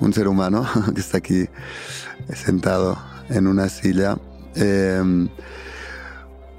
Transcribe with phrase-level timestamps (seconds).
[0.00, 1.48] un ser humano que está aquí
[2.34, 2.98] sentado
[3.28, 4.16] en una silla,
[4.54, 5.28] em,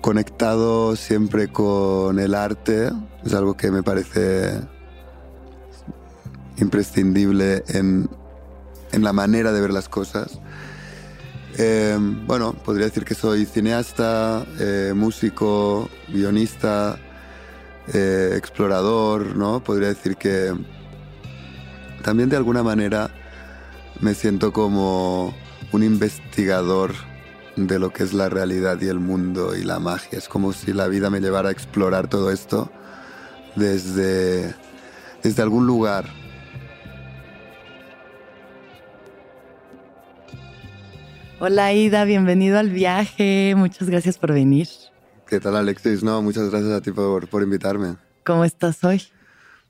[0.02, 2.92] conectado siempre con el arte,
[3.24, 4.60] es algo que me parece
[6.58, 8.10] imprescindible en,
[8.92, 10.40] en la manera de ver las cosas.
[11.58, 16.98] Em, bueno, podría decir que soy cineasta, eh, músico, guionista,
[17.94, 19.64] eh, explorador, ¿no?
[19.64, 20.54] Podría decir que
[22.04, 23.10] también de alguna manera
[24.02, 25.34] me siento como
[25.72, 26.94] un investigador
[27.56, 30.18] de lo que es la realidad y el mundo y la magia.
[30.18, 32.70] Es como si la vida me llevara a explorar todo esto
[33.56, 34.54] desde,
[35.24, 36.06] desde algún lugar.
[41.40, 43.54] Hola Ida, bienvenido al viaje.
[43.56, 44.68] Muchas gracias por venir.
[45.28, 46.04] ¿Qué tal Alexis?
[46.04, 47.98] No, muchas gracias a ti por, por invitarme.
[48.26, 49.02] ¿Cómo estás hoy?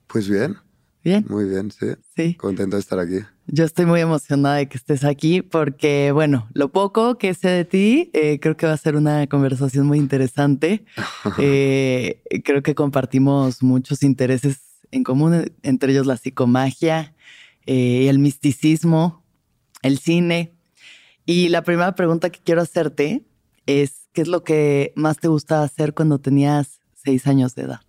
[0.06, 0.56] Pues bien,
[1.02, 1.24] Bien.
[1.28, 1.88] muy bien, sí.
[2.14, 2.34] Sí.
[2.34, 3.18] Contento de estar aquí.
[3.48, 7.64] Yo estoy muy emocionada de que estés aquí porque, bueno, lo poco que sé de
[7.64, 10.84] ti, eh, creo que va a ser una conversación muy interesante.
[11.38, 14.58] Eh, creo que compartimos muchos intereses
[14.90, 17.14] en común, entre ellos la psicomagia,
[17.66, 19.22] eh, el misticismo,
[19.82, 20.54] el cine.
[21.26, 23.26] Y la primera pregunta que quiero hacerte
[23.66, 27.80] es, ¿qué es lo que más te gustaba hacer cuando tenías seis años de edad?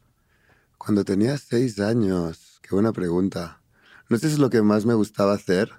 [0.78, 3.62] Cuando tenía seis años, qué buena pregunta.
[4.10, 5.72] No sé si es lo que más me gustaba hacer,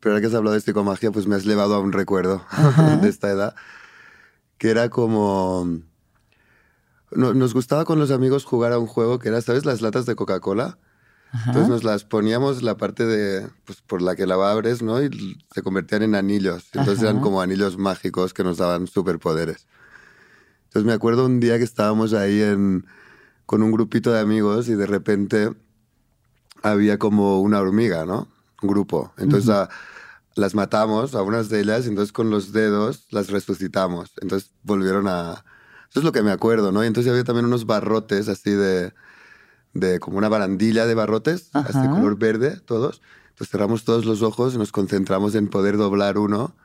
[0.00, 2.96] pero ahora que has hablado de psicomagia, pues me has llevado a un recuerdo Ajá.
[2.96, 3.54] de esta edad,
[4.58, 5.80] que era como...
[7.12, 9.64] no- nos gustaba con los amigos jugar a un juego que era, ¿sabes?
[9.64, 10.78] Las latas de Coca-Cola.
[11.32, 11.50] Ajá.
[11.50, 15.02] Entonces nos las poníamos la parte de, pues, por la que la abres, ¿no?
[15.02, 16.68] Y se convertían en anillos.
[16.74, 19.66] Entonces eran como anillos mágicos que nos daban superpoderes.
[20.66, 22.86] Entonces me acuerdo un día que estábamos ahí en,
[23.46, 25.52] con un grupito de amigos y de repente
[26.64, 28.26] había como una hormiga, ¿no?
[28.62, 29.12] Un grupo.
[29.18, 29.68] Entonces a-
[30.34, 34.12] las matamos a unas de ellas y entonces con los dedos las resucitamos.
[34.20, 35.44] Entonces volvieron a...
[35.90, 36.82] Eso es lo que me acuerdo, ¿no?
[36.82, 38.92] Y entonces había también unos barrotes así de,
[39.74, 41.90] de como una barandilla de barrotes, así Ajá.
[41.90, 43.00] color verde, todos.
[43.28, 46.56] Entonces cerramos todos los ojos y nos concentramos en poder doblar uno.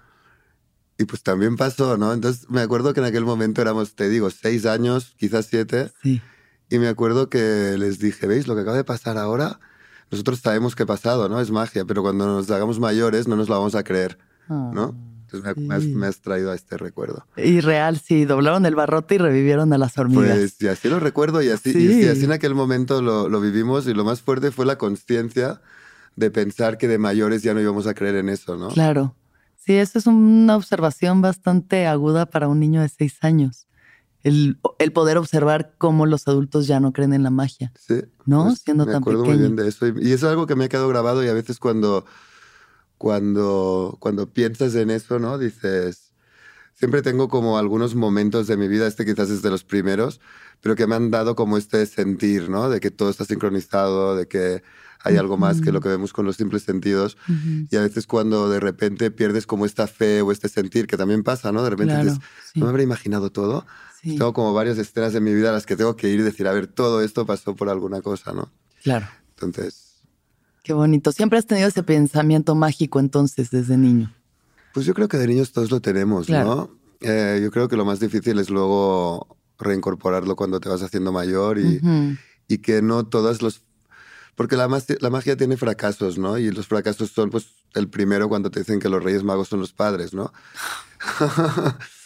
[0.98, 2.12] Y pues también pasó, ¿no?
[2.14, 5.92] Entonces me acuerdo que en aquel momento éramos, te digo, seis años, quizás siete.
[6.02, 6.22] Sí.
[6.70, 9.60] Y me acuerdo que les dije, ¿veis lo que acaba de pasar ahora?
[10.12, 11.40] Nosotros sabemos qué ha pasado, ¿no?
[11.40, 14.96] Es magia, pero cuando nos hagamos mayores no nos lo vamos a creer, ¿no?
[15.32, 15.94] Entonces me, me has, sí.
[15.94, 17.24] me has traído a este recuerdo.
[17.38, 20.36] Y real, sí, doblaron el barrote y revivieron a las hormigas.
[20.38, 22.02] Pues y así lo recuerdo y así, y- Sí.
[22.02, 25.62] y así en aquel momento lo, lo vivimos y lo más fuerte fue la conciencia
[26.16, 28.70] de pensar que de mayores ya no íbamos a creer en eso, ¿no?
[28.70, 29.16] Claro.
[29.56, 33.68] Sí, eso es una observación bastante aguda para un niño de seis años.
[34.24, 37.72] El, el poder observar cómo los adultos ya no creen en la magia.
[37.80, 38.02] Sí.
[38.26, 38.46] ¿No?
[38.46, 39.48] pues, Siendo me tan acuerdo muy pequeño.
[39.48, 39.88] bien de eso.
[39.88, 42.06] Y, y eso es algo que me ha quedado grabado y a veces cuando,
[42.98, 45.38] cuando, cuando piensas en eso, ¿no?
[45.38, 46.12] Dices,
[46.76, 50.20] siempre tengo como algunos momentos de mi vida, este quizás es de los primeros,
[50.62, 52.70] pero que me han dado como este sentir, ¿no?
[52.70, 54.62] De que todo está sincronizado, de que
[55.02, 57.16] hay algo más que lo que vemos con los simples sentidos.
[57.30, 57.68] Ujú.
[57.72, 61.24] Y a veces cuando de repente pierdes como esta fe o este sentir, que también
[61.24, 61.64] pasa, ¿no?
[61.64, 62.20] De repente Claro, dices,
[62.52, 62.60] sí.
[62.60, 63.66] no me habré imaginado todo.
[64.02, 66.24] Sí, Tengo como varias escenas en mi vida a las que tengo que ir y
[66.24, 68.52] decir, a ver, todo esto pasó por alguna cosa, ¿no?
[68.84, 69.08] claro.
[69.32, 69.86] Entonces,
[70.64, 71.12] Qué bonito.
[71.12, 74.14] Siempre has tenido ese pensamiento mágico entonces desde niño.
[74.74, 76.48] pues yo creo que de niños todos lo tenemos, Claro.
[76.56, 76.80] ¿no?
[77.02, 81.58] Eh, yo creo que lo más difícil es luego reincorporarlo cuando te vas haciendo mayor
[81.58, 82.18] y, Ujú.
[82.48, 83.62] y que no todas los...
[84.36, 84.68] Porque la,
[85.00, 86.38] la magia tiene fracasos, ¿no?
[86.38, 89.60] Y los fracasos son, pues, el primero cuando te dicen que los reyes magos son
[89.60, 90.32] los padres, ¿no?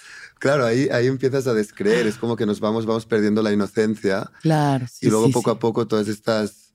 [0.43, 4.29] claro, ahí, ahí empiezas a descreer, es como que nos vamos, vamos perdiendo la inocencia
[4.41, 4.85] Claro.
[4.91, 5.55] Sí, y luego sí, poco sí.
[5.55, 6.73] a poco todas estas,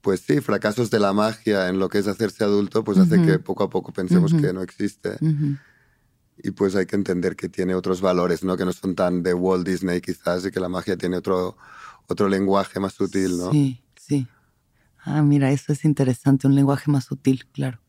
[0.00, 3.40] pues sí, fracasos de la magia en lo que es hacerse adulto, pues hace que
[3.40, 5.18] poco a poco pensemos que no existe.
[6.40, 8.56] Y pues hay que entender que tiene otros valores, ¿no?
[8.56, 11.56] Que no son tan de Walt Disney quizás y que la magia tiene otro,
[12.06, 13.50] otro lenguaje más sutil, ¿no?
[13.50, 14.28] Sí, sí.
[15.02, 17.80] Ah, mira, eso es interesante, un lenguaje más sutil, claro.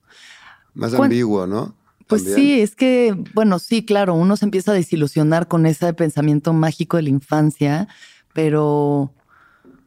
[0.74, 1.75] Más ¿Cuán- ambiguo, ¿no?
[2.10, 2.40] Pues También.
[2.40, 6.98] sí, es que, bueno, sí, claro, uno se empieza a desilusionar con ese pensamiento mágico
[6.98, 7.88] de la infancia,
[8.34, 9.14] pero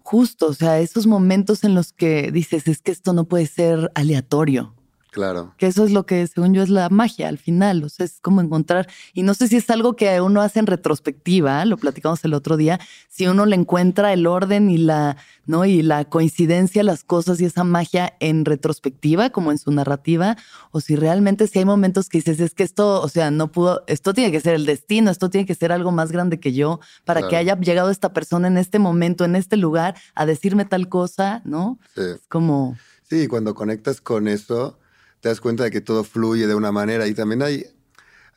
[0.05, 3.91] justo, o sea, esos momentos en los que dices, es que esto no puede ser
[3.97, 4.73] aleatorio.
[5.13, 5.53] Claro.
[5.59, 7.85] Que eso es lo que, según yo, es la magia al final.
[7.85, 8.89] O sea, es como encontrar.
[9.13, 12.57] Y no sé si es algo que uno hace en retrospectiva, lo platicamos el otro
[12.57, 12.81] día,
[13.11, 15.67] si uno le encuentra el orden y la, ¿no?
[15.67, 20.39] Y la coincidencia, las cosas y esa magia en retrospectiva, como en su narrativa,
[20.71, 23.85] o si realmente si hay momentos que dices, es que esto, o sea, no pudo,
[23.89, 26.81] esto tiene que ser el destino, esto tiene que ser algo más grande que yo,
[27.05, 30.89] para que haya llegado esta persona en este momento, en este lugar, a decirme tal
[30.89, 31.79] cosa, ¿no?
[31.95, 32.01] Sí.
[32.01, 32.79] Es como.
[33.03, 34.79] Sí, cuando conectas con eso
[35.23, 37.07] te das cuenta de que todo fluye de una manera.
[37.07, 37.65] Y también hay,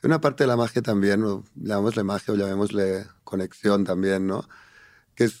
[0.04, 4.48] una parte de la magia también, o llamémosle magia o llamémosle conexión también, ¿no?
[5.16, 5.40] Que es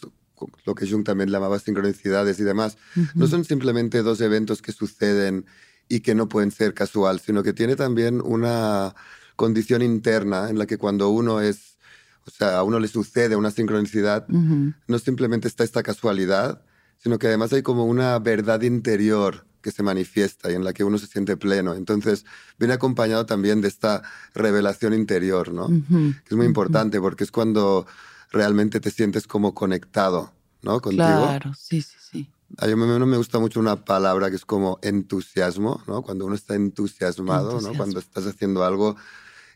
[0.64, 2.76] lo que Jung también llamaba sincronicidades y demás.
[3.14, 5.46] No son simplemente dos eventos que suceden
[5.88, 8.96] y que no pueden ser casual, sino que tiene también una
[9.36, 11.78] condición interna en la que cuando uno es,
[12.26, 16.64] o sea, a uno le sucede una sincronicidad, no simplemente está esta casualidad,
[16.98, 20.84] sino que además hay como una verdad interior que se manifiesta y en la que
[20.84, 21.74] uno se siente pleno.
[21.74, 22.24] Entonces,
[22.56, 24.00] viene acompañado también de esta
[24.32, 25.66] revelación interior, ¿no?
[25.66, 27.84] Que es muy importante porque es cuando
[28.30, 30.32] realmente te sientes como conectado,
[30.62, 30.80] ¿no?
[30.80, 31.02] Contigo.
[31.04, 32.30] Claro, sí, sí, sí.
[32.58, 36.02] A mí me gusta mucho una palabra que es como entusiasmo, ¿no?
[36.02, 37.74] Cuando uno está entusiasmado, ¿no?
[37.74, 38.94] Cuando estás haciendo algo.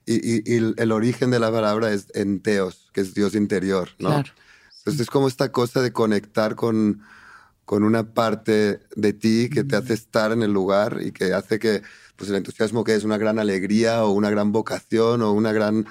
[0.06, 4.08] Y, el, origen de la palabra es enteos, que es Dios interior, ¿no?
[4.08, 4.32] Claro.
[4.78, 7.00] Entonces es como esta cosa de conectar con,
[7.70, 11.60] con una parte de ti que te hace estar en el lugar y que hace
[11.60, 11.82] que
[12.16, 15.86] pues el entusiasmo que es una gran alegría o una gran vocación o una gran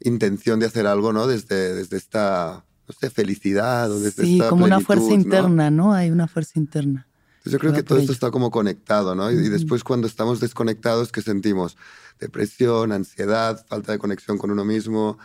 [0.00, 1.28] intención de hacer algo, ¿no?
[1.28, 5.94] Desde, desde esta, no sé, felicidad o desde sí, como una fuerza interna, ¿no?
[5.94, 7.06] Hay una fuerza interna.
[7.44, 9.30] yo creo que todo esto está como conectado, ¿no?
[9.30, 11.76] Y, después cuando estamos desconectados, ¿qué sentimos?
[12.18, 15.18] Depresión, ansiedad, falta de conexión con uno mismo,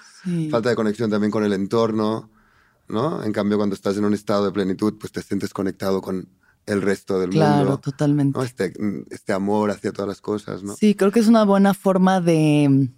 [0.51, 2.29] falta de conexión también con el entorno.
[2.89, 3.23] ¿No?
[3.23, 6.27] En cambio, cuando estás en un estado de plenitud, pues te sientes conectado con
[6.65, 7.45] el resto del mundo.
[7.45, 8.39] Claro, totalmente.
[8.43, 8.73] Este,
[9.09, 10.75] este, amor hacia todas las cosas, ¿no?
[10.75, 12.89] Sí, creo que es una buena forma de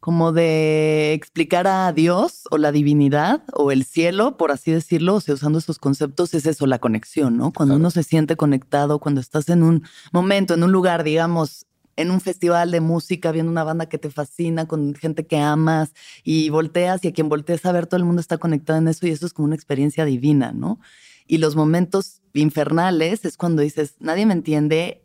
[0.00, 5.20] como de explicar a Dios o la divinidad o el cielo, por así decirlo, o
[5.20, 7.52] sea, usando esos conceptos, es eso, la conexión, ¿no?
[7.52, 9.82] Cuando uno se siente conectado, cuando estás en un
[10.12, 11.66] momento, en un lugar, digamos,
[11.98, 15.92] en un festival de música, viendo una banda que te fascina, con gente que amas
[16.22, 19.04] y volteas y a quien volteas a ver, todo el mundo está conectado en eso
[19.08, 20.78] y eso es como una experiencia divina, ¿no?
[21.26, 25.02] Y los momentos infernales es cuando dices, nadie me entiende,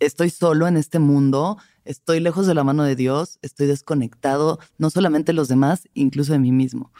[0.00, 4.90] estoy solo en este mundo, estoy lejos de la mano de Dios, estoy desconectado, no
[4.90, 6.90] solamente de los demás, incluso de mí mismo.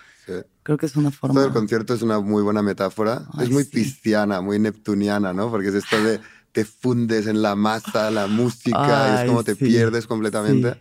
[0.63, 1.45] Creo que es una forma.
[1.45, 3.27] El concierto es una muy buena metáfora.
[3.41, 5.51] es muy cristiana, muy neptuniana, ¿no?
[5.51, 6.21] Porque es esto de
[6.55, 10.79] te fundes en la masa, la música, es como te pierdes completamente.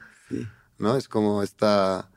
[0.78, 0.96] ¿No?
[0.96, 2.12] Es como esta,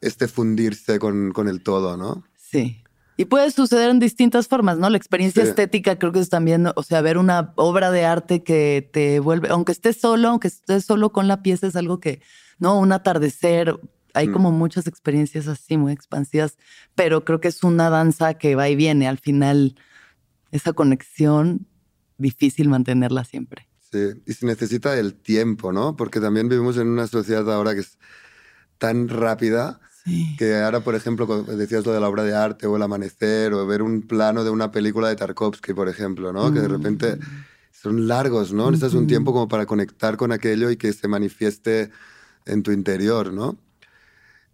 [0.00, 2.24] este fundirse con, con, el todo, ¿no?
[2.34, 2.82] Sí.
[3.18, 4.88] Y puede suceder en distintas formas, ¿no?
[4.88, 8.88] La experiencia estética creo que es también, o sea, ver una obra de arte que
[8.90, 12.22] te vuelve, aunque estés solo, aunque estés solo con la pieza, es algo que,
[12.58, 12.78] ¿no?
[12.78, 13.78] Un atardecer,
[14.14, 14.32] hay mm.
[14.32, 16.56] como muchas experiencias así muy expansivas,
[16.94, 19.08] pero creo que es una danza que va y viene.
[19.08, 19.74] Al final,
[20.52, 21.67] esa conexión
[22.18, 23.68] difícil mantenerla siempre.
[23.90, 25.96] Sí, y se necesita el tiempo, ¿no?
[25.96, 27.98] Porque también vivimos en una sociedad ahora que es
[28.76, 29.80] tan rápida
[30.38, 33.66] que ahora, por ejemplo, decías lo de la obra de arte o el amanecer o
[33.66, 36.52] ver un plano de una película de Tarkovsky, por ejemplo, ¿no?
[36.52, 37.20] Que de repente mm.
[37.72, 38.70] son largos, ¿no?
[38.70, 41.90] Necesitas un tiempo como para conectar con aquello y que se manifieste
[42.46, 43.58] en tu interior, ¿no?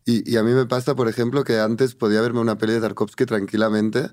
[0.04, 2.80] Y, y, a mí me pasa, por ejemplo, que antes podía verme una peli de
[2.80, 4.10] Tarkovsky tranquilamente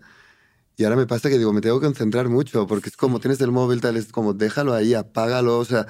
[0.82, 3.40] y ahora me pasa que digo, me tengo que concentrar mucho, porque es como tienes
[3.42, 5.86] el móvil, tal, es como déjalo ahí, apágalo, o sea,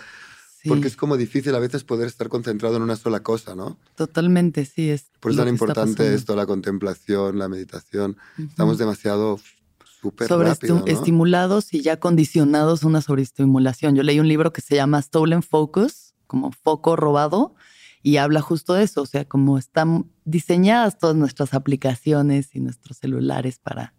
[0.67, 3.79] porque es como difícil a veces poder estar concentrado en una sola cosa, ¿no?
[3.95, 4.89] Totalmente, sí.
[4.89, 8.17] Es Por eso es tan importante esto, la contemplación, la meditación.
[8.37, 9.39] Estamos demasiado
[10.01, 13.95] súper rápido, estimulados y ya condicionados a una sobreestimulación.
[13.95, 17.55] Yo leí un libro que se llama Stolen Focus, como foco robado,
[18.03, 22.97] y habla justo de eso, o sea, como están diseñadas todas nuestras aplicaciones y nuestros
[22.97, 23.93] celulares para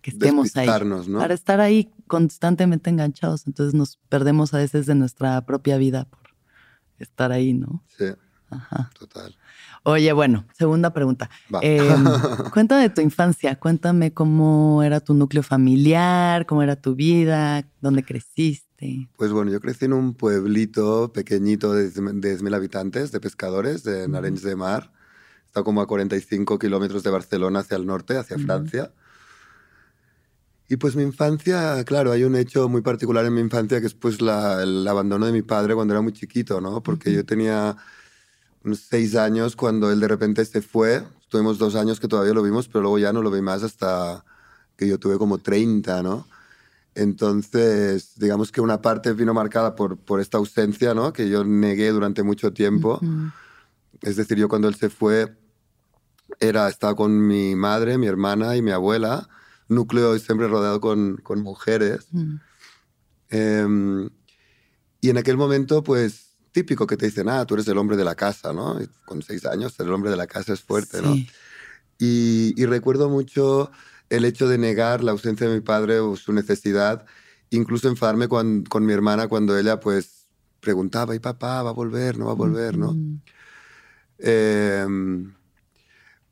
[0.00, 0.66] que estemos ahí.
[0.66, 3.46] Para estar ahí constantemente enganchados.
[3.46, 6.20] Entonces nos perdemos a veces de nuestra propia vida por
[6.98, 7.82] estar ahí, ¿no?
[7.98, 8.06] Sí.
[8.50, 8.90] Ajá.
[8.98, 9.36] Total.
[9.82, 11.28] Oye, bueno, segunda pregunta.
[11.60, 12.04] Em,
[12.52, 18.02] cuéntame de tu infancia, cuéntame cómo era tu núcleo familiar, cómo era tu vida, dónde
[18.02, 19.08] creciste.
[19.16, 24.42] Pues bueno, yo crecí en un pueblito pequeñito de 10.000 habitantes, de pescadores, de Narenys
[24.42, 24.92] de Mar.
[25.46, 28.92] Está como a 45 kilómetros de Barcelona hacia el norte, hacia Francia.
[30.68, 33.94] Y pues mi infancia, claro, hay un hecho muy particular en mi infancia que es
[33.94, 36.82] pues el abandono de mi padre cuando era muy chiquito, ¿no?
[36.82, 37.76] Porque yo tenía
[38.64, 41.04] unos seis años cuando él de repente se fue.
[41.28, 44.24] Tuvimos dos años que todavía lo vimos, pero luego ya no lo vi más hasta
[44.76, 46.26] que yo tuve como 30, ¿no?
[46.94, 51.12] Entonces, digamos que una parte vino marcada por, por esta ausencia, ¿no?
[51.12, 53.00] Que yo negué durante mucho tiempo.
[54.00, 55.36] Es decir, yo cuando él se fue,
[56.40, 59.28] era, estaba con mi madre, mi hermana y mi abuela,
[59.68, 62.08] núcleo siempre rodeado con, con mujeres.
[63.28, 64.08] Em,
[65.00, 68.04] y en aquel momento, pues, típico que te dicen, ah, tú eres el hombre de
[68.04, 68.78] la casa, ¿no?
[69.04, 71.14] con seis años, ser el hombre de la casa es fuerte, ¿no?
[71.98, 73.70] Y, y, recuerdo mucho
[74.10, 77.06] el hecho de negar la ausencia de mi padre o su necesidad,
[77.50, 80.26] incluso enfadarme con, con mi hermana cuando ella, pues,
[80.60, 82.18] preguntaba, ¿y papá va a volver?
[82.18, 82.76] ¿No va a volver?
[82.76, 82.96] ¿no?
[84.18, 84.86] Eh,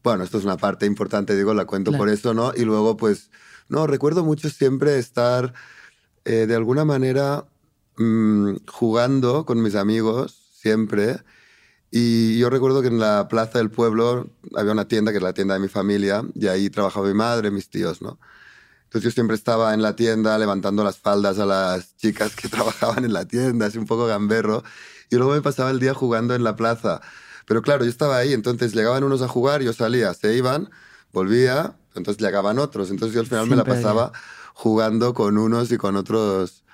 [0.03, 2.53] bueno, esto es una parte importante, digo, la cuento por eso, ¿no?
[2.57, 3.31] Y luego, pues,
[3.69, 5.55] no, recuerdo mucho siempre estar
[6.25, 7.47] eh, de alguna manera
[7.97, 11.19] mm, jugando con mis amigos, siempre.
[11.91, 15.35] Y yo recuerdo que en la plaza del pueblo había una tienda, que es la
[15.35, 18.19] tienda de mi familia, y ahí trabajaba mi madre, mis tíos, ¿no?
[18.85, 23.05] Entonces yo siempre estaba en la tienda levantando las faldas a las chicas que trabajaban
[23.05, 24.65] en la tienda, así un poco gamberro.
[25.11, 27.01] Y luego me pasaba el día jugando en la plaza.
[27.47, 30.71] Pero claro, yo estaba ahí, entonces llegaban unos a jugar, yo salía, se iban,
[31.13, 32.91] volvía, entonces llegaban otros.
[32.91, 34.13] Entonces yo al final me la pasaba
[34.55, 36.65] jugando con unos y con otros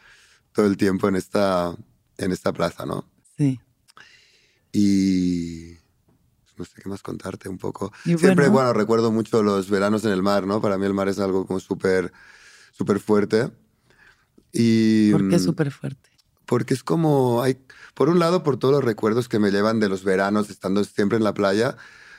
[0.52, 1.74] todo el tiempo en esta,
[2.16, 3.08] en esta plaza, ¿no?
[3.36, 3.60] Sí.
[4.72, 5.76] Y
[6.56, 7.92] no sé qué más contarte un poco.
[8.04, 10.60] Siempre, bueno, recuerdo mucho los veranos en el mar, ¿no?
[10.60, 12.12] Para mí el mar es algo como súper,
[12.72, 13.50] súper fuerte.
[14.52, 16.07] Y, ¿Por qué mm, súper fuerte?
[16.48, 17.58] Porque es como, hay,
[17.92, 21.18] por un lado, por todos los recuerdos que me llevan de los veranos estando siempre
[21.18, 21.76] en la playa,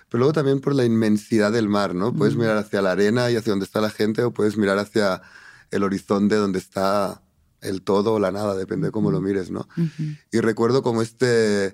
[0.07, 2.13] pero luego también por la inmensidad del mar, ¿no?
[2.13, 2.39] Puedes mm.
[2.39, 5.23] mirar hacia la arena y hacia donde está la gente o puedes mirar hacia
[5.71, 7.23] el horizonte donde está
[7.61, 9.67] el todo o la nada, depende de cómo lo mires, ¿no?
[10.31, 11.73] Y recuerdo como este,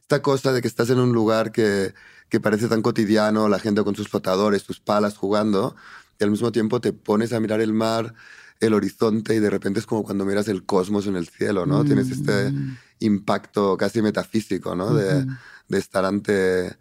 [0.00, 1.92] esta cosa de que estás en un lugar que,
[2.30, 5.76] que parece tan cotidiano, la gente con sus flotadores, sus palas jugando,
[6.18, 8.14] y al mismo tiempo te pones a mirar el mar,
[8.60, 11.84] el horizonte, y de repente es como cuando miras el cosmos en el cielo, ¿no?
[11.84, 14.94] Tienes este mm impacto casi metafísico, ¿no?
[14.94, 15.26] de,
[15.68, 16.76] de, estar ante,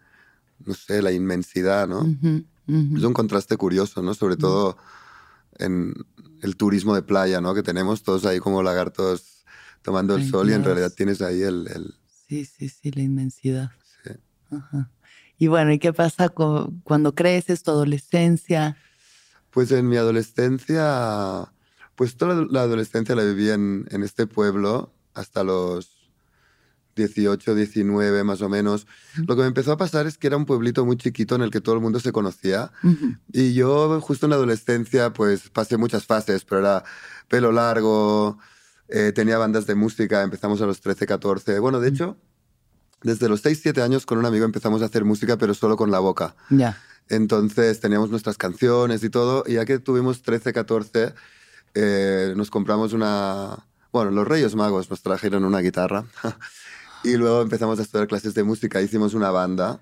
[0.66, 2.06] no sé, la inmensidad, ¿no?
[2.68, 4.14] Es un contraste curioso, ¿no?
[4.14, 4.78] Sobre todo
[5.58, 5.94] en
[6.44, 7.56] el turismo de playa, ¿no?
[7.56, 9.44] Que tenemos todos ahí como lagartos
[9.82, 11.96] tomando el sol y en realidad tienes ahí el, el...
[12.28, 13.72] Sí, sí, sí, la inmensidad.
[14.04, 14.12] Sí.
[14.52, 14.92] Ajá.
[15.38, 18.78] Y bueno, ¿y qué pasa cuando creces, tu adolescencia?
[19.50, 21.52] Pues en mi adolescencia,
[22.00, 26.00] pues toda la adolescencia la viví en, en este pueblo hasta los
[26.96, 28.88] 18, 19 más o menos,
[29.28, 31.52] lo que me empezó a pasar es que era un pueblito muy chiquito en el
[31.52, 32.72] que todo el mundo se conocía.
[33.34, 36.86] Y yo justo en la adolescencia pues pasé muchas fases, pero era
[37.28, 38.40] pelo largo,
[38.88, 41.60] eh, tenía bandas de música, empezamos a los 13, 14.
[41.60, 42.16] Bueno, de hecho,
[43.04, 45.92] desde los 6, 7 años con un amigo empezamos a hacer música, pero solo con
[45.92, 46.38] la boca.
[46.50, 46.82] Ya.
[47.10, 51.14] Entonces teníamos nuestras canciones y todo, y ya que tuvimos 13, 14,
[51.74, 53.66] eh, nos compramos una...
[53.92, 56.06] Bueno, los Reyes Magos nos trajeron una guitarra
[57.04, 58.82] Y luego empezamos a estudiar clases de música.
[58.82, 59.80] Hicimos una banda,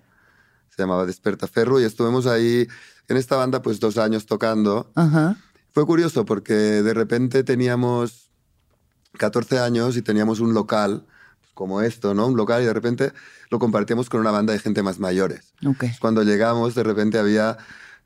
[0.69, 2.67] se llamaba Desperta Ferro, y estuvimos ahí
[3.07, 4.91] en esta banda pues dos años tocando.
[5.71, 8.29] Fue curioso porque de repente teníamos
[9.17, 11.05] 14 años y teníamos un local
[11.53, 12.27] como esto, ¿no?
[12.27, 13.13] Un local y de repente
[13.49, 15.53] lo compartíamos con una banda de gente más mayores.
[15.65, 15.91] Okay.
[15.99, 17.57] Cuando llegamos, de repente había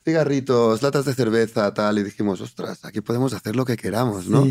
[0.04, 4.48] cigarritos, latas de cerveza, tal, y dijimos, ostras, aquí podemos hacer lo que queramos, ¿no?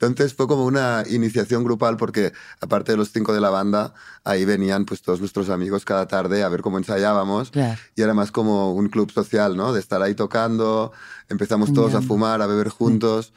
[0.00, 4.44] Entonces fue como una iniciación grupal porque aparte de los cinco de la banda, ahí
[4.44, 7.50] venían pues todos nuestros amigos cada tarde a ver cómo ensayábamos.
[7.96, 9.72] Y era más como un club social, ¿no?
[9.72, 10.92] De estar ahí tocando,
[11.28, 13.32] empezamos todos a fumar, a beber juntos.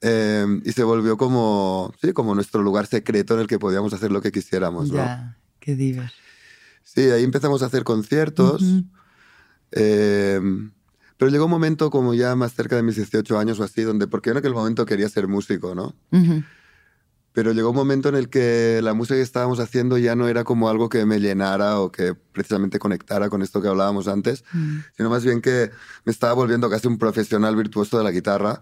[0.00, 4.12] Em, y se volvió como, sí, como nuestro lugar secreto en el que podíamos hacer
[4.12, 4.98] lo que quisiéramos, ¿no?
[4.98, 6.22] Ya, qué divertido.
[6.84, 8.62] Sí, ahí empezamos a hacer conciertos.
[11.18, 14.06] Pero llegó un momento como ya más cerca de mis 18 años o así, donde,
[14.06, 15.94] porque yo en aquel momento quería ser músico, ¿no?
[17.32, 20.44] Pero llegó un momento en el que la música que estábamos haciendo ya no era
[20.44, 24.78] como algo que me llenara o que precisamente conectara con esto que hablábamos antes, mm.
[24.96, 25.70] sino más bien que
[26.04, 28.60] me estaba volviendo casi un profesional virtuoso de la guitarra,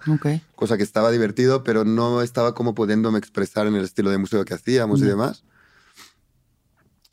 [0.55, 4.45] cosa que estaba divertido, pero no estaba como pudiéndome expresar en el estilo de música
[4.45, 5.45] que hacíamos y demás.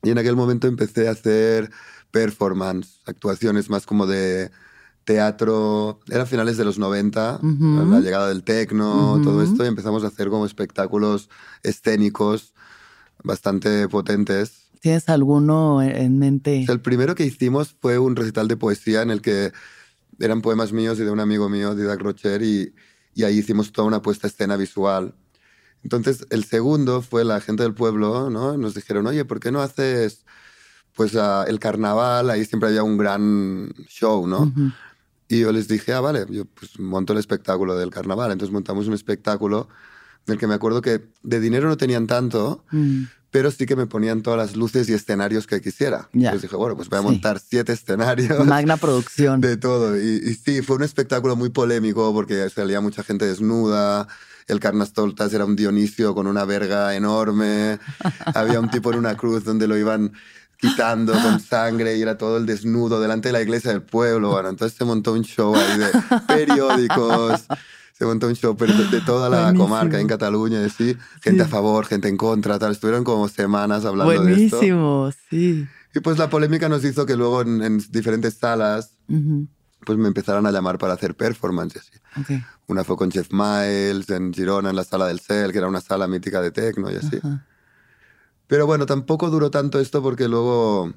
[0.03, 1.69] Y en aquel momento empecé a hacer
[2.11, 4.51] performance, actuaciones más como de
[5.03, 10.07] teatro, era finales de los 90, la llegada del tecno, todo esto, y empezamos a
[10.07, 11.29] hacer como espectáculos
[11.61, 12.53] escénicos
[13.23, 14.69] bastante potentes.
[14.79, 16.65] ¿Tienes alguno en mente?
[16.67, 19.53] el primero que hicimos fue un recital de poesía en el que
[20.19, 22.73] eran poemas míos y de un amigo mío, Didac Rocher, y,
[23.15, 25.15] y ahí hicimos toda una puesta escena visual.
[25.83, 28.57] Entonces, el segundo fue la gente del pueblo, ¿no?
[28.57, 30.25] Nos dijeron, oye, ¿por qué no haces
[30.95, 32.29] pues el carnaval?
[32.29, 34.51] Ahí siempre había un gran show, ¿no?
[35.33, 38.31] Y yo les dije, ah, vale, yo pues monto el espectáculo del carnaval.
[38.31, 39.67] Entonces montamos un espectáculo
[40.25, 43.03] del que me acuerdo que de dinero no tenían tanto, Mm.
[43.31, 46.07] pero sí que me ponían todas las luces y escenarios que quisiera.
[46.13, 46.29] Ya.
[46.29, 47.07] Entonces dije, bueno, pues voy a Sí.
[47.07, 48.45] montar siete escenarios.
[48.45, 49.41] Magna producción.
[49.41, 49.97] De todo.
[49.97, 54.07] Y, y sí, fue un espectáculo muy polémico porque salía mucha gente desnuda.
[54.47, 57.79] El Carnastoltas era un Dionisio con una verga enorme.
[58.35, 60.11] Había un tipo en una cruz donde lo iban
[60.63, 64.31] quitando con sangre y era todo el desnudo delante de la iglesia del pueblo.
[64.31, 65.87] Bueno, entonces se montó un show ahí de
[66.27, 67.45] periódicos.
[67.93, 69.65] Se montó un show pero de, toda la Buenísimo.
[69.65, 71.47] comarca en Cataluña, y así, gente Sí.
[71.47, 72.71] a favor, gente en contra, tal.
[72.71, 74.57] Estuvieron como semanas hablando de esto.
[74.57, 75.67] Buenísimo, sí.
[75.95, 79.47] Y pues la polémica nos hizo que luego en, en diferentes salas Ujú.
[79.85, 81.91] pues me empezaron a llamar para hacer performances.
[82.19, 82.31] Ok.
[82.67, 85.81] Una fue con Jeff Miles en Girona, en la sala del Cel, que era una
[85.81, 87.17] sala mítica de techno y así.
[87.17, 87.45] Ajá.
[88.47, 90.93] Pero bueno, tampoco duró tanto esto porque luego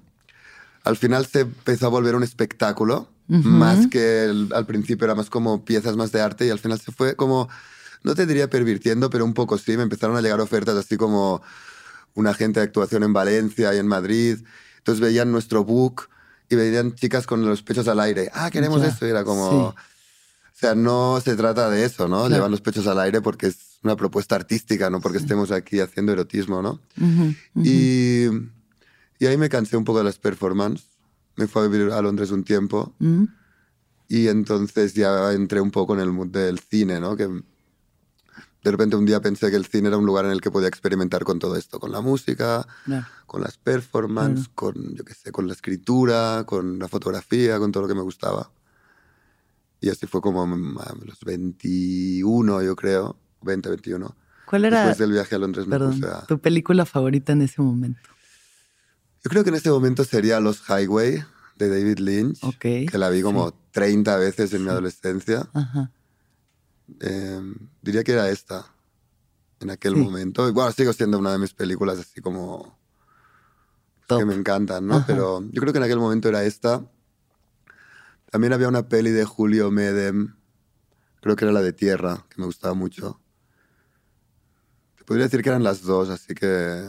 [0.84, 5.30] al final se empezó a volver un espectáculo, más que el- al principio era más
[5.30, 7.48] como piezas más de arte y al final se fue como,
[8.02, 11.42] no te diría pervirtiendo, pero un poco sí, me empezaron a llegar ofertas así como
[12.14, 14.38] una agente de actuación en Valencia y en Madrid.
[14.78, 16.08] Entonces veían nuestro book
[16.48, 18.30] y veían chicas con los pechos al aire.
[18.32, 19.06] Ah, queremos Ya, esto.
[19.06, 19.72] Y era como...
[19.72, 19.78] sí.
[20.56, 22.20] O sea, no se trata de eso, ¿no?
[22.20, 22.34] Claro.
[22.34, 26.12] Llevar los pechos al aire porque es una propuesta artística, no porque estemos aquí haciendo
[26.12, 26.80] erotismo, ¿no?
[26.98, 27.62] Ujú, ujú.
[27.62, 28.26] Y,
[29.18, 30.88] y ahí me cansé un poco de las performances.
[31.36, 33.24] Me fui a vivir a Londres un tiempo Mm,
[34.08, 37.16] y entonces ya entré un poco en el mundo del cine, ¿no?
[37.16, 40.50] Que de repente un día pensé que el cine era un lugar en el que
[40.50, 43.06] podía experimentar con todo esto, con la música, claro.
[43.26, 47.82] con las performances, con, yo qué sé, con la escritura, con la fotografía, con todo
[47.82, 48.50] lo que me gustaba.
[49.86, 54.16] Y así fue como a los 21, yo creo, 20, 21.
[54.44, 56.26] ¿Cuál era, Después del viaje a Londres me perdón, puse a...
[56.26, 58.00] tu película favorita en ese momento?
[59.22, 61.22] Yo creo que en ese momento sería Los Highway
[61.56, 62.58] de David Lynch, Ok,
[62.90, 65.48] que la vi como 30 veces en mi adolescencia.
[65.54, 65.92] Ajá.
[67.00, 67.40] Eh,
[67.80, 68.66] diría que era esta,
[69.60, 70.00] en aquel Sí.
[70.00, 70.52] momento.
[70.52, 72.76] Bueno, sigo siendo una de mis películas así como
[74.08, 74.18] Top.
[74.18, 74.96] que me encantan, ¿no?
[74.96, 75.06] Ajá.
[75.06, 76.84] Pero yo creo que en aquel momento era esta.
[78.30, 80.34] También había una peli de Julio Medem,
[81.20, 83.20] creo que era la de Tierra, que me gustaba mucho.
[84.96, 86.82] Te podría decir que eran las dos, así que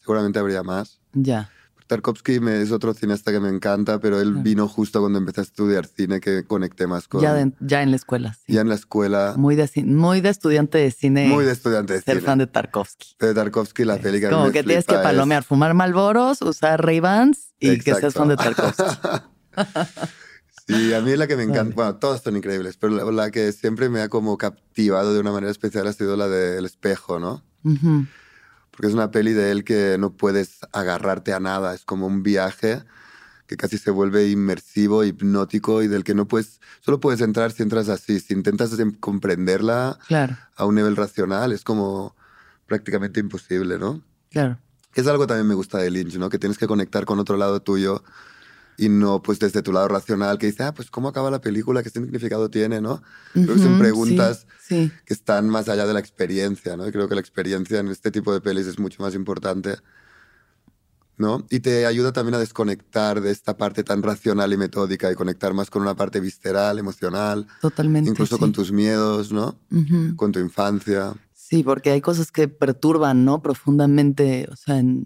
[0.00, 1.00] seguramente habría más.
[1.12, 1.50] Ya.
[1.86, 5.44] Tarkovsky me- es otro cineasta que me encanta, pero él vino justo cuando empecé a
[5.44, 7.20] estudiar cine, que conecté más con...
[7.20, 8.54] Ya, de- ya en la escuela, sí.
[8.54, 11.28] ya en la escuela, Muy, de, muy de estudiante de cine.
[11.28, 12.26] muy de estudiante de Ser cine.
[12.26, 13.16] fan de Tarkovsky.
[13.20, 16.40] de Tarkovsky, la peli que a mí Como que tienes que es- palomear, fumar Malboros,
[16.42, 18.82] usar Ray-Bans y que seas fan de Tarkovsky.
[20.66, 21.74] sí, a mí la que me encanta, Vale.
[21.74, 25.32] bueno, todas son increíbles, pero la, la que siempre me ha como captivado de una
[25.32, 27.42] manera especial ha sido la del espejo, ¿no?
[27.64, 28.06] Ujú.
[28.70, 32.22] Porque es una peli de él que no puedes agarrarte a nada, es como un
[32.22, 32.82] viaje
[33.46, 37.62] que casi se vuelve inmersivo, hipnótico y del que no puedes, solo puedes entrar si
[37.62, 42.16] entras así, si intentas em- comprenderla Claro, a un nivel racional es como
[42.66, 44.02] prácticamente imposible, ¿no?
[44.30, 44.58] claro.
[44.94, 46.30] Es algo que también me gusta de Lynch, ¿no?
[46.30, 48.02] Que tienes que conectar con otro lado tuyo
[48.76, 51.82] y no pues desde tu lado racional que dice, ah, pues cómo acaba la película,
[51.82, 53.02] qué significado tiene, ¿no?
[53.32, 54.92] Creo que son preguntas Sí, sí.
[55.04, 56.86] que están más allá de la experiencia, ¿no?
[56.88, 59.76] Y creo que la experiencia en este tipo de pelis es mucho más importante,
[61.16, 61.46] ¿no?
[61.50, 65.54] Y te ayuda también a desconectar de esta parte tan racional y metódica y conectar
[65.54, 68.10] más con una parte visceral, emocional, totalmente.
[68.10, 68.40] incluso sí.
[68.40, 69.56] con tus miedos, ¿no?
[70.16, 71.14] Con tu infancia.
[71.32, 73.40] Sí, porque hay cosas que perturban, ¿no?
[73.42, 75.04] Profundamente, o sea, en-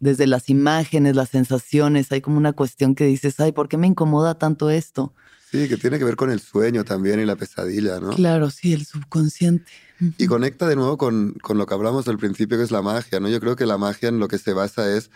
[0.00, 3.86] desde las imágenes, las sensaciones, hay como una cuestión que dices, ay, ¿por qué me
[3.86, 5.14] incomoda tanto esto?
[5.50, 8.10] Sí, que tiene que ver con el sueño también y la pesadilla, ¿no?
[8.10, 9.70] Claro, sí, el subconsciente.
[10.18, 13.20] Y conecta de nuevo con, con lo que hablamos al principio, que es la magia,
[13.20, 13.28] ¿no?
[13.28, 15.10] Yo creo que la magia en lo que se basa es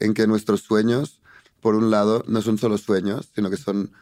[0.00, 1.20] en que nuestros sueños,
[1.60, 3.92] por un lado, no son solo sueños, sino que son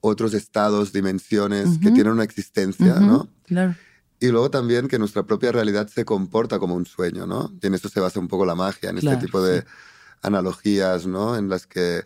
[0.00, 3.28] otros estados, dimensiones que tienen una existencia, ¿no?
[3.46, 3.74] Claro.
[4.20, 7.52] Y luego también que nuestra propia realidad se comporta como un sueño, ¿no?
[7.60, 9.66] Y en eso se basa un poco la magia, en Claro, este tipo de sí.
[10.22, 11.36] analogías, ¿no?
[11.36, 12.04] En las que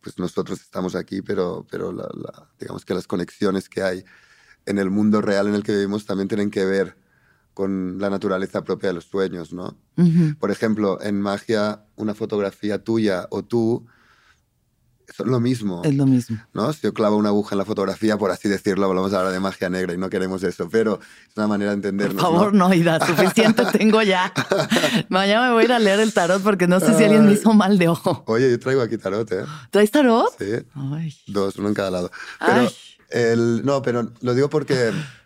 [0.00, 4.04] pues nosotros estamos aquí, pero, pero la- la- digamos que las conexiones que hay
[4.64, 6.96] en el mundo real en el que vivimos también tienen que ver
[7.54, 9.76] con la naturaleza propia de los sueños, ¿no?
[10.38, 13.86] Por ejemplo, en magia, una fotografía tuya o tú
[15.16, 15.82] son lo mismo.
[15.84, 16.38] Es lo mismo.
[16.52, 16.72] ¿no?
[16.72, 19.68] Si yo clavo una aguja en la fotografía, por así decirlo, hablamos ahora de magia
[19.68, 22.22] negra y no queremos eso, pero es una manera de Por entendernos.
[22.22, 22.68] favor, ¿no?
[22.68, 24.32] no, Ida, suficiente tengo ya.
[25.08, 27.32] Mañana me voy a ir a leer el tarot porque no sé si alguien me
[27.32, 28.22] hizo mal de ojo.
[28.26, 29.44] Oye, yo traigo aquí tarot, ¿eh?
[29.70, 30.30] ¿Traes tarot?
[30.38, 31.14] Sí, Ay.
[31.26, 32.10] dos, uno en cada lado.
[32.38, 32.68] Pero Ay.
[33.10, 34.92] el, no, pero lo digo porque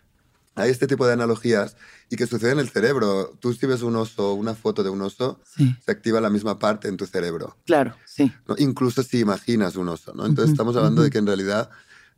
[0.55, 1.75] hay este tipo de analogías
[2.09, 3.35] y que sucede en el cerebro.
[3.39, 6.59] Tú si ves un oso, una foto de un oso, Sí, se activa la misma
[6.59, 7.57] parte en tu cerebro.
[7.65, 8.31] claro, sí.
[8.47, 8.55] ¿no?
[8.57, 10.25] Incluso si imaginas un oso, ¿no?
[10.25, 11.69] Entonces estamos hablando de que en realidad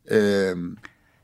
[0.08, 0.54] Eh,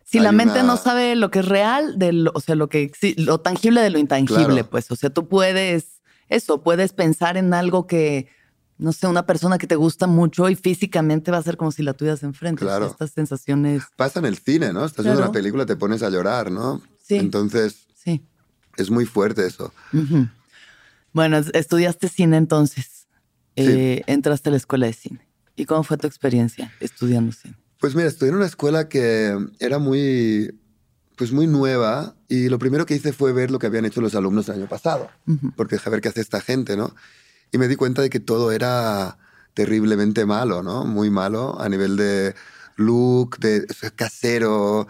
[0.05, 2.69] si la mente una- no sabe lo que es real, de lo, o sea, lo
[2.69, 4.71] que lo tangible de lo intangible, Claro.
[4.71, 4.91] pues.
[4.91, 8.29] O sea, tú puedes, eso, puedes pensar en algo que,
[8.79, 11.83] no sé, una persona que te gusta mucho y físicamente va a ser como si
[11.83, 12.65] la tuvieras enfrente.
[12.65, 12.91] O sea, Claro.
[12.91, 13.85] estas sensaciones.
[13.97, 14.85] Pasa en el cine, ¿no?
[14.85, 16.83] Estás viendo una película, te pones a llorar, ¿no?
[17.03, 17.17] Sí.
[17.17, 18.23] Entonces, Sí.
[18.77, 19.73] es muy fuerte eso.
[21.13, 23.07] Bueno, es- estudiaste cine entonces.
[23.57, 23.65] Sí.
[23.65, 25.27] Eh, entraste a la escuela de cine.
[25.57, 27.55] ¿Y cómo fue tu experiencia estudiando cine?
[27.79, 30.59] Pues mira, estudié en una escuela que era muy,
[31.17, 34.15] pues muy nueva y lo primero que hice fue ver lo que habían hecho los
[34.15, 35.11] alumnos el año pasado,
[35.57, 36.95] porque a ver qué hace esta gente, ¿no?
[37.51, 39.19] Y me di cuenta de que todo era
[39.53, 40.87] terriblemente malo, ¿no?
[40.87, 42.35] Muy malo a nivel de
[42.77, 44.89] look, de o sea, casero.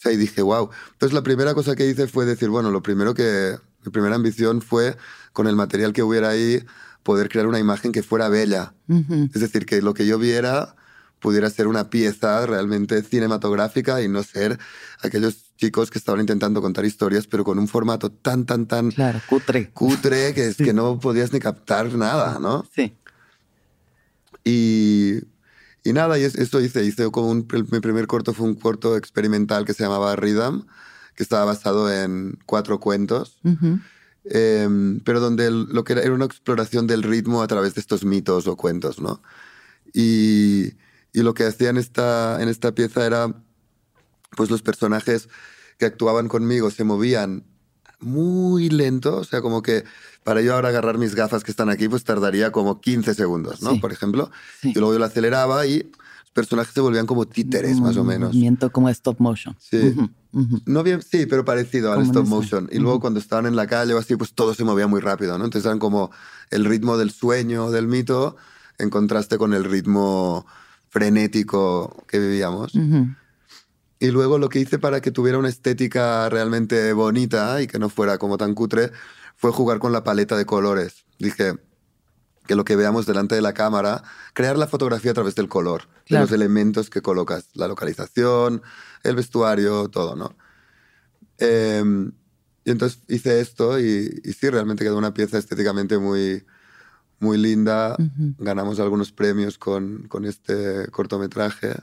[0.00, 0.70] Sea, y dije, wow.
[0.92, 4.62] Entonces la primera cosa que hice fue decir, bueno, lo primero que, mi primera ambición
[4.62, 4.96] fue
[5.34, 6.64] con el material que hubiera ahí,
[7.02, 8.72] poder crear una imagen que fuera bella.
[8.88, 9.28] Ujú.
[9.34, 10.74] Es decir, que lo que yo viera
[11.18, 14.58] pudiera ser una pieza realmente cinematográfica y no ser
[15.02, 19.20] aquellos chicos que estaban intentando contar historias, pero con un formato tan, tan, tan Claro,
[19.28, 19.70] cutre.
[19.70, 20.64] cutre que es Sí.
[20.64, 22.66] que no podías ni captar nada, ¿no?
[22.74, 22.94] Sí.
[24.44, 25.18] Y,
[25.84, 26.84] y nada, y es- eso hice.
[26.84, 30.62] Hice como un, mi primer corto fue un corto experimental que se llamaba Rhythm,
[31.16, 33.38] que estaba basado en cuatro cuentos.
[33.44, 33.78] Ujú.
[34.24, 38.04] Em, pero donde lo que era, era una exploración del ritmo a través de estos
[38.04, 39.22] mitos o cuentos, ¿no?
[39.94, 40.74] Y,
[41.12, 43.34] y lo que hacía en esta, en esta pieza era,
[44.36, 45.28] pues los personajes
[45.78, 47.44] que actuaban conmigo se movían
[48.00, 49.84] muy lento, o sea, como que
[50.24, 53.72] para yo ahora agarrar mis gafas que están aquí, pues tardaría como 15 segundos, ¿no?
[53.72, 53.78] Sí.
[53.78, 54.30] Por ejemplo.
[54.60, 54.72] Sí.
[54.74, 58.28] Y luego yo lo aceleraba y los personajes se volvían como títeres, más o menos.
[58.28, 59.56] Movimiento como stop motion.
[59.58, 59.96] Sí.
[60.64, 62.68] No bien, sí, pero parecido al stop motion.
[62.70, 65.36] Y luego cuando estaban en la calle o así, pues todo se movía muy rápido,
[65.38, 65.44] ¿no?
[65.44, 66.10] Entonces eran como
[66.50, 68.36] el ritmo del sueño, del mito,
[68.78, 70.46] en contraste con el ritmo
[70.88, 72.74] frenético que vivíamos.
[72.74, 73.08] Ujú.
[74.00, 77.90] Y luego lo que hice para que tuviera una estética realmente bonita y que no
[77.90, 78.90] fuera como tan cutre
[79.36, 81.04] fue jugar con la paleta de colores.
[81.18, 81.56] Dije
[82.46, 85.82] que lo que veamos delante de la cámara, crear la fotografía a través del color,
[86.08, 88.62] de los elementos que colocas, la localización,
[89.04, 90.34] el vestuario, todo, ¿no?
[91.38, 92.12] Em,
[92.64, 96.44] y entonces hice esto y, y sí, realmente quedó una pieza estéticamente muy,
[97.20, 97.96] muy linda.
[98.38, 101.74] Ganamos algunos premios con, con este cortometraje.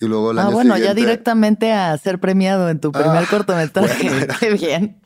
[0.00, 3.24] Y luego el Ah, año bueno, ya siguiente- directamente a ser premiado en tu primer
[3.24, 4.08] Ah, cortometraje.
[4.08, 5.00] bueno, Qué bien.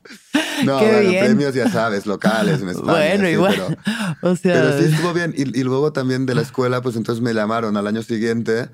[0.64, 1.24] No, Qué bueno, bien.
[1.24, 2.92] premios ya sabes, locales en España.
[2.92, 3.55] bueno, sí, igual.
[3.55, 3.76] Pero,
[4.20, 5.33] o sea, pero sí estuvo bien.
[5.37, 8.68] Y, y luego también de la escuela, pues entonces me llamaron al año siguiente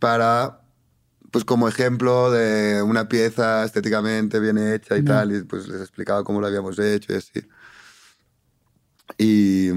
[0.00, 0.60] para,
[1.30, 5.12] pues como ejemplo de una pieza estéticamente bien hecha y No.
[5.12, 5.36] tal.
[5.36, 7.46] Y pues les explicaba cómo lo habíamos hecho y así.
[9.18, 9.70] Y,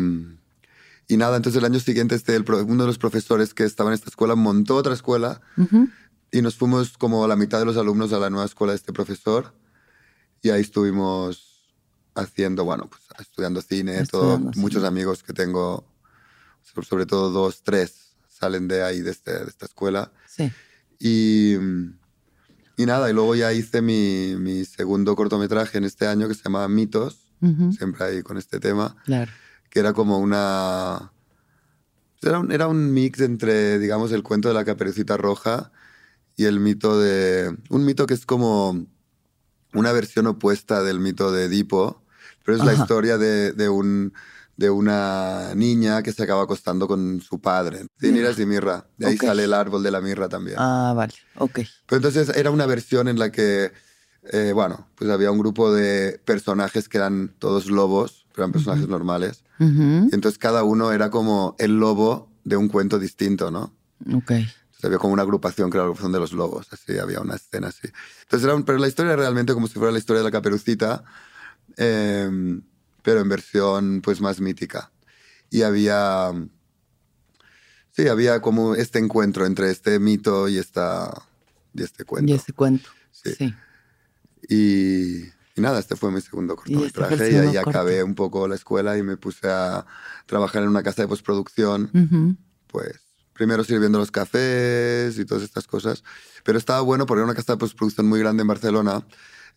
[1.08, 3.94] y nada, entonces el año siguiente este, el uno de los profesores que estaba en
[3.96, 5.88] esta escuela montó otra escuela ujú.
[6.32, 8.92] y nos fuimos como la mitad de los alumnos a la nueva escuela de este
[8.94, 9.54] profesor.
[10.42, 11.64] Y ahí estuvimos
[12.16, 14.62] haciendo, bueno, pues estudiando cine, todo, Estudiando cine.
[14.62, 15.86] muchos amigos que tengo,
[16.62, 20.12] so- sobre todo dos, tres, salen de ahí, de, este- de esta escuela.
[20.28, 20.52] sí.
[21.00, 21.54] Y,
[22.76, 26.44] y nada, y luego ya hice mi, mi segundo cortometraje en este año que se
[26.44, 27.72] llamaba Mitos, Ujú.
[27.72, 29.32] siempre ahí con este tema, Claro.
[29.70, 31.12] Que era como una...
[32.22, 35.72] Era un, era un mix entre, digamos, el cuento de la caperucita roja
[36.36, 37.56] y el mito de...
[37.70, 38.86] Un mito que es como
[39.74, 42.02] una versión opuesta del mito de Edipo,
[42.44, 44.14] pero es la historia de, de un,
[44.56, 47.86] de una niña que se acaba acostando con su padre.
[48.00, 48.88] Sí, Niras y mirra.
[48.98, 50.56] De ahí sale el árbol de la mirra también.
[50.58, 51.14] Ah, vale.
[51.36, 51.60] Ok.
[51.86, 53.72] Pero entonces era una versión en la que,
[54.32, 59.44] eh, bueno, pues había un grupo de personajes que eran todos lobos, eran personajes normales.
[59.60, 60.10] Ujú.
[60.12, 63.74] Y entonces cada uno era como el lobo de un cuento distinto, ¿no?
[64.14, 64.32] Ok.
[64.32, 67.36] Entonces había como una agrupación que era la agrupación de los lobos, así, había una
[67.36, 67.88] escena así.
[68.22, 70.32] Entonces era un- pero la historia era realmente como si fuera la historia de la
[70.32, 71.04] caperucita,
[71.78, 72.30] eh,
[73.04, 74.92] pero en versión pues más mítica.
[75.50, 76.32] Y había,
[77.92, 81.12] sí, había como este encuentro entre este mito y, esta,
[81.74, 82.32] y este cuento.
[82.32, 82.90] Y ese cuento.
[83.12, 83.34] Sí.
[83.36, 83.54] Sí.
[84.50, 87.70] Y, y nada, este fue mi segundo Y este cortometraje y, segundo ahí corto.
[87.70, 89.86] acabé un poco la escuela y me puse a
[90.26, 91.90] trabajar en una casa de postproducción
[92.68, 93.00] pues
[93.34, 96.04] primero sirviendo los cafés y todas estas cosas.
[96.44, 99.06] Pero estaba bueno porque era una casa de postproducción muy grande en Barcelona,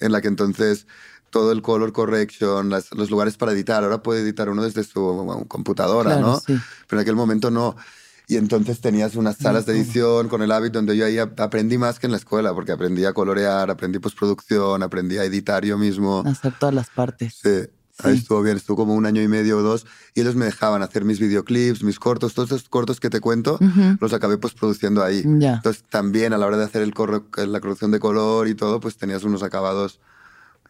[0.01, 0.87] en la que entonces
[1.31, 5.47] todo el color correction, las- los lugares para editar, ahora puede editar uno desde su
[5.49, 6.37] computadora, Claro, ¿no?
[6.41, 6.59] sí.
[6.89, 7.77] Pero en aquel momento no.
[8.31, 11.79] Y entonces tenías unas salas de edición con el hábito donde yo ahí ap- aprendí
[11.79, 15.77] más que en la escuela, porque aprendí a colorear, aprendí postproducción, aprendí a editar yo
[15.77, 16.23] mismo.
[16.25, 17.41] Hacer todas las partes.
[17.43, 17.51] Sí.
[18.03, 20.83] Ahí estuvo bien, estuvo como un año y medio o dos y ellos me dejaban
[20.83, 23.59] hacer mis videoclips, mis cortos, todos esos cortos que te cuento,
[24.01, 25.23] los acabé pues produciendo ahí.
[25.25, 26.95] Entonces también a la hora de hacer el
[27.51, 30.01] la corrección de color y todo, pues tenías unos acabados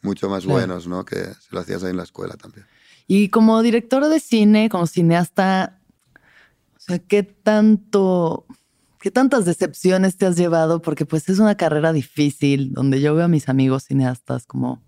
[0.02, 1.04] mucho más buenos, ¿no?
[1.04, 2.66] Que si lo hacías ahí en la escuela también.
[3.06, 5.78] Y como director de cine, como cineasta,
[6.90, 8.46] sea, ¿qué tanto,
[9.00, 10.82] qué tantas decepciones te has llevado?
[10.82, 14.82] Porque pues es una carrera difícil, donde yo veo a mis amigos cineastas como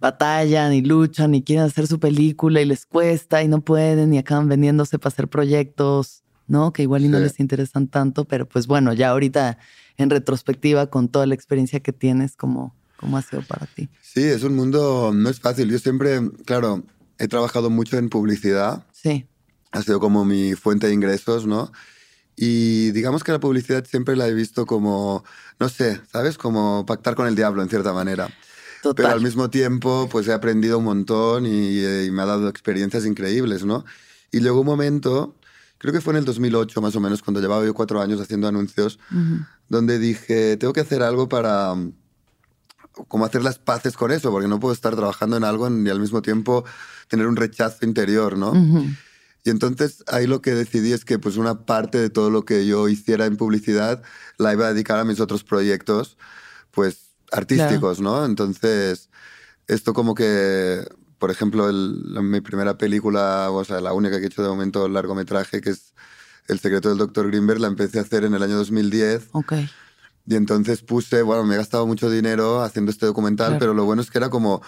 [0.00, 4.18] batallan y luchan y quieren hacer su película y les cuesta y no pueden y
[4.18, 6.72] acaban vendiéndose para hacer proyectos, ¿no?
[6.72, 9.58] Que igual y no les interesan tanto, pero pues bueno, ya ahorita
[9.96, 13.88] en retrospectiva con toda la experiencia que tienes, ¿cómo, cómo ha sido para ti?
[14.02, 15.70] Sí, es un mundo, no es fácil.
[15.70, 16.82] Yo siempre, claro,
[17.18, 18.84] he trabajado mucho en publicidad.
[18.92, 19.26] Sí.
[19.74, 21.72] Ha sido como mi fuente de ingresos, ¿no?
[22.36, 25.24] Y digamos que la publicidad siempre la he visto como,
[25.60, 26.38] no sé, ¿sabes?
[26.38, 28.28] Como pactar con el diablo en cierta manera.
[28.94, 33.64] Pero al mismo tiempo, pues he aprendido un montón y, me ha dado experiencias increíbles,
[33.64, 33.84] ¿no?
[34.30, 35.36] Y luego un momento,
[35.78, 38.48] creo que fue en el 2008 más o menos, cuando llevaba yo cuatro años haciendo
[38.48, 38.98] anuncios,
[39.68, 41.74] donde dije, tengo que hacer algo para
[43.08, 46.00] como hacer las paces con eso, porque no puedo estar trabajando en algo y al
[46.00, 46.64] mismo tiempo
[47.08, 48.52] tener un rechazo interior, ¿no?
[49.44, 52.66] Y entonces ahí lo que decidí es que pues una parte de todo lo que
[52.66, 54.02] yo hiciera en publicidad
[54.38, 56.16] la iba a dedicar a mis otros proyectos,
[56.70, 58.24] pues artísticos, ¿no?
[58.24, 59.10] Entonces,
[59.66, 60.86] esto como que,
[61.18, 65.60] por ejemplo, mi primera película, o sea, la única que he hecho de momento largometraje,
[65.60, 65.92] que es
[66.48, 67.28] El secreto del Dr.
[67.28, 69.28] Greenberg, la empecé a hacer en el año 2010.
[69.32, 69.52] Ok.
[70.26, 74.00] Y entonces puse, bueno, me he gastado mucho dinero haciendo este documental, pero lo bueno
[74.00, 74.62] es que era como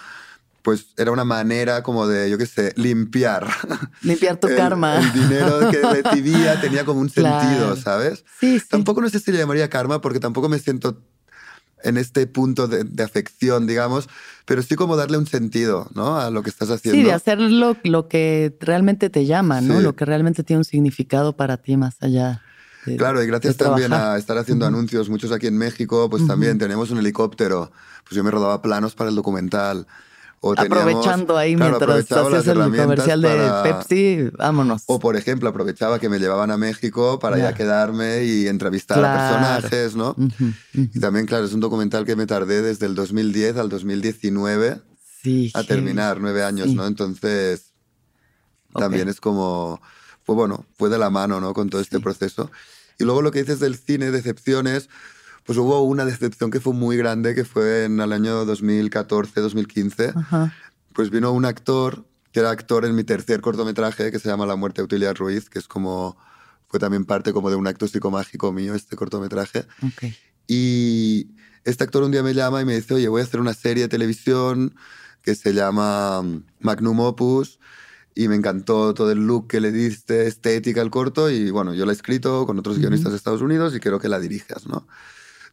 [0.67, 3.47] pues era una manera como de, yo qué sé, limpiar.
[4.01, 4.99] Limpiar tu karma.
[4.99, 8.25] El dinero que recibía tenía como un sentido, ¿sabes?
[8.37, 8.65] Sí, sí.
[8.67, 11.01] Tampoco no sé si le llamaría karma porque tampoco me siento
[11.83, 14.09] en este punto de, afección, digamos,
[14.43, 16.19] pero sí como darle un sentido, ¿no?
[16.19, 16.99] A lo que estás haciendo.
[16.99, 19.79] Sí, de hacer lo, que realmente te llama, ¿no?
[19.79, 22.41] Lo que realmente tiene un significado para ti más allá.
[22.97, 26.91] claro, y gracias también a estar haciendo anuncios, muchos aquí en México, pues también tenemos
[26.91, 27.71] un helicóptero.
[28.03, 29.87] Pues yo me rodaba planos para el documental
[30.41, 34.83] aprovechando ahí mientras hacías el comercial de Pepsi, vámonos.
[34.85, 39.17] O por ejemplo, aprovechaba que me llevaban a México para ya quedarme y entrevistar a
[39.17, 40.15] personajes, ¿no?
[40.73, 44.81] Y también, claro, es un documental que me tardé desde el 2010 al 2019
[45.53, 46.85] a terminar, nueve años, ¿no?
[46.85, 47.73] Entonces,
[48.73, 49.81] también es como,
[50.25, 51.53] pues bueno, fue de la mano, ¿no?
[51.53, 52.51] Con todo este proceso.
[52.99, 54.89] Y luego lo que dices del cine, decepciones,
[55.47, 60.13] pues hubo una decepción que fue muy grande, que fue en el año 2014, 2015.
[60.91, 64.57] Pues vino un actor, que era actor en mi tercer cortometraje, que se llama La
[64.57, 66.17] muerte de Utilia Ruiz, que es como,
[66.67, 69.65] fue también parte como de un acto psicomágico mío, este cortometraje.
[70.47, 71.29] Y
[71.63, 73.83] este actor un día me llama y me dice, oye, voy a hacer una serie
[73.83, 74.75] de televisión
[75.21, 76.23] que se llama
[76.59, 77.57] Magnum Opus
[78.13, 81.85] y me encantó todo el look que le diste, estética al corto y bueno, yo
[81.85, 84.85] la he escrito con otros guionistas de Estados Unidos y quiero que la dirijas, ¿no?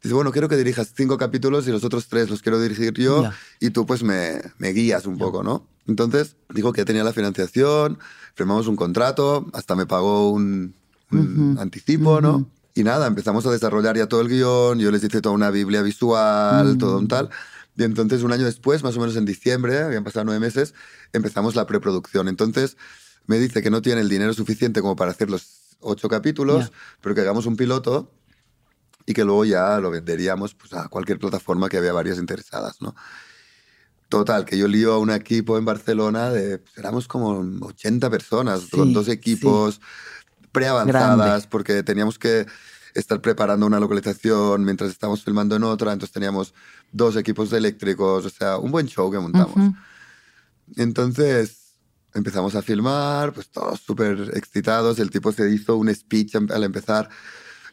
[0.05, 3.25] Dice, bueno, quiero que dirijas cinco capítulos y los otros tres los quiero dirigir yo
[3.59, 5.67] y tú pues me, me guías un poco, ¿no?
[5.87, 7.99] Entonces dijo que tenía la financiación,
[8.35, 10.75] firmamos un contrato, hasta me pagó un,
[11.59, 12.47] anticipo, ¿no?
[12.75, 15.81] Y nada, empezamos a desarrollar ya todo el guion, yo les hice toda una biblia
[15.81, 17.31] visual, todo un tal.
[17.75, 20.75] Y entonces un año después, más o menos en diciembre, habían pasado nueve meses,
[21.15, 22.29] empezamos la preproducción.
[22.29, 22.77] Entonces
[23.27, 27.15] me dice que no tiene el dinero suficiente como para hacer los ocho capítulos, pero
[27.15, 28.11] que hagamos un piloto
[29.07, 32.95] y que luego ya lo venderíamos pues, a cualquier plataforma que había varias interesadas, ¿no?
[34.09, 38.67] Total, que yo lío a un equipo en Barcelona de, pues, éramos como 80 personas,
[38.71, 39.81] con dos equipos
[40.53, 42.47] preavanzadas, porque teníamos que
[42.95, 46.55] estar preparando una localización mientras estábamos filmando en otra, entonces teníamos
[46.93, 49.75] dos equipos eléctricos, o sea, un buen show que montamos.
[50.77, 51.75] Entonces
[52.15, 57.11] empezamos a filmar, pues todos súper excitados, el tipo se hizo un speech al empezar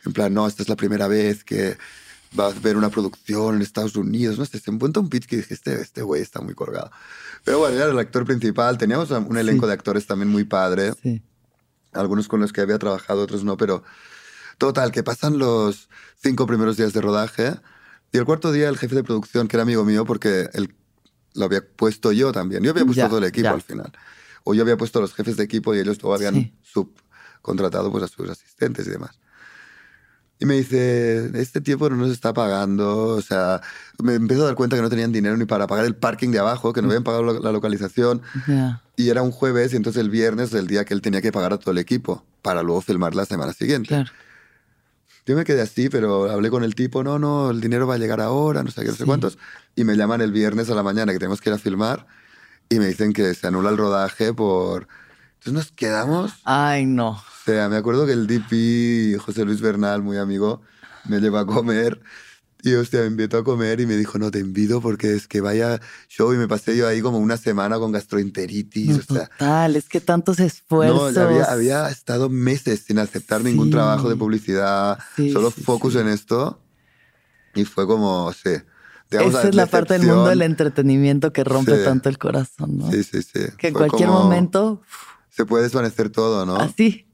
[0.06, 1.78] en plan, no, esta es la primera vez que
[2.34, 5.38] vas a ver una producción en Estados Unidos, no sé, se encuentra un pitch que
[5.38, 6.92] dije, este, este güey está muy colgado.
[7.44, 11.22] Pero bueno, era el actor principal, teníamos un elenco de actores también muy padre, sí.
[11.92, 13.84] algunos con los que había trabajado, otros no, pero
[14.58, 15.90] total, que pasan los
[16.22, 17.56] cinco primeros días de rodaje
[18.12, 20.74] y el cuarto día el jefe de producción, que era amigo mío, porque él
[21.34, 23.92] lo había puesto yo también, yo había puesto todo el equipo al final,
[24.44, 28.04] o yo había puesto a los jefes de equipo y ellos luego habían subcontratado pues,
[28.04, 29.20] a sus asistentes y demás.
[30.42, 33.10] Y me dice, este tiempo no nos está pagando.
[33.10, 33.62] O sea,
[34.02, 36.40] me empiezo a dar cuenta que no tenían dinero ni para pagar el parking de
[36.40, 38.24] abajo, que no habían pagado la, localización.
[38.96, 41.32] Y era un jueves y entonces el viernes es el día que él tenía que
[41.32, 44.04] pagar a todo el equipo para luego filmar la semana siguiente.
[45.28, 48.00] Yo me quedé así, pero hablé con el tipo, no, no, el dinero va a
[48.00, 49.38] llegar ahora, no sé qué, no sé cuántos.
[49.76, 52.08] Y me llaman el viernes a la mañana que tenemos que ir a filmar.
[52.68, 54.88] y me dicen que se anula el rodaje por...
[55.34, 56.34] Entonces nos quedamos...
[56.46, 57.22] Ay, no.
[57.52, 60.62] Sea, me acuerdo que el DP, José Luis Bernal, muy amigo,
[61.10, 62.02] me llevó a comer
[62.64, 65.42] y hostia, me invitó a comer y me dijo, no, te invito porque es que
[65.42, 69.00] vaya show y me pasé yo ahí como una semana con gastroenteritis.
[69.10, 71.14] o sea, total, es que tantos esfuerzos.
[71.14, 74.98] No, había, había estado meses sin aceptar ningún trabajo de publicidad,
[75.34, 76.58] solo focus en esto.
[77.54, 78.52] Y fue como, sí.
[79.10, 82.90] Esa es la parte del mundo del entretenimiento que rompe tanto el corazón, ¿no?
[82.92, 83.42] Sí, sí, sí.
[83.58, 84.82] Que en cualquier momento...
[85.30, 86.56] Se puede desvanecer todo, ¿no?
[86.56, 87.11] Así.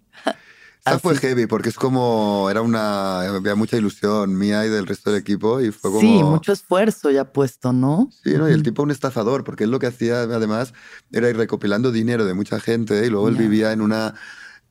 [0.87, 5.11] Esta fue heavy porque es como, era una, había mucha ilusión mía y del resto
[5.11, 6.01] del equipo y fue como...
[6.01, 8.09] Sí, mucho esfuerzo ya puesto, ¿no?
[8.23, 8.49] Sí, ¿no?
[8.49, 10.73] Y el tipo un estafador porque él lo que hacía además
[11.11, 14.15] era ir recopilando dinero de mucha gente y luego él vivía en una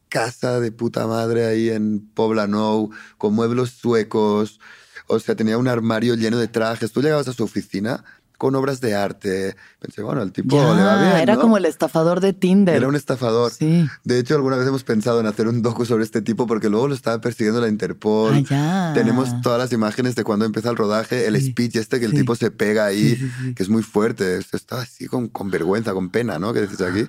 [0.08, 4.60] casa de puta madre ahí en Poblenou con muebles suecos.
[5.08, 6.92] O sea, tenía un armario lleno de trajes.
[6.92, 8.04] Tú llegabas a su oficina
[8.38, 9.56] con obras de arte.
[9.80, 11.16] Pensé, bueno, el tipo le va bien.
[11.18, 12.76] Era como el estafador de Tinder.
[12.76, 13.52] Era un estafador.
[13.52, 13.88] Sí.
[14.04, 16.88] De hecho, alguna vez hemos pensado en hacer un docu sobre este tipo porque luego
[16.88, 18.44] lo estaba persiguiendo la Interpol.
[18.50, 22.12] Ah, Tenemos todas las imágenes de cuando empieza el rodaje, el speech este que el
[22.12, 23.18] tipo se pega ahí,
[23.54, 24.38] que es muy fuerte.
[24.38, 26.52] Está así con, con, vergüenza, con pena, ¿no?
[26.52, 27.06] Que dices aquí.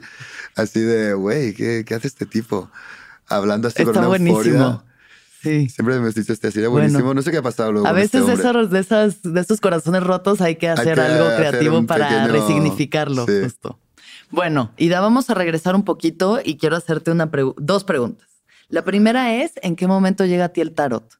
[0.55, 2.69] Así de, güey, ¿qué, ¿qué, hace este tipo?
[3.27, 4.83] Hablando así Está con una buenísimo.
[5.41, 7.13] Siempre me has dicho este así de buenísimo.
[7.13, 7.88] no sé qué ha pasado luego.
[7.88, 11.86] A este veces esos, de, esas, de estos corazones rotos hay que hacer algo creativo
[11.86, 13.26] para resignificarlo.
[13.26, 13.80] Justo.
[14.30, 18.28] Bueno, Ida, vamos a regresar un poquito y quiero hacerte una dos preguntas.
[18.67, 21.17] La primera es: ¿en qué momento llega a ti el tarot?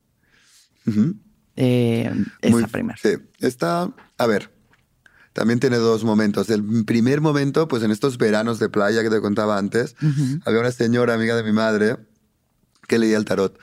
[1.56, 2.98] Eh, esa primera.
[3.02, 3.92] Sí, está.
[4.18, 4.52] A ver,
[5.34, 6.50] también tiene dos momentos.
[6.50, 9.96] El primer momento, pues en estos veranos de playa que te contaba antes,
[10.46, 11.98] había una señora amiga de mi madre
[12.88, 13.58] que leía el tarot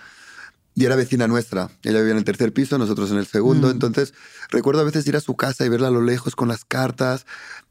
[0.74, 1.70] y era vecina nuestra.
[1.82, 3.68] Ella vivía en el tercer piso, nosotros en el segundo.
[3.68, 3.72] Mm.
[3.72, 4.12] Entonces,
[4.50, 7.26] recuerdo a veces ir a su casa y verla a lo lejos con las cartas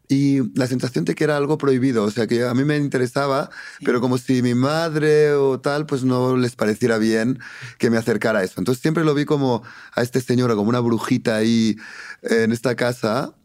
[0.08, 2.06] y la sensación de que era algo prohibido.
[2.06, 3.50] O sea, que a mí me interesaba,
[3.84, 7.40] pero como si mi madre o tal, pues no les pareciera bien
[7.78, 8.56] que me acercara a eso.
[8.58, 9.64] Entonces, siempre lo vi como
[9.94, 11.76] a este señor, como una brujita ahí
[12.22, 13.36] en esta casa.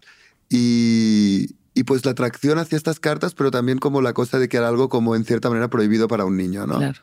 [0.49, 4.57] Y, y pues la atracción hacia estas cartas, pero también como la cosa de que
[4.57, 6.79] era algo como en cierta manera prohibido para un niño, ¿no?
[6.79, 7.03] Claro.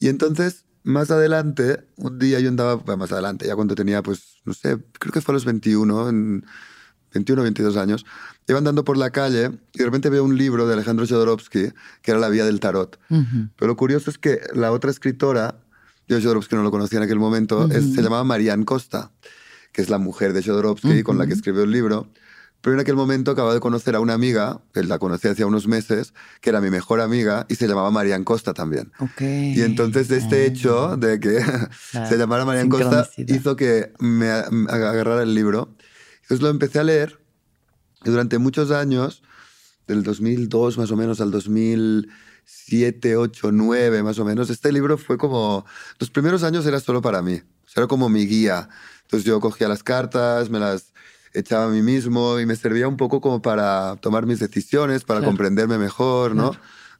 [0.00, 4.54] Y entonces más adelante, un día yo andaba, más adelante, ya cuando tenía, pues, no
[4.54, 6.44] sé, creo que fue a los 21, en
[7.12, 8.06] 21 o 22 años,
[8.48, 12.10] iba andando por la calle y de repente veo un libro de Alejandro Jodorowsky, que
[12.10, 12.98] era La Vía del Tarot.
[13.08, 15.60] Pero lo curioso es que la otra escritora,
[16.08, 19.10] yo Jodorowsky no lo conocía en aquel momento, se llamaba Marianne Costa,
[19.72, 22.08] que es la mujer de Jodorowsky con la que escribió el libro.
[22.60, 25.66] Pero en aquel momento acababa de conocer a una amiga, que la conocí hacía unos
[25.66, 28.92] meses, que era mi mejor amiga y se llamaba Marian Costa también.
[29.18, 30.44] Y entonces este ah.
[30.44, 31.40] hecho de que
[32.08, 35.74] se llamara Marian Costa hizo que me agarrara el libro.
[36.22, 37.20] Entonces lo empecé a leer
[38.04, 39.22] y durante muchos años,
[39.86, 45.18] del 2002 más o menos al 2007, 8, 9 más o menos, este libro fue
[45.18, 45.66] como...
[45.98, 47.42] Los primeros años era solo para mí,
[47.76, 48.68] era como mi guía.
[49.02, 50.89] Entonces yo cogía las cartas, me las
[51.32, 55.22] echaba a mí mismo y me servía un poco como para tomar mis decisiones, para
[55.22, 56.52] comprenderme mejor, ¿no?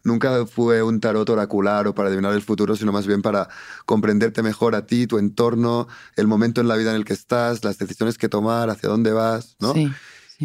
[0.03, 3.49] Nunca fue un tarot oracular o para adivinar el futuro, sino más bien para
[3.85, 7.65] comprenderte mejor a ti, tu entorno, el momento en la vida en el que estás,
[7.65, 9.75] las decisiones que tomar, hacia dónde vas, ¿no?
[9.75, 9.93] Sí,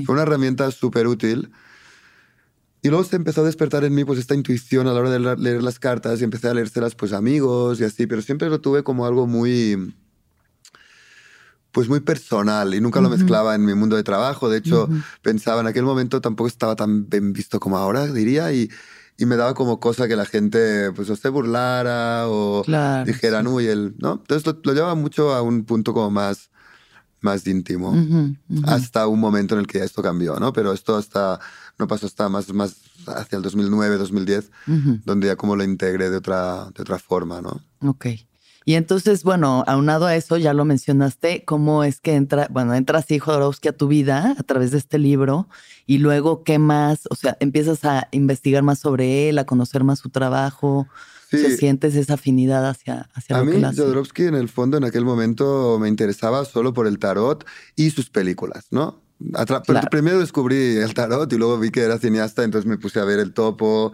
[0.06, 1.52] Fue una herramienta súper útil.
[2.82, 5.20] Y luego se empezó a despertar en mí pues esta intuición a la hora de
[5.38, 8.84] leer las cartas y empecé a leérselas pues amigos y así, pero siempre lo tuve
[8.84, 9.96] como algo muy
[11.76, 14.48] pues muy personal y nunca lo mezclaba en mi mundo de trabajo.
[14.48, 14.88] De hecho,
[15.22, 18.70] pensaba en aquel momento tampoco estaba tan bien visto como ahora, diría, y,
[19.18, 22.64] y me daba como cosa que la gente pues o se burlara o
[23.06, 24.14] dijera, no, y él, ¿no?
[24.14, 26.50] Entonces lo, llevaba mucho a un punto como más,
[27.20, 27.94] más íntimo,
[28.64, 30.54] hasta un momento en el que esto cambió, ¿no?
[30.54, 31.42] Pero esto hasta,
[31.78, 34.50] no pasó hasta más, más hacia el 2009, 2010,
[35.04, 37.60] donde ya como lo integré de otra, de otra forma, ¿no?
[37.86, 38.06] Ok.
[38.68, 42.98] Y entonces, bueno, aunado a eso, ya lo mencionaste, cómo es que entra, bueno, entra
[42.98, 45.48] así Jodorowsky a tu vida a través de este libro
[45.86, 47.02] y luego, ¿qué más?
[47.12, 50.88] O sea, empiezas a investigar más sobre él, a conocer más su trabajo.
[51.30, 51.58] Sí.
[51.58, 53.82] sientes esa afinidad hacia, hacia a lo mí, que él hace.
[53.82, 58.10] Jodorowsky, en el fondo, en aquel momento me interesaba solo por el tarot y sus
[58.10, 59.02] películas, ¿no?
[59.92, 63.20] Primero descubrí el tarot y luego vi que era cineasta, entonces me puse a ver
[63.20, 63.94] El Topo,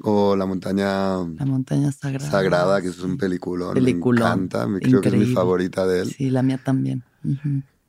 [0.00, 1.18] o La montaña...
[1.18, 2.30] La montaña sagrada.
[2.30, 3.82] Sagrada, que es un peliculón.
[3.82, 6.10] Me encanta, creo que es mi favorita de él.
[6.10, 7.04] Sí, la mía también.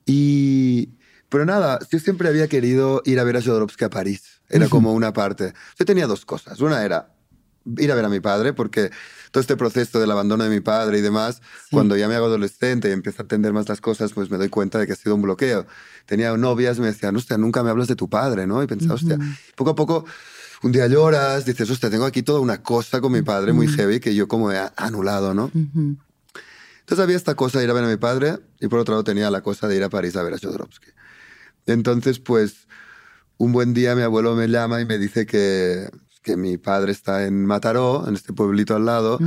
[0.06, 0.89] Y...
[1.30, 4.41] Pero nada, yo siempre había querido ir a ver a Jodorowsky a París.
[4.49, 5.54] Era como una parte.
[5.80, 6.60] Yo tenía dos cosas.
[6.62, 7.16] Una era,
[7.78, 8.91] ir a ver a mi padre, porque
[9.32, 11.41] todo este proceso del abandono de mi padre y demás,
[11.72, 14.49] cuando ya me hago adolescente y empiezo a entender más las cosas, pues me doy
[14.49, 15.66] cuenta de que ha sido un bloqueo.
[16.06, 18.62] Tenía novias me decían, hostia, nunca me hablas de tu padre, ¿no?
[18.62, 19.18] Y pensaba, hostia,
[19.56, 20.06] poco a poco
[20.64, 23.99] un día lloras, dices, hostia, tengo aquí toda una cosa con mi padre muy heavy
[23.99, 25.51] que yo como he anulado, ¿no?
[25.53, 29.03] Entonces había esta cosa de ir a ver a mi padre y por otro lado
[29.03, 30.88] tenía la cosa de ir a París a ver a Jodorowsky.
[31.66, 32.68] Entonces, pues,
[33.38, 35.89] un buen día mi abuelo me llama y me dice que,
[36.22, 39.20] que mi padre está en Mataró, en este pueblito al lado,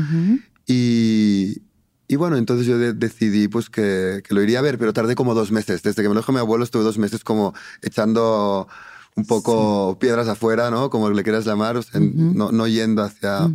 [0.67, 1.63] y,
[2.09, 5.35] y, bueno, entonces yo decidí pues que, que, lo iría a ver, pero tardé como
[5.35, 5.83] dos meses.
[5.83, 8.69] Desde que me lo dijo mi abuelo estuve dos meses como echando
[9.17, 10.91] un poco piedras afuera, ¿no?
[10.91, 13.51] Como le quieras llamar, no, no, yendo hacia,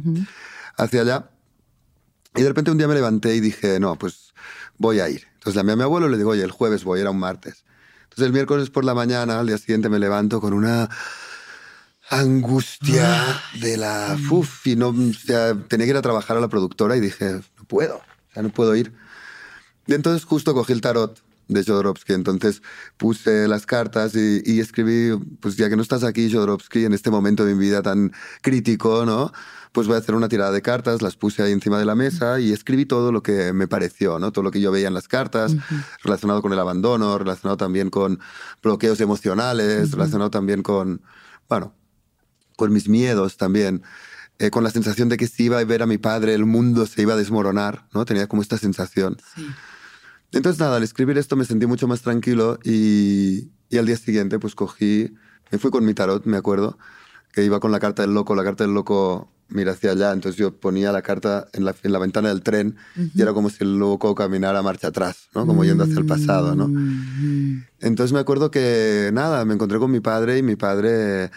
[0.75, 1.29] hacia allá.
[2.35, 4.33] Y de repente un día me levanté y dije, no, pues
[4.77, 5.27] voy a ir.
[5.35, 7.63] Entonces llamé a mi abuelo y le digo, oye, el jueves voy, era un martes.
[8.03, 10.89] Entonces el miércoles por la mañana, al día siguiente me levanto con una
[12.09, 14.17] angustia de la...
[14.31, 17.39] Uf, y no, o sea, tenía que ir a trabajar a la productora y dije,
[17.57, 18.93] no puedo, o sea, no puedo ir.
[19.85, 21.21] Y entonces justo cogí el tarot
[21.53, 22.61] de Jodorowsky, entonces
[22.97, 27.11] puse las cartas y, y, escribí, pues ya que no estás aquí, Jodorowsky, en este
[27.11, 29.31] momento de mi vida tan crítico, ¿no?
[29.71, 32.39] Pues voy a hacer una tirada de cartas, las puse ahí encima de la mesa
[32.39, 34.31] y escribí todo lo que me pareció, ¿no?
[34.31, 35.55] Todo lo que yo veía en las cartas,
[36.03, 38.19] relacionado con el abandono, relacionado también con
[38.61, 41.01] bloqueos emocionales, relacionado también con,
[41.47, 41.73] bueno,
[42.57, 43.83] con mis miedos también,
[44.39, 46.85] eh, con la sensación de que si iba a ver a mi padre el mundo
[46.85, 48.05] se iba a desmoronar, ¿no?
[48.05, 49.17] Tenía como esta sensación.
[50.31, 54.39] Entonces nada, al escribir esto me sentí mucho más tranquilo y, y al día siguiente
[54.39, 55.13] pues cogí,
[55.51, 56.77] me fui con mi tarot, me acuerdo,
[57.33, 60.39] que iba con la carta del loco, la carta del loco mira hacia allá, entonces
[60.39, 62.77] yo ponía la carta en la, en la ventana del tren
[63.13, 65.45] y era como si el loco caminara marcha atrás, ¿no?
[65.45, 66.69] Como yendo hacia el pasado, ¿no?
[67.79, 71.31] Entonces me acuerdo que nada, me encontré con mi padre y mi padre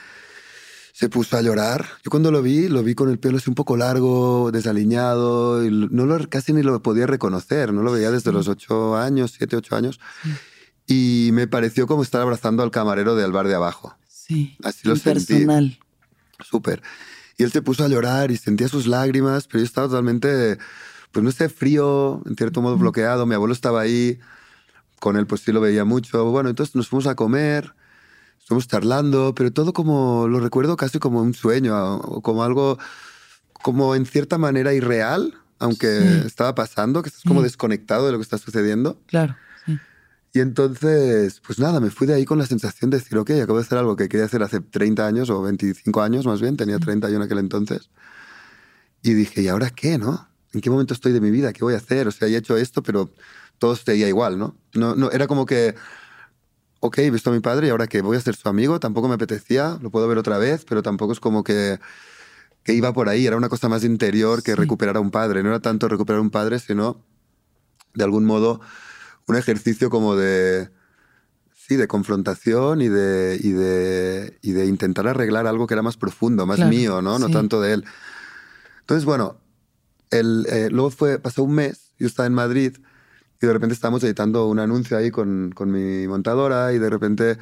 [0.95, 1.85] se puso a llorar.
[2.05, 5.69] Yo cuando lo vi, lo vi con el pelo así un poco largo, desaliñado, y
[5.69, 9.57] no lo, casi ni lo podía reconocer, no lo veía desde los ocho años, siete,
[9.57, 9.99] ocho años.
[10.87, 13.97] Y me pareció como estar abrazando al camarero del bar de abajo.
[14.09, 14.57] Sí.
[14.63, 15.35] Así lo sentí.
[15.35, 15.81] Personal.
[16.39, 16.81] Súper.
[17.39, 20.59] Y él se puso a llorar y sentía sus lágrimas, pero yo estaba totalmente,
[21.11, 23.27] pues no sé, frío, en cierto modo bloqueado.
[23.27, 24.21] Mi abuelo estaba ahí,
[25.01, 26.27] con él pues sí lo veía mucho.
[26.27, 27.75] Bueno, entonces nos fuimos a comer
[28.45, 32.79] estamos charlando, pero todo como, lo recuerdo casi como un sueño, como algo,
[33.63, 38.23] como en cierta manera irreal, aunque estaba pasando, que estás como desconectado de lo que
[38.23, 39.01] está sucediendo.
[39.07, 39.35] Claro.
[40.35, 43.57] Y entonces, pues nada, me fui de ahí con la sensación de decir, ok, acabo
[43.57, 46.79] de hacer algo que quería hacer hace 30 años o 25 años más bien, tenía
[46.79, 47.89] 31 en aquel entonces.
[49.01, 50.29] Y dije, ¿y ahora qué, no?
[50.53, 51.55] ¿En qué momento estoy de mi vida?
[51.55, 52.09] ¿Qué voy a hacer?
[52.09, 53.11] O sea, he hecho esto, pero
[53.59, 54.55] todo seguía igual, ¿no?
[54.75, 55.77] No, no Era como que
[56.85, 59.09] ok, he visto a mi padre y ahora que voy a ser su amigo, tampoco
[59.09, 61.81] me apetecía, lo puedo ver otra vez, pero tampoco es como que,
[62.63, 65.49] que iba por ahí, era una cosa más interior que recuperar a un padre, no
[65.49, 67.03] era tanto recuperar a un padre, sino
[67.95, 68.61] de algún modo
[69.27, 70.69] un ejercicio como de,
[71.55, 75.97] sí, de confrontación y de, y de, y de intentar arreglar algo que era más
[75.97, 77.19] profundo, más mío, ¿no?
[77.19, 77.85] No tanto de él.
[78.81, 79.39] Entonces, bueno,
[80.11, 82.77] el, eh, luego fue, pasó un mes, yo estaba en Madrid,
[83.45, 87.39] y de repente estábamos editando un anuncio ahí con, con mi montadora y de repente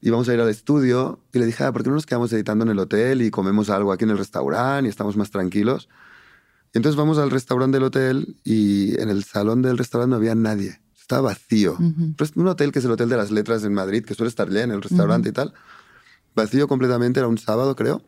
[0.00, 2.64] íbamos a ir al estudio y le dije, ah, ¿por qué no nos quedamos editando
[2.64, 5.88] en el hotel y comemos algo aquí en el restaurante y estamos más tranquilos?
[6.72, 10.34] Y entonces vamos al restaurante del hotel y en el salón del restaurante no había
[10.34, 10.80] nadie.
[10.98, 11.76] Estaba vacío.
[11.78, 14.74] Un hotel que es el Hotel de las Letras en Madrid, que suele estar lleno,
[14.74, 15.54] el restaurante y tal.
[16.34, 18.02] Vacío completamente, era un sábado creo.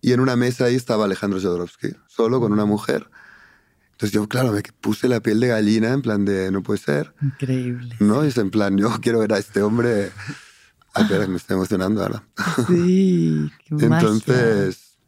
[0.00, 3.10] Y en una mesa ahí estaba Alejandro Jodorowsky, solo con una mujer.
[3.92, 7.14] Entonces yo, claro, me puse la piel de gallina en plan de, no puede ser.
[7.22, 7.96] Increíble.
[8.00, 8.24] ¿No?
[8.24, 10.10] Y es en plan, yo quiero ver a este hombre.
[10.94, 12.24] Ay, espera, me estoy emocionando ahora.
[12.66, 14.98] Sí, qué Entonces,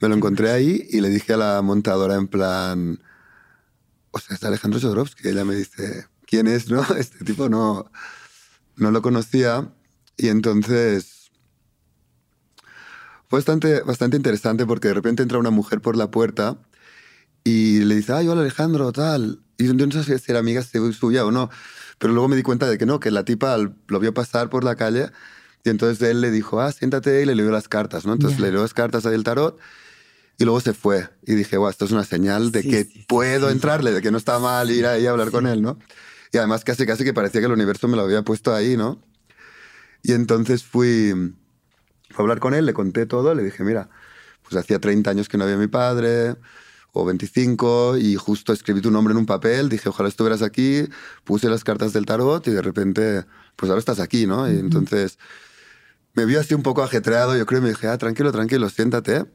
[0.00, 3.00] me lo encontré ahí y le dije a la montadora en plan,
[4.10, 5.28] o sea, es Alejandro Jodorowsky.
[5.28, 6.82] Ella me dice, ¿quién es, no?
[6.98, 7.90] Este tipo no,
[8.76, 9.72] no lo conocía.
[10.16, 11.30] Y entonces
[13.28, 16.58] fue bastante, bastante interesante porque de repente entra una mujer por la puerta
[17.46, 19.38] y le dice, ay, hola Alejandro, tal.
[19.56, 21.48] Y yo no sé si era amiga suya o no,
[21.96, 24.64] pero luego me di cuenta de que no, que la tipa lo vio pasar por
[24.64, 25.12] la calle
[25.62, 28.14] y entonces él le dijo, ah, siéntate y le leyó las cartas, ¿no?
[28.14, 29.60] Entonces le leyó las cartas ahí del tarot
[30.38, 31.08] y luego se fue.
[31.24, 34.40] Y dije, wow, esto es una señal de que puedo entrarle, de que no está
[34.40, 35.78] mal ir ahí a hablar con él, ¿no?
[36.32, 39.00] Y además casi, casi que parecía que el universo me lo había puesto ahí, ¿no?
[40.02, 41.12] Y entonces fui,
[42.10, 43.88] fui a hablar con él, le conté todo, le dije, mira,
[44.42, 46.34] pues hacía 30 años que no había mi padre,
[46.96, 50.88] o 25 y justo escribí tu nombre en un papel, dije, ojalá estuvieras aquí,
[51.24, 54.50] puse las cartas del tarot y de repente, pues ahora estás aquí, ¿no?
[54.50, 55.18] Y entonces
[56.14, 59.26] me vio así un poco ajetreado, yo creo, y me dije, ah, tranquilo, tranquilo, siéntate.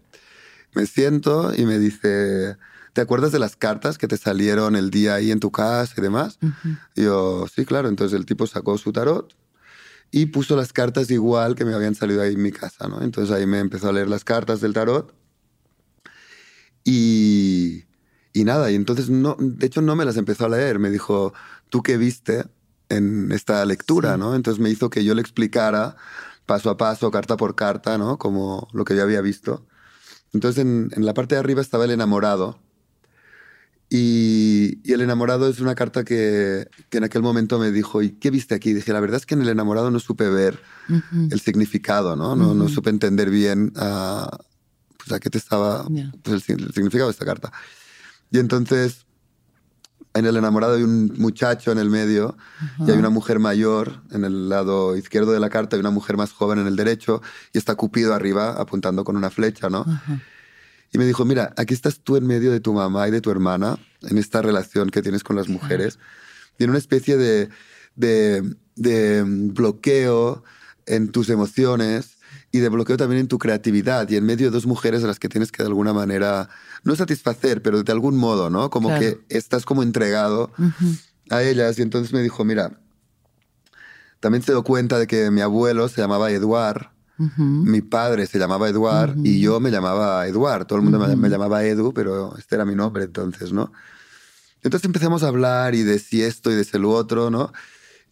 [0.73, 2.57] Me siento y me dice,
[2.93, 6.01] ¿te acuerdas de las cartas que te salieron el día ahí en tu casa y
[6.01, 6.39] demás?
[6.95, 7.89] Y yo, sí, claro.
[7.89, 9.35] Entonces el tipo sacó su tarot
[10.09, 13.01] y puso las cartas igual que me habían salido ahí en mi casa, ¿no?
[13.03, 15.13] Entonces ahí me empezó a leer las cartas del tarot
[16.83, 17.83] y,
[18.33, 21.33] y nada, y entonces no, de hecho no me las empezó a leer, me dijo,
[21.69, 22.45] ¿tú qué viste
[22.89, 24.35] en esta lectura, no?
[24.35, 25.95] Entonces me hizo que yo le explicara
[26.45, 28.17] paso a paso, carta por carta, ¿no?
[28.17, 29.65] Como lo que yo había visto.
[30.33, 32.59] Entonces en, la parte de arriba estaba el enamorado.
[33.89, 38.55] Y, el enamorado es una carta que, en aquel momento me dijo, ¿y qué viste
[38.55, 38.73] aquí?
[38.73, 40.61] Dije, la verdad es que en el enamorado no supe ver
[41.29, 42.35] el significado, ¿no?
[42.35, 44.29] No, no supe entender bien a,
[45.03, 45.85] pues, a qué te estaba
[46.23, 47.51] pues, el, significado de esta carta.
[48.31, 49.05] Y entonces
[50.13, 52.35] en el enamorado hay un muchacho en el medio
[52.79, 56.17] y hay una mujer mayor en el lado izquierdo de la carta y una mujer
[56.17, 57.21] más joven en el derecho
[57.53, 59.85] y está Cupido arriba apuntando con una flecha, ¿no?
[60.91, 63.31] Y me dijo, mira, aquí estás tú en medio de tu mamá y de tu
[63.31, 65.97] hermana en esta relación que tienes con las mujeres.
[66.57, 67.49] Tiene una especie de,
[67.95, 70.43] de, de bloqueo
[70.85, 72.17] en tus emociones
[72.51, 75.19] y de bloqueo también en tu creatividad y en medio de dos mujeres a las
[75.19, 76.49] que tienes que de alguna manera,
[76.83, 78.69] no satisfacer, pero de algún modo, ¿no?
[78.69, 80.51] Como que estás como entregado
[81.29, 81.79] a ellas.
[81.79, 82.79] Y entonces me dijo, mira,
[84.19, 86.91] también se dio cuenta de que mi abuelo se llamaba Eduard,
[87.37, 90.65] mi padre se llamaba Eduard y yo me llamaba Eduard.
[90.65, 93.71] Todo el mundo me, me, llamaba Edu, pero este era mi nombre entonces, ¿no?
[94.63, 97.53] Entonces empezamos a hablar y de si esto y de si lo otro, ¿no?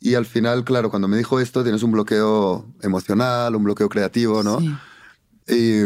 [0.01, 4.43] Y al final, claro, cuando me dijo esto, tienes un bloqueo emocional, un bloqueo creativo,
[4.43, 4.59] ¿no?
[5.45, 5.81] Y,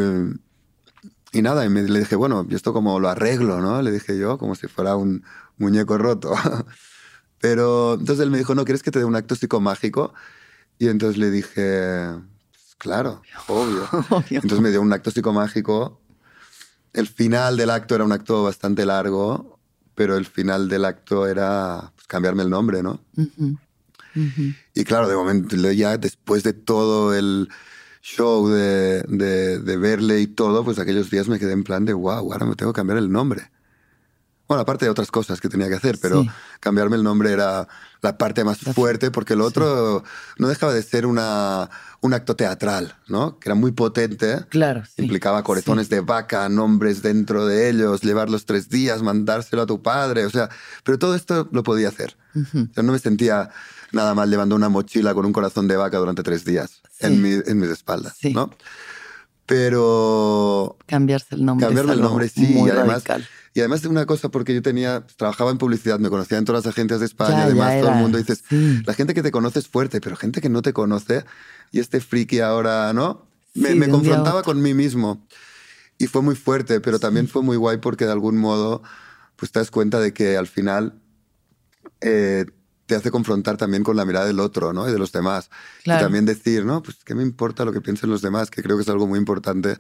[1.32, 3.82] y, nada, y me, le dije, bueno, ¿y esto cómo lo arreglo, no?
[3.82, 5.24] Le dije yo, como si fuera un
[5.58, 6.34] muñeco roto.
[7.40, 10.14] Pero entonces él me dijo, ¿no quieres que te dé un acto psicomágico?
[10.78, 12.10] Y entonces le dije,
[12.52, 13.88] pues, claro, obvio.
[14.10, 14.40] obvio.
[14.42, 16.00] Entonces me dio un acto psicomágico.
[16.94, 19.60] El final del acto era un acto bastante largo,
[19.96, 23.02] pero el final del acto era pues, cambiarme el nombre, ¿no?
[24.74, 27.50] Y claro, de momento, ya después de todo el
[28.02, 32.34] show de, de, verle y todo, pues aquellos días me quedé en plan de, wow,
[32.34, 33.50] ahora me tengo que cambiar el nombre.
[34.46, 36.26] Bueno, aparte de otras cosas que tenía que hacer, pero
[36.60, 37.68] cambiarme el nombre era
[38.02, 40.04] la parte más fuerte porque el otro
[40.38, 41.70] no dejaba de ser una,
[42.02, 43.40] un acto teatral, ¿no?
[43.40, 44.46] Que era muy potente.
[44.50, 44.84] Claro.
[44.98, 50.26] Implicaba corazones de vaca, nombres dentro de ellos, llevarlos tres días, mandárselo a tu padre,
[50.26, 50.50] o sea,
[50.84, 52.18] pero todo esto lo podía hacer.
[52.36, 53.50] o sea, no me sentía
[53.94, 57.32] nada más llevando una mochila con un corazón de vaca durante tres días en, mi,
[57.46, 58.52] en, mis espaldas, ¿no?
[59.46, 60.78] Pero...
[60.86, 61.68] Cambiarse el nombre.
[61.68, 62.60] Cambiarme el nombre, sí.
[62.66, 63.04] y además,
[63.54, 66.66] Y además de una cosa, porque yo tenía, trabajaba en publicidad, me conocía en todas
[66.66, 68.44] las agencias de España, además todo el mundo dices,
[68.86, 71.26] la gente que te conoce es fuerte, pero gente que no te conoce
[71.72, 73.26] y este friki ahora, ¿no?
[73.54, 75.26] Me, me confrontaba con mí mismo.
[76.00, 78.82] Y fue muy fuerte, pero también fue muy guay porque de algún modo,
[79.36, 80.96] pues te das cuenta de que al final
[82.02, 82.46] eh,
[82.94, 84.88] te hace confrontar también con la mirada del otro, ¿no?
[84.88, 85.50] Y de los demás.
[85.84, 86.84] Y también decir, ¿no?
[86.84, 89.18] Pues qué me importa lo que piensen los demás, que creo que es algo muy
[89.18, 89.78] importante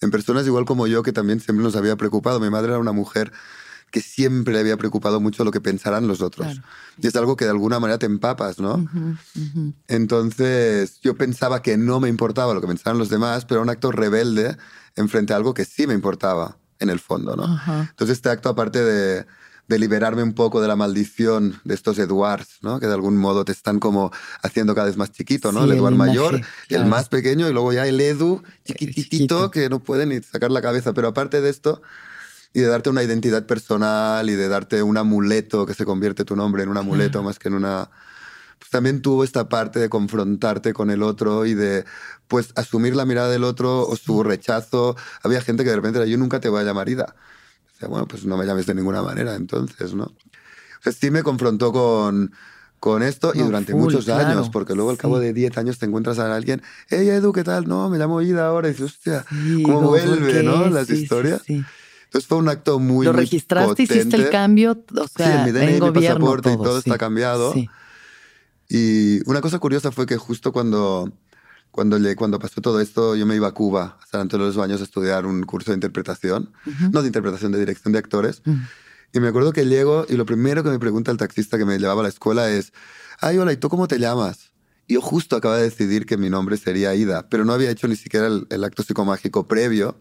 [0.00, 2.40] en personas igual como yo, que también siempre nos había preocupado.
[2.40, 3.32] Mi madre era una mujer
[3.92, 6.60] que siempre le había preocupado mucho lo que pensarán los otros.
[7.00, 8.84] Y es algo que de alguna manera te empapas, ¿no?
[9.86, 13.70] Entonces yo pensaba que no me importaba lo que pensaran los demás, pero era un
[13.70, 14.56] acto rebelde
[14.96, 17.60] en frente a algo que sí me importaba en el fondo, ¿no?
[17.90, 19.24] Entonces este acto, aparte de
[19.68, 22.78] de liberarme un poco de la maldición de estos Eduards, ¿no?
[22.78, 24.12] Que de algún modo te están como
[24.42, 25.64] haciendo cada vez más chiquito, ¿no?
[25.64, 30.06] el Eduard mayor, el más pequeño y luego ya el Edu chiquitito que no puede
[30.06, 30.92] ni sacar la cabeza.
[30.92, 31.82] Pero aparte de esto,
[32.52, 36.36] y de darte una identidad personal y de darte un amuleto que se convierte tu
[36.36, 37.90] nombre en un amuleto más que en una...
[38.58, 41.84] Pues también tuvo esta parte de confrontarte con el otro y de
[42.28, 44.96] pues asumir la mirada del otro o su rechazo.
[45.22, 47.14] Había gente que de repente era yo nunca te voy a llamar Ida
[47.88, 50.04] bueno, pues no me llames de ninguna manera, entonces, ¿no?
[50.04, 52.32] O sea, sí me confrontó con,
[52.80, 56.18] con esto y durante muchos años, porque luego al cabo de 10 años te encuentras
[56.18, 57.68] a alguien, hey Edu, ¿qué tal?
[57.68, 59.24] No, me llamo Ida ahora, y dices, hostia,
[59.64, 60.68] ¿cómo vuelve, no?
[60.68, 61.42] Las historias.
[61.48, 63.04] Entonces fue un acto muy.
[63.04, 64.78] ¿Lo registraste, hiciste el cambio?
[64.96, 67.52] O sea, sí, en mi DNI, mi pasaporte y todo está cambiado.
[68.68, 71.12] Y una cosa curiosa fue que justo cuando
[71.76, 74.48] cuando, le, cuando pasó todo esto, yo me iba a Cuba, a San Antonio de
[74.48, 76.50] los Baños, a estudiar un curso de interpretación,
[76.90, 78.42] no de interpretación, de dirección de actores.
[79.12, 81.78] Y me acuerdo que llego y lo primero que me pregunta el taxista que me
[81.78, 82.72] llevaba a la escuela es,
[83.20, 84.52] ay, hola, ¿y tú cómo te llamas?
[84.86, 87.88] Y yo justo acababa de decidir que mi nombre sería Ida, pero no había hecho
[87.88, 90.00] ni siquiera el, acto psicomágico previo.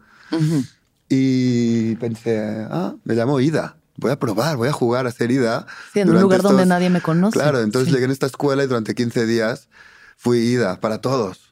[1.10, 5.68] Y pensé, ah, me llamo Ida voy a probar, voy a jugar a ser Ida.
[5.94, 7.38] Sí, en un lugar donde nadie me conoce.
[7.38, 9.70] Claro, entonces llegué en esta escuela y durante 15 días
[10.18, 11.45] fui Ida para todos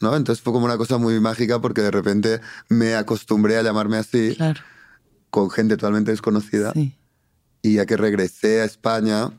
[0.00, 0.14] ¿no?
[0.16, 4.34] Entonces fue como una cosa muy mágica porque de repente me acostumbré a llamarme así,
[4.36, 4.60] Claro.
[5.30, 6.72] con gente totalmente desconocida.
[6.72, 6.96] Sí.
[7.62, 9.30] Y ya que regresé a España,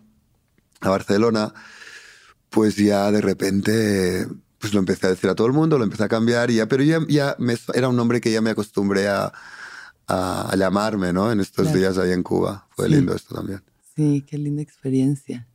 [0.82, 1.53] a Barcelona,
[2.49, 4.28] pues ya de repente
[4.60, 6.66] pues lo empecé a decir a todo el mundo, lo empecé a cambiar, y ya,
[6.68, 9.32] pero ya, ya me- era un nombre que ya me acostumbré a,
[10.08, 11.32] a- a llamarme, ¿no?
[11.32, 11.80] En estos Claro.
[11.80, 12.66] días ahí en Cuba.
[12.76, 12.95] Fue Sí.
[12.95, 13.62] lindo esto también.
[13.95, 15.45] Sí, qué linda experiencia.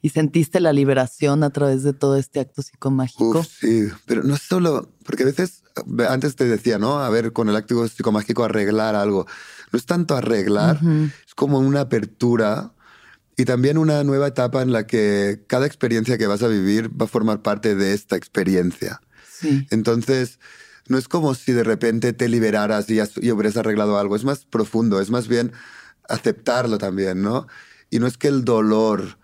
[0.00, 3.40] ¿Y sentiste la liberación a través de todo este acto psicomágico?
[3.40, 5.64] Uf, sí, pero no es solo, porque a veces,
[6.08, 7.00] antes te decía, ¿no?
[7.00, 9.26] A ver, con el acto psicomágico arreglar algo.
[9.72, 10.80] No es tanto arreglar,
[11.26, 12.72] es como una apertura
[13.36, 17.06] y también una nueva etapa en la que cada experiencia que vas a vivir va
[17.06, 19.00] a formar parte de esta experiencia.
[19.28, 20.38] Sí, Entonces,
[20.88, 24.44] no es como si de repente te liberaras y, y hubieras arreglado algo, es más
[24.44, 25.52] profundo, es más bien
[26.08, 27.46] aceptarlo también, ¿no?
[27.90, 29.18] Y no es que el dolor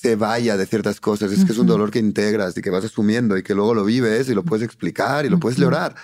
[0.00, 2.84] se vaya de ciertas cosas, es que es un dolor que integras y que vas
[2.84, 5.94] asumiendo y que luego lo vives y lo puedes explicar y lo puedes llorar.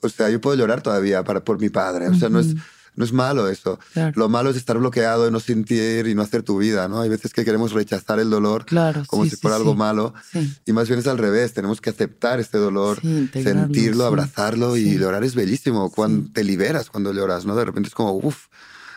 [0.00, 2.54] O sea, yo puedo llorar todavía para, por mi padre, o sea, no es,
[2.96, 3.80] no es malo eso.
[3.92, 4.12] Claro.
[4.14, 7.00] Lo malo es estar bloqueado y no sentir y no hacer tu vida, ¿no?
[7.00, 9.78] Hay veces que queremos rechazar el dolor Claro, como sí, si sí, fuera algo sí.
[9.78, 10.14] malo.
[10.30, 10.56] Sí.
[10.64, 14.06] Y más bien es al revés, tenemos que aceptar este dolor, Sí, sentirlo, sí.
[14.06, 14.98] abrazarlo y Sí.
[14.98, 15.90] llorar es bellísimo.
[15.90, 17.56] Cuando te liberas cuando lloras, ¿no?
[17.56, 18.46] De repente es como, uff,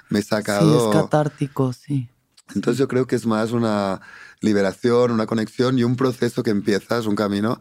[0.10, 0.92] me he Sí, sacado.
[0.92, 2.08] es catártico, sí.
[2.56, 4.00] Entonces yo creo que es más una
[4.42, 7.60] liberación, una conexión y un proceso que empiezas, un camino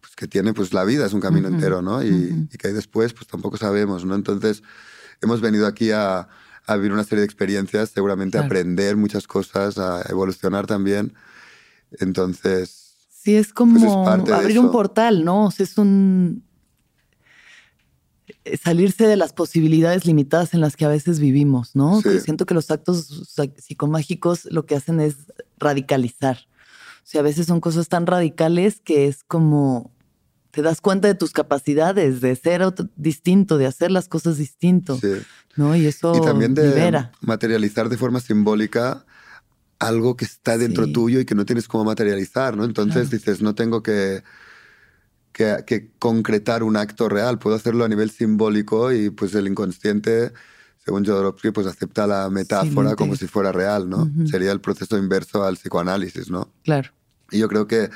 [0.00, 2.02] pues, que tiene pues la vida, es un camino Ujú, entero, ¿no?
[2.02, 2.48] Y, ujú.
[2.52, 4.14] y que hay después, pues tampoco sabemos, ¿no?
[4.14, 4.62] Entonces
[5.22, 6.28] hemos venido aquí a,
[6.66, 8.46] a vivir una serie de experiencias, seguramente a Claro.
[8.46, 11.14] aprender muchas cosas, a evolucionar también.
[12.00, 15.46] Entonces, Sí, es como Pues es abrir un portal, ¿no?
[15.46, 16.44] O sea, es un
[18.44, 22.00] eh, salirse de las posibilidades limitadas en las que a veces vivimos, ¿no?
[22.02, 22.20] Sí.
[22.20, 25.16] Siento que los actos psicomágicos lo que hacen es
[25.58, 26.38] radicalizar.
[26.98, 29.92] O sea, a veces son cosas tan radicales que es como
[30.50, 34.98] te das cuenta de tus capacidades, de ser otro- distinto, de hacer las cosas distinto,
[34.98, 35.12] sí.
[35.56, 35.76] ¿no?
[35.76, 37.12] Y eso Y también de libera.
[37.20, 39.04] materializar de forma simbólica
[39.78, 40.92] algo que está dentro Sí.
[40.94, 42.64] tuyo y que no tienes cómo materializar, ¿no?
[42.64, 43.18] Entonces Claro.
[43.18, 44.22] dices, no tengo que,
[45.32, 50.32] que, que concretar un acto real, puedo hacerlo a nivel simbólico y pues el inconsciente,
[50.86, 54.08] según Jodorowsky, pues acepta la metáfora como si fuera real, ¿no?
[54.30, 56.52] Sería el proceso inverso al psicoanálisis, ¿no?
[56.64, 56.92] Claro.
[57.32, 57.90] Y yo creo que,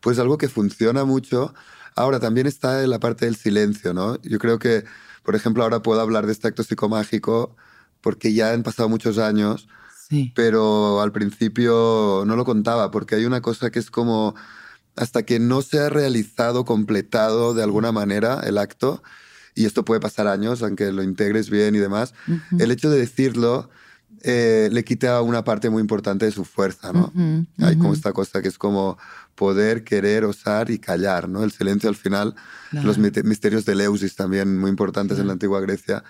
[0.00, 1.54] pues algo que funciona mucho.
[1.96, 4.20] Ahora también está en la parte del silencio, ¿no?
[4.22, 4.84] Yo creo que,
[5.22, 7.56] por ejemplo, ahora puedo hablar de este acto psicomágico
[8.02, 9.66] porque ya han pasado muchos años,
[10.10, 10.30] Sí.
[10.36, 14.34] pero al principio no lo contaba porque hay una cosa que es como
[14.94, 19.02] hasta que no se ha realizado, completado de alguna manera el acto,
[19.54, 22.14] y esto puede pasar años, aunque lo integres bien y demás,
[22.58, 23.70] el hecho de decirlo
[24.26, 27.12] eh, le quita una parte muy importante de su fuerza, ¿no?
[27.58, 28.96] Hay como esta cosa que es como
[29.34, 31.44] poder, querer, osar y callar, ¿no?
[31.44, 32.34] El silencio al final,
[32.72, 33.22] los Claro.
[33.24, 36.02] misterios de Eleusis también muy importantes en la antigua Grecia.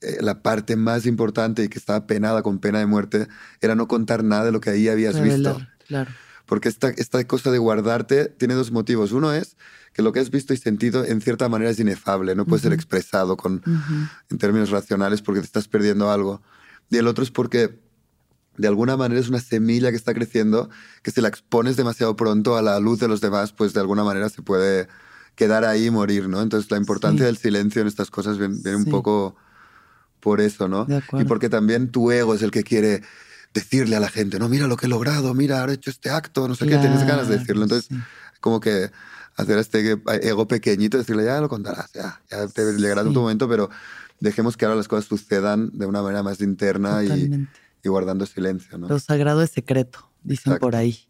[0.00, 3.26] eh, la parte más importante y que estaba penada con pena de muerte
[3.60, 5.58] era no contar nada de lo que ahí habías visto.
[5.88, 6.10] Claro.
[6.46, 9.10] Porque esta, esta cosa de guardarte tiene dos motivos.
[9.10, 9.56] Uno es
[9.98, 12.70] que lo que has visto y sentido en cierta manera es inefable, no puede ser
[12.70, 12.76] Ujú.
[12.76, 14.08] expresado con, Ujú.
[14.30, 16.40] en términos racionales porque te estás perdiendo algo.
[16.88, 17.80] Y el otro es porque
[18.56, 20.70] de alguna manera es una semilla que está creciendo
[21.02, 24.04] que si la expones demasiado pronto a la luz de los demás, pues de alguna
[24.04, 24.86] manera se puede
[25.34, 26.42] quedar ahí y morir, ¿no?
[26.42, 27.26] Entonces la importancia Sí.
[27.26, 28.84] del silencio en estas cosas viene, viene Sí.
[28.84, 29.34] un poco
[30.20, 30.86] por eso, ¿no?
[31.18, 33.02] Y porque también tu ego es el que quiere
[33.52, 36.10] decirle a la gente, no, mira lo que he logrado, mira, ahora he hecho este
[36.10, 37.62] acto, no sé qué, tienes ganas de Claro, decirlo.
[37.64, 37.96] Entonces, sí.
[38.40, 38.92] como que
[39.38, 43.12] hacer este ego pequeñito, decirle, ya lo contarás, ya, ya te llegará Sí.
[43.12, 43.70] tu momento, pero
[44.20, 47.46] dejemos que ahora las cosas sucedan de una manera más interna y,
[47.82, 48.88] y guardando silencio, ¿no?
[48.88, 50.66] Lo sagrado es secreto, dicen Exacto.
[50.66, 51.04] por ahí.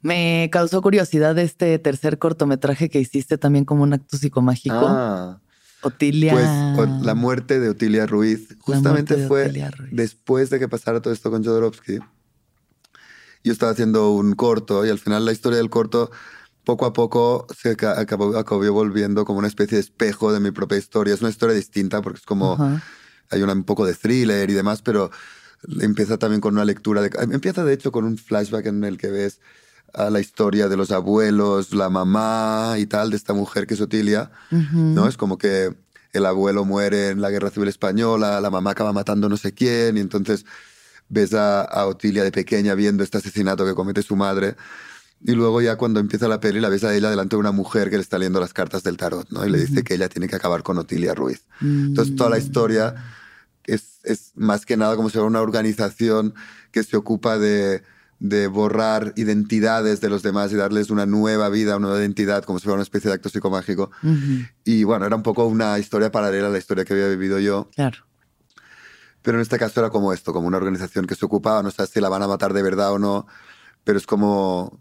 [0.00, 4.74] Me causó curiosidad este tercer cortometraje que hiciste también como un acto psicomágico.
[4.80, 5.38] Ah,
[5.82, 6.32] Otilia.
[6.76, 9.90] pues la muerte de Otilia Ruiz justamente de fue Otilia Ruiz.
[9.92, 11.98] después de que pasara todo esto con Jodorowsky.
[13.44, 16.10] Yo estaba haciendo un corto y al final la historia del corto
[16.64, 20.50] poco a poco se aca- acabó, acabó volviendo como una especie de espejo de mi
[20.50, 21.14] propia historia.
[21.14, 22.56] Es una historia distinta porque es como
[23.30, 25.10] hay una- un poco de thriller y demás, pero
[25.80, 27.10] empieza también con una lectura de...
[27.32, 29.40] Empieza de hecho con un flashback en el que ves
[29.94, 33.80] a la historia de los abuelos, la mamá y tal de esta mujer que es
[33.80, 34.30] Otilia.
[34.94, 35.06] ¿no?
[35.08, 35.74] Es como que
[36.12, 39.96] el abuelo muere en la Guerra Civil Española, la mamá acaba matando no sé quién
[39.96, 40.44] y entonces
[41.08, 44.56] ves a, a Otilia de pequeña viendo este asesinato que comete su madre
[45.24, 47.90] y luego ya cuando empieza la peli la ves a ella delante de una mujer
[47.90, 49.46] que le está leyendo las cartas del tarot, ¿no?
[49.46, 51.44] Y le dice que ella tiene que acabar con Otilia Ruiz.
[51.60, 52.40] Entonces toda la Mm.
[52.40, 52.94] historia
[53.64, 56.34] es, es más que nada como si fuera una organización
[56.72, 57.82] que se ocupa de,
[58.18, 62.58] de borrar identidades de los demás y darles una nueva vida, una nueva identidad, como
[62.58, 63.90] si fuera una especie de acto psicomágico.
[64.64, 67.68] Y bueno, era un poco una historia paralela a la historia que había vivido yo.
[67.76, 67.98] Claro.
[69.22, 71.86] Pero en este caso era como esto, como una organización que se ocupaba, no sé
[71.86, 73.28] si la van a matar de verdad o no,
[73.84, 74.80] pero es como,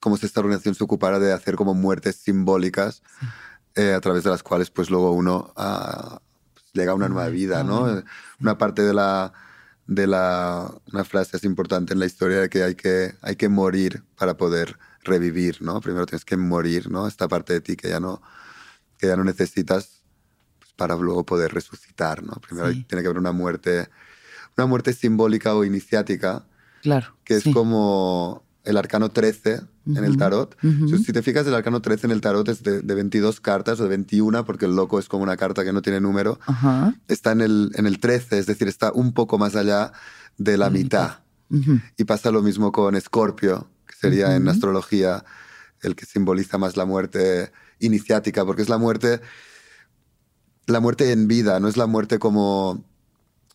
[0.00, 3.02] como si esta organización se ocupara de hacer como muertes simbólicas
[3.74, 6.20] eh, a través de las cuales pues luego uno ah,
[6.54, 8.02] pues, llega a una nueva vida, ¿no?
[8.40, 9.32] Una parte de la
[9.86, 13.48] de la una frase es importante en la historia de que hay que hay que
[13.48, 15.80] morir para poder revivir, ¿no?
[15.80, 17.06] Primero tienes que morir, ¿no?
[17.06, 18.22] Esta parte de ti que ya no
[18.98, 20.02] que ya no necesitas
[20.58, 22.34] pues, para luego poder resucitar, ¿no?
[22.34, 23.88] Primero tiene que haber una muerte
[24.56, 26.44] una muerte simbólica o iniciática.
[26.82, 27.16] Claro.
[27.24, 30.56] Que es como el arcano 13 en el tarot.
[31.04, 33.88] Si te fijas, el arcano 13 en el tarot es de, 22 cartas o de
[33.90, 36.38] 21, porque el loco es como una carta que no tiene número.
[37.08, 39.92] Está en el, en el 13, es decir, está un poco más allá
[40.38, 41.18] de la mitad.
[41.98, 45.24] Y pasa lo mismo con Escorpio, que sería en astrología
[45.82, 49.20] el que simboliza más la muerte iniciática, porque es la muerte,
[50.66, 52.84] la muerte en vida, no es la muerte como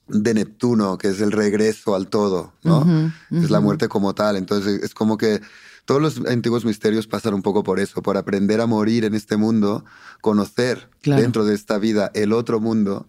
[0.08, 3.12] de Neptuno, que es el regreso al todo, ¿no?
[3.32, 4.38] Es la muerte como tal.
[4.38, 5.42] Entonces es como que
[5.86, 9.38] todos los antiguos misterios pasan un poco por eso, por aprender a morir en este
[9.38, 9.86] mundo,
[10.22, 13.08] conocer dentro de esta vida el otro mundo,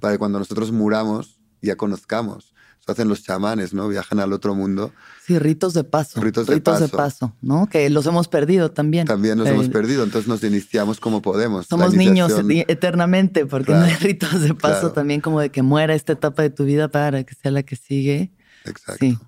[0.00, 2.54] para que cuando nosotros muramos ya conozcamos.
[2.80, 3.88] Eso hacen los chamanes, ¿no?
[3.88, 4.92] Viajan al otro mundo.
[5.26, 6.20] Sí, ritos de paso.
[6.20, 6.84] Ritos de paso.
[6.84, 7.68] de paso, ¿no?
[7.68, 9.06] Que los hemos perdido también.
[9.06, 11.66] También los hemos perdido, entonces nos iniciamos como podemos.
[11.66, 12.32] Somos niños
[12.68, 16.50] eternamente, porque no hay ritos de paso también como de que muera esta etapa de
[16.50, 18.32] tu vida para que sea la que sigue.
[18.64, 18.98] Exacto.
[19.00, 19.18] Sí.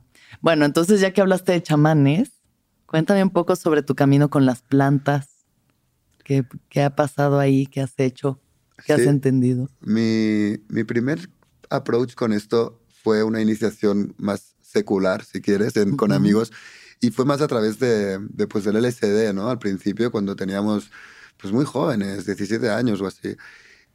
[0.41, 2.31] Bueno, entonces ya que hablaste de chamanes,
[2.87, 5.29] cuéntame un poco sobre tu camino con las plantas.
[6.25, 7.67] ¿Qué, qué ha pasado ahí?
[7.67, 8.41] ¿Qué has hecho?
[8.87, 9.69] ¿Qué has entendido?
[9.81, 11.29] Mi, mi primer
[11.71, 16.53] approach con esto fue una iniciación más secular, si quieres, con amigos.
[17.01, 19.51] Y fue más a través de, de, pues, del LSD, ¿no?
[19.51, 20.91] Al principio, cuando teníamos,
[21.37, 23.37] pues muy jóvenes, 17 años o así.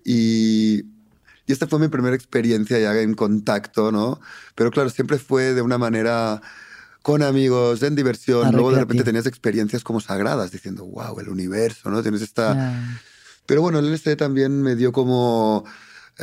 [0.03, 0.83] Y,
[1.45, 4.19] y esta fue mi primera experiencia ya en contacto, ¿no?
[4.55, 6.41] Pero claro, siempre fue de una manera
[7.01, 8.51] con amigos, en diversión.
[8.51, 12.01] Luego de repente tenías experiencias como sagradas, diciendo, wow, el universo, ¿no?
[12.01, 12.99] Tienes esta...
[13.45, 15.63] Pero bueno, el LSD también me dio como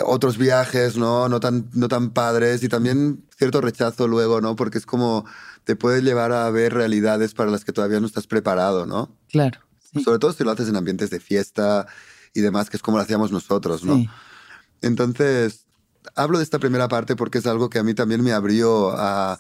[0.02, 1.28] otros viajes, ¿no?
[1.28, 4.56] No tan, no tan padres y también cierto rechazo luego, ¿no?
[4.56, 5.24] Porque es como
[5.64, 9.16] te puede llevar a ver realidades para las que todavía no estás preparado, ¿no?
[9.30, 9.60] Claro.
[10.04, 11.86] Sobre todo si lo haces en ambientes de fiesta
[12.34, 14.04] y demás, que es como lo hacíamos nosotros, ¿no?
[14.82, 15.66] Entonces,
[16.16, 19.38] hablo de esta primera parte porque es algo que a mí también me abrió a,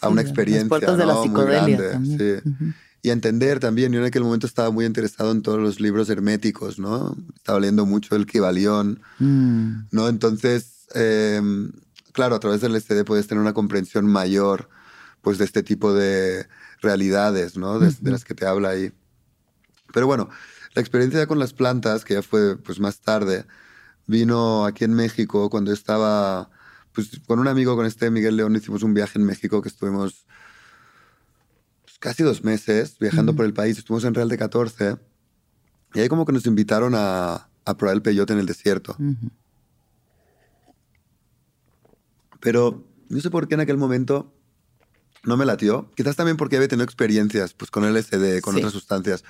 [0.00, 2.40] a una experiencia de la muy grande.
[2.42, 2.72] Sí
[3.06, 3.92] y entender también.
[3.92, 7.16] Yo en aquel momento estaba muy interesado en todos los libros herméticos, ¿no?
[7.36, 9.74] Estaba leyendo mucho el Kibalión, mm.
[9.92, 10.08] ¿no?
[10.08, 11.70] Entonces, em,
[12.10, 14.68] claro, a través del SD puedes tener una comprensión mayor,
[15.22, 16.48] pues, de este tipo de
[16.82, 17.78] realidades, ¿no?
[17.78, 18.90] De, las que te habla ahí.
[19.94, 20.28] Pero bueno,
[20.74, 23.46] la experiencia ya con las plantas, que ya fue, pues, más tarde,
[24.08, 26.50] vino aquí en México cuando estaba,
[26.92, 30.26] pues, con un amigo, con este Miguel León, hicimos un viaje en México que estuvimos
[32.06, 33.78] casi dos meses viajando por el país.
[33.78, 34.96] Estuvimos en Real de 14
[35.92, 38.96] y ahí como que nos invitaron a, a probar el peyote en el desierto.
[42.38, 44.32] Pero no sé por qué en aquel momento
[45.24, 45.90] no me latió.
[45.96, 49.24] Quizás también porque había tenido experiencias pues, con LSD, con otras sustancias,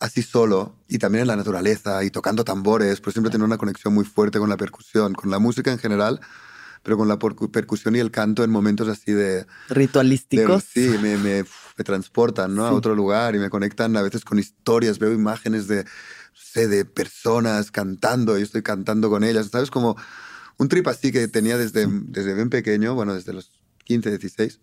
[0.00, 3.92] así solo, y también en la naturaleza, y tocando tambores, pues siempre tenía una conexión
[3.92, 6.22] muy fuerte con la percusión, con la música en general,
[6.82, 9.46] pero con la percusión y el canto en momentos así de...
[9.68, 10.64] Ritualísticos.
[10.64, 11.44] sí, me, me,
[11.78, 12.66] me, transportan ¿no?
[12.66, 15.84] a otro lugar y me conectan a veces con historias, veo imágenes de,
[16.34, 19.70] sé, de personas cantando y estoy cantando con ellas, ¿sabes?
[19.70, 19.96] Como
[20.58, 23.52] un trip así que tenía desde, desde bien pequeño, bueno, desde los
[23.84, 24.60] 15, 16.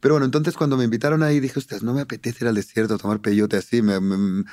[0.00, 2.94] Pero bueno, entonces cuando me invitaron ahí dije, ostras, no me apetece ir al desierto
[2.94, 4.44] a tomar peyote así, me, me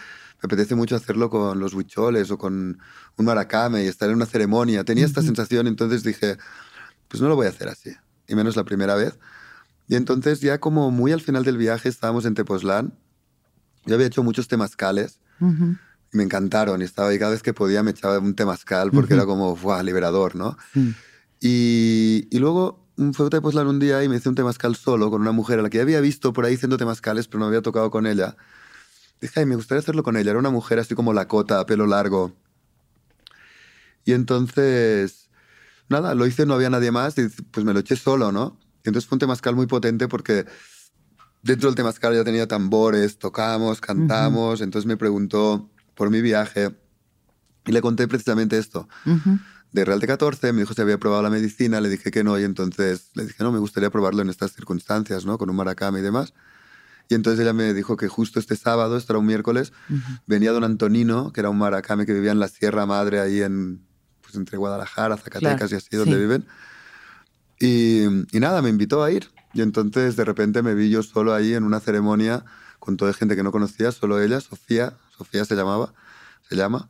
[0.42, 2.80] apetece mucho hacerlo con los huicholes o con
[3.18, 4.84] un maracame y estar en una ceremonia.
[4.84, 6.38] Tenía esta sensación, entonces dije,
[7.08, 7.92] pues no lo voy a hacer así,
[8.28, 9.20] y menos la primera vez.
[9.92, 12.94] Y entonces ya como muy al final del viaje estábamos en Tepoztlán,
[13.86, 17.84] yo había hecho muchos temazcales y me encantaron y estaba ahí cada vez que podía
[17.84, 20.58] me echaba un temazcal porque era como, ¡buah, liberador, ¿no?
[21.42, 25.20] Y, y, luego fue a Tepoztlán un día y me hice un temazcal solo con
[25.20, 27.92] una mujer a la que había visto por ahí haciendo temazcales pero no había tocado
[27.92, 28.38] con ella.
[29.20, 30.30] Dije, ay, me gustaría hacerlo con ella.
[30.30, 32.34] Era una mujer así como la cota, pelo largo.
[34.06, 35.30] Y entonces,
[35.90, 38.61] nada, lo hice, no había nadie más y pues me lo eché solo, ¿no?
[38.84, 40.46] Entonces fue un temazcal muy potente porque
[41.44, 44.62] dentro del temazcal ya tenía tambores, tocamos, cantamos.
[44.62, 46.76] Entonces me preguntó por mi viaje
[47.66, 48.88] y le conté precisamente esto.
[49.72, 52.38] de Real de 14, me dijo si había probado la medicina, le dije que no,
[52.38, 55.38] y entonces le dije, no, me gustaría probarlo en estas circunstancias, ¿no?
[55.38, 56.34] Con un maracame y demás.
[57.08, 59.74] Y entonces ella me dijo que justo este sábado, esto era un miércoles,
[60.28, 63.82] venía don Antonino, que era un maracame que vivía en la Sierra Madre, ahí en,
[64.22, 66.46] pues entre Guadalajara, Zacatecas y así, donde viven.
[67.62, 68.04] Y,
[68.36, 69.30] y, nada, me invitó a ir.
[69.54, 72.44] Y entonces de repente me vi yo solo ahí en una ceremonia
[72.80, 75.94] con toda gente que no conocía, solo ella, Sofía, Sofía se llamaba,
[76.50, 76.90] se llama.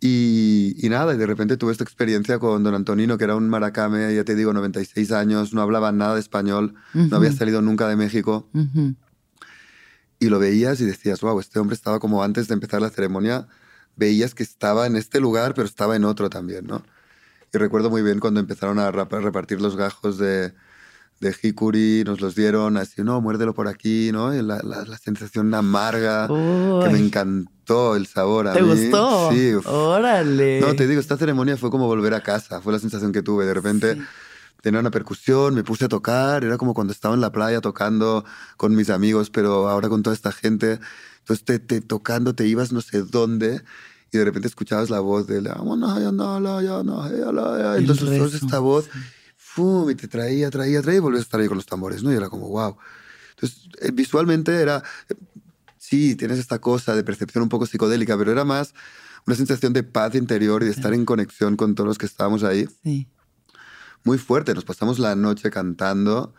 [0.00, 3.48] Y, y, nada, y de repente tuve esta experiencia con don Antonino, que era un
[3.48, 7.88] maracame, ya te digo, 96 años, no hablaba nada de español, no había salido nunca
[7.88, 8.48] de México.
[10.20, 13.48] Y lo veías y decías, wow, este hombre estaba como antes de empezar la ceremonia,
[13.96, 16.84] veías que estaba en este lugar, pero estaba en otro también, ¿no?
[17.52, 20.52] Y recuerdo muy bien cuando empezaron a repartir los gajos de,
[21.20, 24.32] de Hikuri, nos los dieron así, no, muérdelo por aquí, ¿no?
[24.32, 29.32] la, la, sensación amarga, que me encantó el sabor a ¿Te gustó?
[29.32, 29.52] Sí.
[29.64, 30.60] Órale.
[30.60, 33.46] No, te digo, esta ceremonia fue como volver a casa, fue la sensación que tuve.
[33.46, 33.98] De repente
[34.60, 38.24] tenía una percusión, me puse a tocar, era como cuando estaba en la playa tocando
[38.56, 40.78] con mis amigos, pero ahora con toda esta gente.
[41.20, 43.62] Entonces, te, te tocando, te ibas no sé dónde
[44.10, 45.54] y de repente escuchabas la voz de la...
[47.76, 48.88] Entonces, esta voz
[49.90, 52.12] y te traía, traía, traía y volvías a estar ahí con los tambores, ¿no?
[52.12, 52.76] Y era como, wow.
[53.30, 55.14] Entonces, eh, visualmente era, eh,
[55.76, 58.74] sí, tienes esta cosa de percepción un poco psicodélica, pero era más
[59.26, 62.44] una sensación de paz interior y de estar en conexión con todos los que estábamos
[62.44, 62.68] ahí.
[62.82, 63.08] Sí.
[64.04, 66.34] Muy fuerte, nos pasamos la noche cantando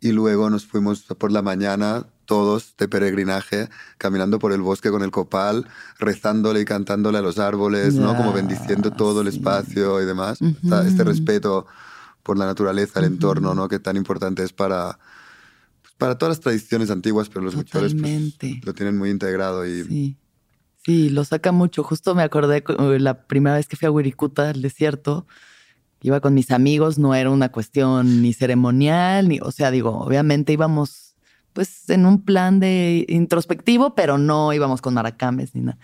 [0.00, 5.02] y luego nos fuimos por la mañana todos de peregrinaje, caminando por el bosque con
[5.02, 5.66] el copal,
[5.98, 8.16] rezándole y cantándole a los árboles, ¿no?
[8.16, 10.40] Como bendiciendo todo el espacio y demás.
[10.84, 11.66] Este respeto
[12.22, 13.68] por la naturaleza, el entorno, ¿no?
[13.68, 14.98] Que tan importante es para,
[15.80, 19.84] pues, para todas las tradiciones antiguas, pero los muchos pues, lo tienen muy integrado y...
[19.84, 20.16] Sí.
[20.84, 21.84] sí, lo saca mucho.
[21.84, 25.26] Justo me acordé eh, la primera vez que fui a Wirikuta, al desierto,
[26.02, 30.52] iba con mis amigos, no era una cuestión ni ceremonial, ni, o sea, digo, obviamente
[30.52, 31.05] íbamos
[31.56, 35.78] pues en un plan de introspectivo, pero no íbamos con maracames ni nada.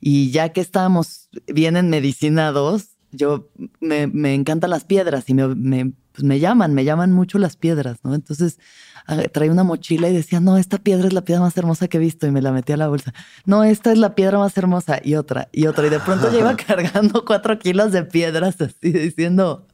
[0.00, 3.48] Y ya que estábamos bien en Medicina 2, yo
[3.78, 7.56] me, me, encantan las piedras y me, me, pues me, llaman, me llaman mucho las
[7.56, 8.12] piedras, ¿no?
[8.12, 8.58] Entonces
[9.06, 11.98] ah, traía una mochila y decía, no, esta piedra es la piedra más hermosa que
[11.98, 13.14] he visto y me la metí a la bolsa.
[13.46, 15.86] No, esta es la piedra más hermosa y otra y otra.
[15.86, 19.68] Y de pronto ya iba cargando cuatro kilos de piedras así diciendo,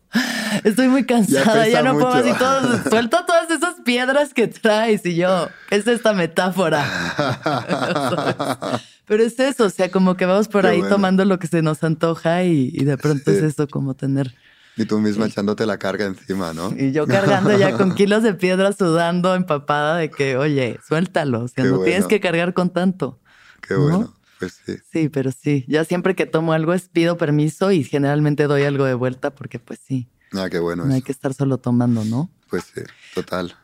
[0.65, 5.17] estoy muy cansada, ya, no puedo así todo, suelto todas esas piedras que traes y
[5.17, 6.85] yo, es esta metáfora?
[9.07, 11.83] Pero es eso, o sea, como que vamos por ahí tomando lo que se nos
[11.83, 14.35] antoja y, de pronto es eso, como tener...
[14.77, 16.73] Y tú misma echándote la carga encima, ¿no?
[16.77, 21.49] Y yo cargando ya con kilos de piedra, sudando, empapada de que, oye, suéltalo, o
[21.49, 23.19] sea, no tienes que cargar con tanto.
[23.61, 24.77] Qué bueno, pues sí.
[24.93, 28.85] Sí, pero sí, ya siempre que tomo algo es pido permiso y generalmente doy algo
[28.85, 30.09] de vuelta porque pues sí.
[30.33, 30.85] Ah, qué bueno.
[30.85, 32.31] No hay que estar solo tomando, ¿no?
[32.49, 32.83] Pues sí,
[33.15, 33.57] total.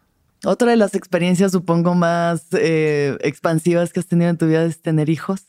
[0.44, 4.80] Otra de las experiencias, supongo, más eh, expansivas que has tenido en tu vida es
[4.80, 5.42] tener hijos.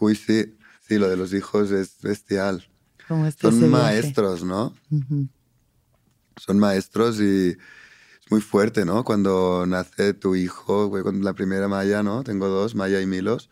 [0.00, 0.56] Uy, sí,
[0.86, 2.68] sí, lo de los hijos es bestial.
[3.06, 4.74] Son maestros, ¿no?
[6.36, 9.04] Son maestros y es muy fuerte, ¿no?
[9.04, 12.22] Cuando nace tu hijo, con la primera Maya, ¿no?
[12.22, 13.50] Tengo dos, Maya y Milos.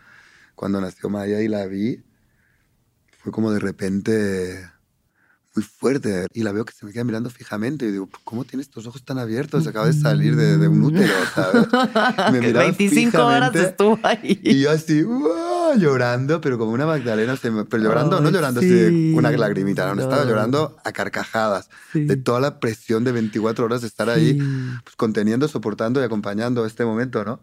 [0.54, 2.04] Cuando nació Maya y la vi,
[3.18, 4.70] fue como de repente
[5.55, 6.26] muy fuerte.
[6.32, 7.86] Y la veo que se me queda mirando fijamente.
[7.86, 9.66] Y digo, ¿cómo tienes estos ojos tan abiertos?
[9.66, 11.66] Acaba de salir de, un útero, ¿sabes?
[12.32, 14.40] Me 25 horas estuvo ahí.
[14.42, 15.05] Y yo así,
[15.76, 17.36] llorando, pero como una Magdalena.
[17.40, 21.70] Pero llorando, no llorando así una lagrimita, no, estaba llorando a carcajadas.
[21.94, 24.38] De toda la presión de 24 horas de estar ahí,
[24.84, 27.40] pues, conteniendo, soportando y acompañando este momento, ¿no?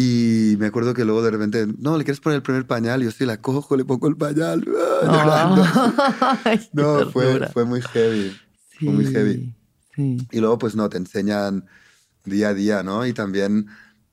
[0.00, 3.02] Y me acuerdo que luego de repente, no, ¿le quieres poner el primer pañal?
[3.02, 4.64] Y yo sí, la cojo, le pongo el pañal,
[5.02, 6.56] ¡ah!
[6.72, 8.36] no, fue, fue, muy heavy.
[8.78, 9.52] fue muy heavy.
[9.96, 11.66] Y luego, pues no, te enseñan
[12.24, 13.06] día a día, ¿no?
[13.06, 13.66] Y también,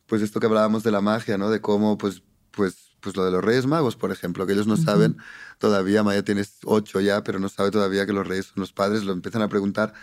[0.07, 1.51] pues esto que hablábamos de la magia, ¿no?
[1.51, 4.77] De cómo, pues, pues, pues lo de los Reyes Magos, por ejemplo, que ellos no
[4.77, 5.17] saben
[5.59, 9.03] todavía, Maya tiene ocho ya, pero no sabe todavía que los Reyes son los padres,
[9.03, 9.93] lo empiezan a preguntar.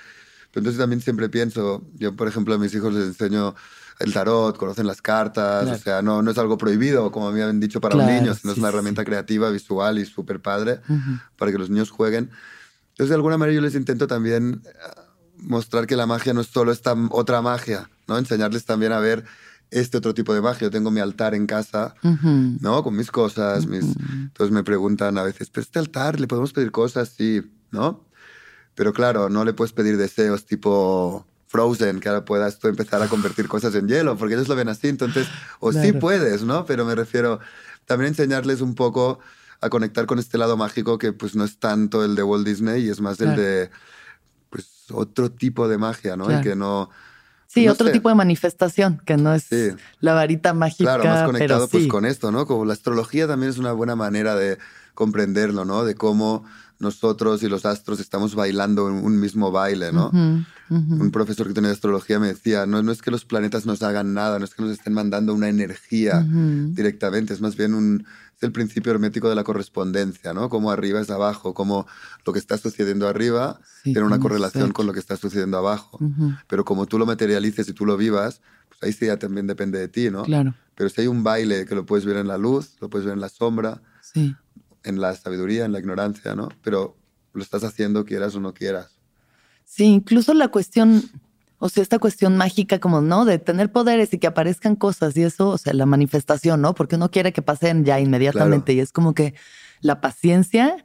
[0.52, 3.54] Pero entonces también siempre pienso, yo por ejemplo a mis hijos les enseño
[3.98, 7.60] el tarot, conocen las cartas, o sea, no, no es algo prohibido, como me habían
[7.60, 10.80] dicho para los niños, sino es una herramienta creativa, visual y súper padre
[11.36, 12.30] para que los niños jueguen.
[12.90, 14.70] Entonces, de alguna manera yo les intento también eh,
[15.38, 18.18] mostrar que la magia no es solo esta otra magia, ¿no?
[18.18, 19.24] Enseñarles también a ver
[19.70, 20.66] este otro tipo de magia.
[20.66, 22.82] Yo tengo mi altar en casa, ¿no?
[22.82, 23.84] Con mis cosas, mis...
[24.10, 27.14] Entonces me preguntan a veces, ¿pero este altar le podemos pedir cosas?
[27.16, 27.40] Sí,
[27.70, 28.04] ¿no?
[28.74, 33.08] Pero claro, no le puedes pedir deseos tipo Frozen, que ahora puedas tú empezar a
[33.08, 35.26] convertir cosas en hielo, porque ellos lo ven así, entonces,
[35.60, 36.64] o sí puedes, ¿no?
[36.64, 37.40] Pero me refiero
[37.84, 39.18] también a enseñarles un poco
[39.60, 42.84] a conectar con este lado mágico que pues no es tanto el de Walt Disney
[42.84, 43.70] y es más el de
[44.50, 46.36] pues otro tipo de magia, ¿no?
[46.36, 46.90] Y que no...
[47.46, 49.46] Sí, otro tipo de manifestación, que no es
[50.00, 50.96] la varita mágica.
[50.96, 52.46] Claro, más conectado pues con esto, ¿no?
[52.46, 54.58] Como la astrología también es una buena manera de
[54.94, 55.84] comprenderlo, ¿no?
[55.84, 56.44] De cómo
[56.82, 60.10] nosotros y los astros estamos bailando en un mismo baile, ¿no?
[60.68, 64.14] Un profesor que tenía astrología me decía, no, no es que los planetas nos hagan
[64.14, 68.04] nada, no es que nos estén mandando una energía directamente, es más bien un,
[68.36, 70.48] es el principio hermético de la correspondencia, ¿no?
[70.48, 71.86] Como arriba es abajo, como
[72.26, 75.98] lo que está sucediendo arriba tiene una correlación con lo que está sucediendo abajo.
[76.48, 79.78] Pero como tú lo materialices y tú lo vivas, pues ahí sí ya también depende
[79.78, 80.24] de ti, ¿no?
[80.24, 80.54] Claro.
[80.74, 83.14] Pero si hay un baile que lo puedes ver en la luz, lo puedes ver
[83.14, 83.80] en la sombra,
[84.84, 86.48] en la sabiduría, en la ignorancia, ¿no?
[86.62, 86.96] Pero
[87.32, 88.98] lo estás haciendo quieras o no quieras.
[89.64, 91.02] Sí, incluso la cuestión,
[91.58, 93.24] o sea, esta cuestión mágica como, ¿no?
[93.24, 96.74] De tener poderes y que aparezcan cosas y eso, o sea, la manifestación, ¿no?
[96.74, 99.34] Porque uno quiere que pasen ya inmediatamente y es como que
[99.80, 100.84] la paciencia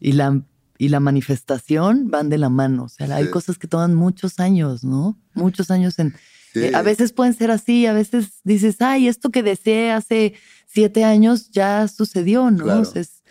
[0.00, 0.42] y la,
[0.78, 2.84] y la manifestación van de la mano.
[2.84, 5.18] O sea, hay cosas que toman muchos años, ¿no?
[5.34, 6.14] Muchos años en...
[6.54, 10.34] Eh, a veces pueden ser así, a veces dices, ay, esto que deseé hace
[10.66, 12.82] siete años ya sucedió, ¿no?
[12.82, 13.21] es,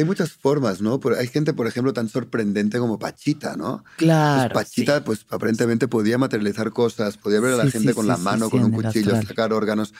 [0.00, 1.00] hay muchas formas, ¿no?
[1.18, 3.84] hay gente, por ejemplo, tan sorprendente como Pachita, ¿no?
[3.96, 4.52] Claro.
[4.52, 8.50] Pues Pachita, pues aparentemente podía materializar cosas, podía ver a la gente con la mano,
[8.50, 9.92] con un cuchillo, sacar órganos.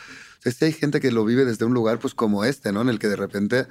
[0.45, 2.83] O sea, hay gente que lo vive desde un lugar, pues como este, ¿no?
[2.83, 3.67] En el que de repente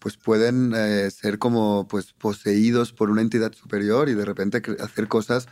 [0.00, 5.08] pues pueden eh, ser como pues poseídos por una entidad superior y de repente hacer
[5.08, 5.46] cosas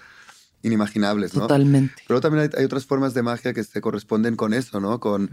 [0.62, 1.42] inimaginables, ¿no?
[1.42, 2.02] Totalmente.
[2.08, 4.98] Pero también hay, otras formas de magia que se corresponden con eso, ¿no?
[4.98, 5.30] Con,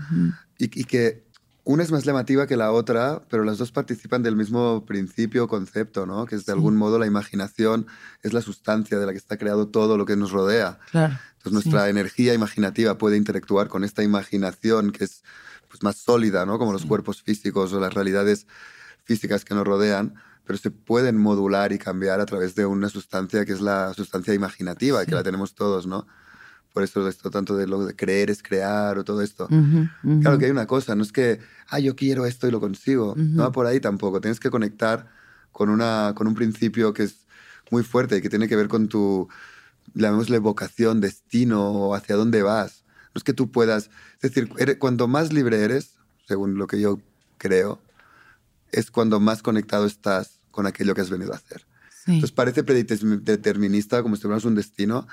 [0.57, 1.23] y, que
[1.65, 5.47] una es más llamativa que la otra, pero las dos participan del mismo principio o
[5.47, 6.27] concepto, ¿no?
[6.27, 7.87] Que es de algún modo la imaginación
[8.21, 10.79] es la sustancia de la que está creado todo lo que nos rodea.
[10.91, 11.17] Claro.
[11.37, 15.23] Entonces nuestra energía imaginativa puede interactuar con esta imaginación que es
[15.67, 16.59] pues, más sólida, ¿no?
[16.59, 18.45] Como los cuerpos físicos o las realidades
[19.03, 20.13] físicas que nos rodean,
[20.45, 24.35] pero se pueden modular y cambiar a través de una sustancia que es la sustancia
[24.35, 26.05] imaginativa, que la tenemos todos, ¿no?
[26.75, 29.47] Por eso esto tanto de lo de creer es crear o todo esto.
[29.47, 33.13] Claro que hay una cosa, no es que, ah, yo quiero esto y lo consigo.
[33.15, 34.19] No va por ahí tampoco.
[34.19, 35.09] Tienes que conectar
[35.53, 37.27] con, una, con un principio que es
[37.71, 39.29] muy fuerte y que tiene que ver con tu,
[39.93, 42.83] llamémosle vocación, destino o hacia dónde vas.
[43.13, 43.89] No es que tú puedas,
[44.21, 45.95] es decir, cuando más libre eres,
[46.27, 46.99] según lo que yo
[47.37, 47.79] creo,
[48.73, 51.65] es cuando más conectado estás con aquello que has venido a hacer.
[52.05, 55.07] Entonces parece predeterminista, como si tuvieras un destino,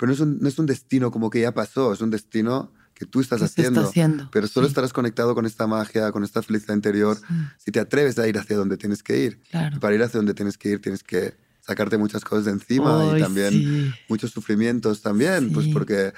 [0.00, 2.72] pero no es, un, no es un destino como que ya pasó, es un destino
[2.94, 6.74] que tú estás haciendo, haciendo, Pero solo estarás conectado con esta magia, con esta felicidad
[6.74, 7.18] interior,
[7.58, 9.42] si te atreves a ir hacia donde tienes que ir.
[9.52, 13.12] Y para ir hacia donde tienes que ir tienes que sacarte muchas cosas de encima
[13.14, 16.14] y también muchos sufrimientos también, pues porque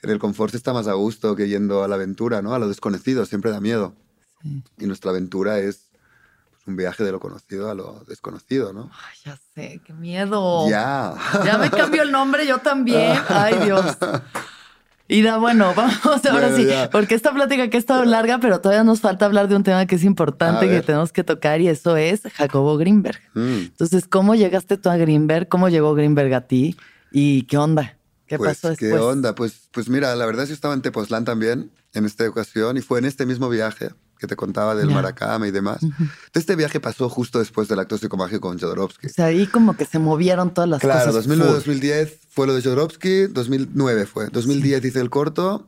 [0.00, 2.54] en el confort se está más a gusto que yendo a la aventura, ¿no?
[2.54, 3.94] A lo desconocido, siempre da miedo.
[4.78, 5.87] Y nuestra aventura es
[6.68, 8.90] un viaje de lo conocido a lo desconocido, ¿no?
[8.92, 10.68] Ay, ya sé, qué miedo.
[10.68, 11.14] Ya.
[11.44, 13.18] Ya me cambió el nombre yo también.
[13.28, 13.96] Ay, Dios.
[15.08, 19.00] Ida, bueno, vamos ahora sí, porque esta plática que ha estado larga, pero todavía nos
[19.00, 22.20] falta hablar de un tema que es importante que tenemos que tocar y eso es
[22.34, 23.18] Jacobo Greenberg.
[23.32, 23.58] Mm.
[23.70, 25.48] Entonces, ¿cómo llegaste tú a Greenberg?
[25.48, 26.76] ¿Cómo llegó Greenberg a ti?
[27.10, 27.96] ¿Y qué onda?
[28.26, 28.92] ¿Qué pues, pasó después?
[28.92, 29.34] ¿Qué onda?
[29.34, 32.82] Pues, pues mira, la verdad es que estaba en Tepoztlán también en esta ocasión y
[32.82, 33.88] fue en este mismo viaje
[34.18, 35.80] que te contaba del Maracama y demás.
[36.34, 39.06] Este viaje pasó justo después del acto psicomágico con Jodorowsky.
[39.06, 41.04] O sea, ahí como que se movieron todas las cosas.
[41.04, 44.28] Claro, 2009-2010 fue lo de Jodorowsky, 2009 fue.
[44.28, 45.66] 2010 hice el corto,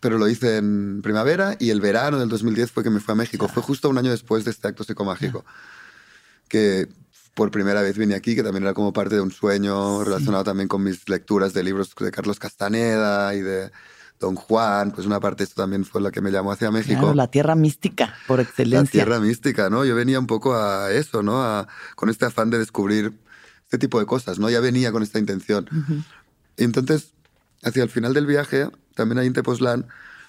[0.00, 3.16] pero lo hice en primavera y el verano del 2010 fue que me fui a
[3.16, 3.48] México.
[3.48, 5.44] Fue justo un año después de este acto psicomágico.
[6.48, 6.88] Que
[7.34, 10.68] por primera vez vine aquí, que también era como parte de un sueño relacionado también
[10.68, 13.70] con mis lecturas de libros de Carlos Castaneda y de
[14.20, 17.14] Don Juan, pues una parte de esto también fue la que me llamó hacia México.
[17.14, 19.00] la tierra mística, por excelencia.
[19.00, 19.86] La tierra mística, ¿no?
[19.86, 21.66] Yo venía un poco a eso, ¿no?
[21.96, 23.18] con este afán de descubrir
[23.64, 24.50] este tipo de cosas, ¿no?
[24.50, 25.66] Ya venía con esta intención.
[26.58, 27.14] Y entonces,
[27.62, 29.86] hacia el final del viaje, también ahí en Tepoztlán,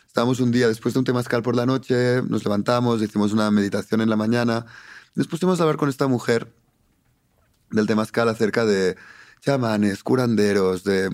[0.08, 4.00] estábamos un día después de un temazcal por la noche, nos levantamos, hicimos una meditación
[4.00, 4.66] en la mañana,
[5.16, 6.54] nos pusimos a hablar con esta mujer
[7.72, 8.96] del temazcal acerca de
[9.42, 11.10] chamanes, curanderos, de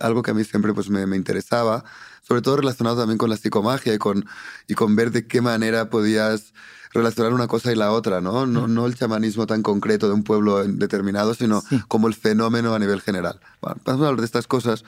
[0.00, 1.84] algo que a mí siempre pues, me, me, interesaba,
[2.22, 4.26] sobre todo relacionado también con la psicomagia y con,
[4.66, 6.52] y con ver de qué manera podías
[6.92, 8.46] relacionar una cosa y la otra, ¿no?
[8.46, 12.78] No, no el chamanismo tan concreto de un pueblo determinado, sino como el fenómeno a
[12.78, 13.40] nivel general.
[13.60, 14.84] Bueno, vamos a hablar de estas cosas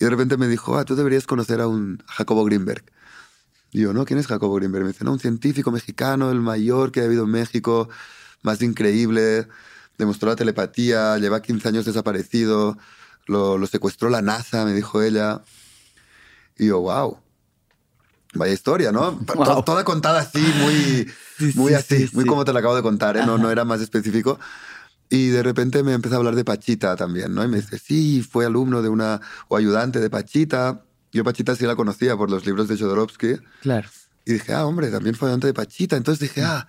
[0.00, 2.84] y de repente me dijo, ah, tú deberías conocer a un Jacobo Greenberg.
[3.70, 4.04] Y yo, ¿no?
[4.04, 4.84] ¿Quién es Jacobo Greenberg?
[4.84, 7.88] Me dice, no, un científico mexicano, el mayor que ha habido en México,
[8.42, 9.48] más increíble,
[9.98, 12.76] demostró la telepatía, lleva 15 años desaparecido,
[13.26, 15.42] lo, secuestró la NASA, me dijo ella.
[16.58, 17.18] Y yo, wow.
[18.34, 19.18] Vaya historia, ¿no?
[19.64, 21.10] Toda, contada así, muy,
[21.54, 23.26] muy así, muy como te la acabo de contar, ¿eh?
[23.26, 24.38] no, no era más específico.
[25.10, 27.44] Y de repente me empezó a hablar de Pachita también, ¿no?
[27.44, 30.84] Y me dice, sí, fue alumno de una, o ayudante de Pachita.
[31.12, 33.36] Yo Pachita sí la conocía por los libros de Jodorowsky.
[33.60, 33.90] Claro.
[34.24, 35.98] Y dije, ah, hombre, también fue ayudante de Pachita.
[35.98, 36.66] Entonces dije, ah,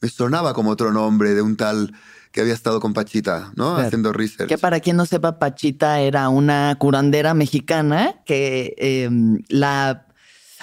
[0.00, 1.94] me sonaba como otro nombre de un tal
[2.32, 3.76] que había estado con Pachita, ¿no?
[3.76, 4.48] Haciendo research.
[4.48, 10.04] Que para quien no sepa, Pachita era una curandera mexicana que em, la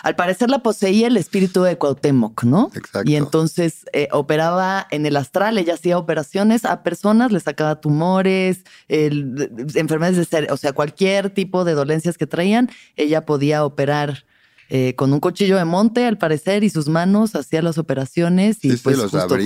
[0.03, 2.69] al parecer la poseía el espíritu de Cuauhtémoc, ¿no?
[2.75, 3.09] Exacto.
[3.09, 8.65] Y entonces eh, operaba en el astral, ella hacía operaciones a personas, le sacaba tumores,
[8.87, 14.25] enfermedades de ser, o sea, cualquier tipo de dolencias que traían, ella podía operar.
[14.69, 18.75] Eh, con un cuchillo de monte, al parecer, y sus manos hacía las operaciones y
[18.77, 19.37] pues los justo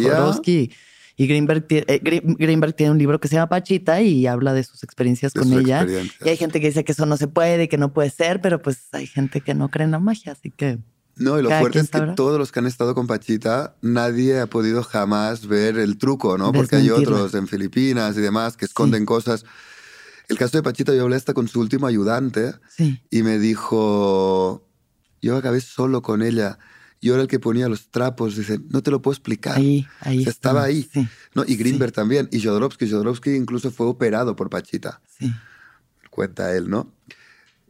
[1.19, 4.83] y Greenberg, eh, Greenberg, tiene un libro que se llama Pachita y habla de sus
[4.83, 5.85] experiencias con ella.
[6.23, 8.61] Y hay gente que dice que eso no se puede, que no puede ser, pero
[8.61, 10.79] pues hay gente que no cree en la magia, así que...
[11.17, 14.47] No, y lo fuerte es que todos los que han estado con Pachita, nadie ha
[14.47, 16.53] podido jamás ver el truco, ¿no?
[16.53, 19.43] Porque hay otros en Filipinas y demás que esconden cosas.
[20.29, 22.53] El caso de Pachita, yo hablé hasta con su último ayudante
[23.09, 24.68] y me dijo,
[25.21, 26.59] yo acabé solo con ella
[27.01, 29.57] yo era el que ponía los trapos, dice, no te lo puedo explicar.
[29.57, 30.23] Ahí, ahí.
[30.23, 30.89] estaba ahí.
[31.33, 31.43] ¿no?
[31.47, 32.27] Y Greenberg también.
[32.31, 32.89] Y Jodorowsky.
[32.89, 35.01] Jodorowsky incluso fue operado por Pachita.
[35.17, 35.33] Sí.
[36.09, 36.91] Cuenta él, ¿no?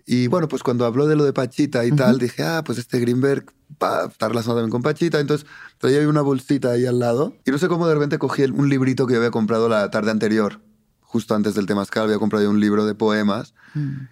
[0.05, 2.99] Y bueno, pues cuando habló de lo de Pachita y tal, dije, ah, pues este
[2.99, 3.45] Greenberg
[3.81, 5.19] va a estar relacionado también con Pachita.
[5.19, 5.45] Entonces
[5.77, 7.35] traía una bolsita ahí al lado.
[7.45, 10.09] Y no sé cómo de repente cogí un librito que yo había comprado la tarde
[10.09, 10.61] anterior,
[11.01, 12.05] justo antes del Temazcal.
[12.05, 13.53] Había comprado un libro de poemas.
[13.75, 14.07] Mm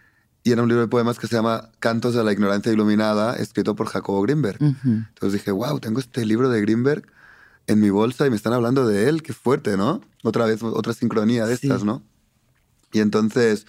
[0.48, 3.76] y era un libro de poemas que se llama Cantos de la Ignorancia Iluminada, escrito
[3.76, 4.58] por Jacobo Greenberg.
[4.62, 7.04] Entonces dije, wow, tengo este libro de Greenberg
[7.68, 10.00] en mi bolsa y me están hablando de él, qué fuerte, ¿no?
[10.24, 12.02] Otra vez, otra sincronía de estas, ¿no?
[12.94, 13.68] Y entonces,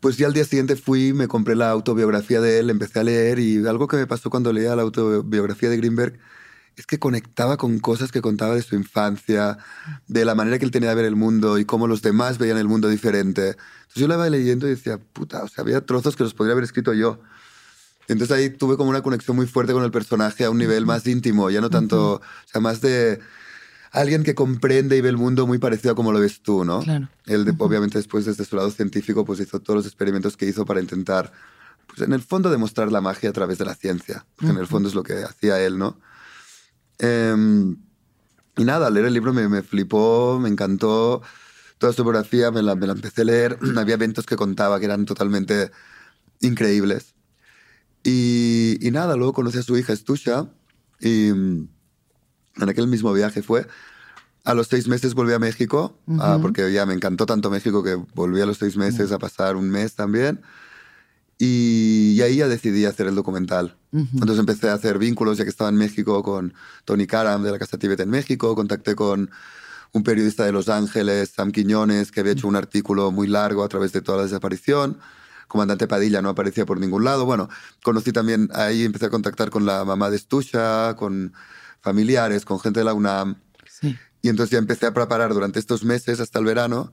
[0.00, 3.38] pues ya al día siguiente fui, me compré la autobiografía de él, empecé a leer
[3.38, 6.18] y algo que me pasó cuando leía la autobiografía de Greenberg
[6.76, 9.58] es que conectaba con cosas que contaba de su infancia,
[10.06, 12.58] de la manera que él tenía de ver el mundo y cómo los demás veían
[12.58, 13.48] el mundo diferente.
[13.48, 16.52] Entonces yo la iba leyendo y decía, puta, o sea, había trozos que los podría
[16.52, 17.18] haber escrito yo.
[18.08, 21.06] Entonces ahí tuve como una conexión muy fuerte con el personaje a un nivel más
[21.06, 23.20] íntimo, ya no tanto, o sea, más de
[23.90, 26.80] alguien que comprende y ve el mundo muy parecido a como lo ves tú, ¿no?
[26.80, 27.08] Claro.
[27.24, 30.80] Él, obviamente, después desde su lado científico, pues hizo todos los experimentos que hizo para
[30.80, 31.32] intentar,
[31.86, 34.66] pues en el fondo, demostrar la magia a través de la ciencia, porque en el
[34.66, 35.98] fondo es lo que hacía él, ¿no?
[36.98, 37.76] Em,
[38.56, 41.22] y nada, leer el libro me, me, flipó, me encantó.
[41.78, 43.58] Toda su biografía me la, me la empecé a leer.
[43.76, 45.70] Había eventos que contaba que eran totalmente
[46.40, 47.14] increíbles.
[48.02, 50.48] Y, y, nada, luego conocí a su hija Estusha
[51.00, 51.68] y en
[52.68, 53.66] aquel mismo viaje fue.
[54.44, 57.96] A los seis meses volví a México, ah, porque ya me encantó tanto México que
[58.14, 60.40] volví a los seis meses a pasar un mes también.
[61.38, 63.76] Y, ahí ya decidí hacer el documental.
[63.92, 66.52] Entonces empecé a hacer vínculos, ya que estaba en México, con
[66.84, 68.54] Tony Karam de la Casa Tibet en México.
[68.54, 69.30] Contacté con
[69.92, 73.68] un periodista de Los Ángeles, Sam Quiñones, que había hecho un artículo muy largo a
[73.68, 74.98] través de toda la desaparición.
[75.48, 77.24] Comandante Padilla no aparecía por ningún lado.
[77.24, 77.48] Bueno,
[77.82, 81.32] conocí también, ahí empecé a contactar con la mamá de Stusha, con
[81.80, 83.36] familiares, con gente de la UNAM.
[84.22, 86.92] Y entonces ya empecé a preparar durante estos meses hasta el verano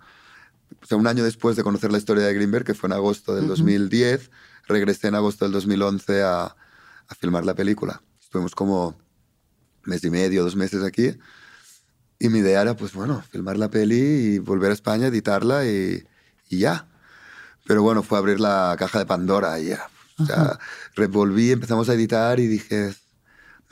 [0.82, 3.36] o sea, un año después de conocer la historia de Greenberg, que fue en agosto
[3.36, 4.32] del 2010,
[4.68, 8.02] regresé en agosto del 2011 a, a, filmar la película.
[8.22, 8.96] Estuvimos como
[9.84, 11.16] mes y medio, dos meses aquí.
[12.20, 16.06] Y mi idea era, pues bueno, filmar la peli y volver a España, editarla y,
[16.50, 16.88] y ya.
[17.66, 19.90] Pero bueno, fue abrir la caja de Pandora y ya.
[20.20, 20.60] O sea,
[20.96, 22.94] revolví, empezamos a editar y dije,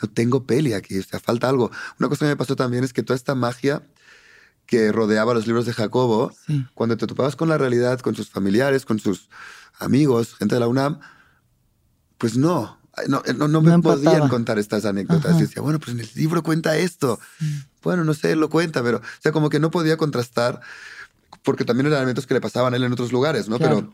[0.01, 1.71] no tengo peli aquí, o sea, falta algo.
[1.99, 3.83] Una cosa que me pasó también es que toda esta magia
[4.71, 6.31] que rodeaba los libros de Jacobo,
[6.73, 9.27] cuando te topabas con la realidad, con sus familiares, con sus
[9.79, 11.01] amigos, gente de la UNAM,
[12.17, 12.79] pues no,
[13.09, 15.37] no, no, me podían contar estas anécdotas.
[15.37, 17.19] Y decía, bueno, pues en el libro cuenta esto.
[17.83, 20.61] Bueno, no sé, lo cuenta, pero, o sea, como que no podía contrastar,
[21.43, 23.59] porque también eran elementos que le pasaban a él en otros lugares, ¿no?
[23.59, 23.91] Pero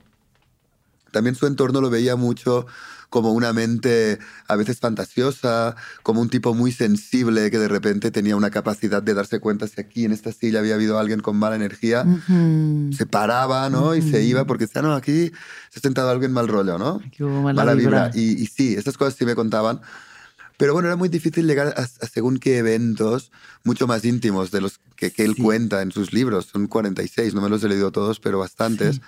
[1.11, 2.67] también su entorno lo veía mucho
[3.09, 8.35] como una mente a veces fantasiosa, como un tipo muy sensible que de repente tenía
[8.35, 11.55] una capacidad de darse cuenta si aquí en esta silla había habido alguien con mala
[11.55, 12.05] energía,
[12.91, 13.95] se paraba, ¿no?
[13.95, 15.31] Y se iba porque decía, no, aquí
[15.69, 17.01] se ha sentado alguien mal rollo, ¿no?
[17.05, 18.11] Aquí hubo mala, vibra.
[18.13, 19.81] Y, sí, estas cosas sí me contaban.
[20.57, 23.31] Pero bueno, era muy difícil llegar a, según qué eventos
[23.63, 26.47] mucho más íntimos de los que, él cuenta en sus libros.
[26.47, 29.01] Son 46, no me los he leído todos, pero bastantes.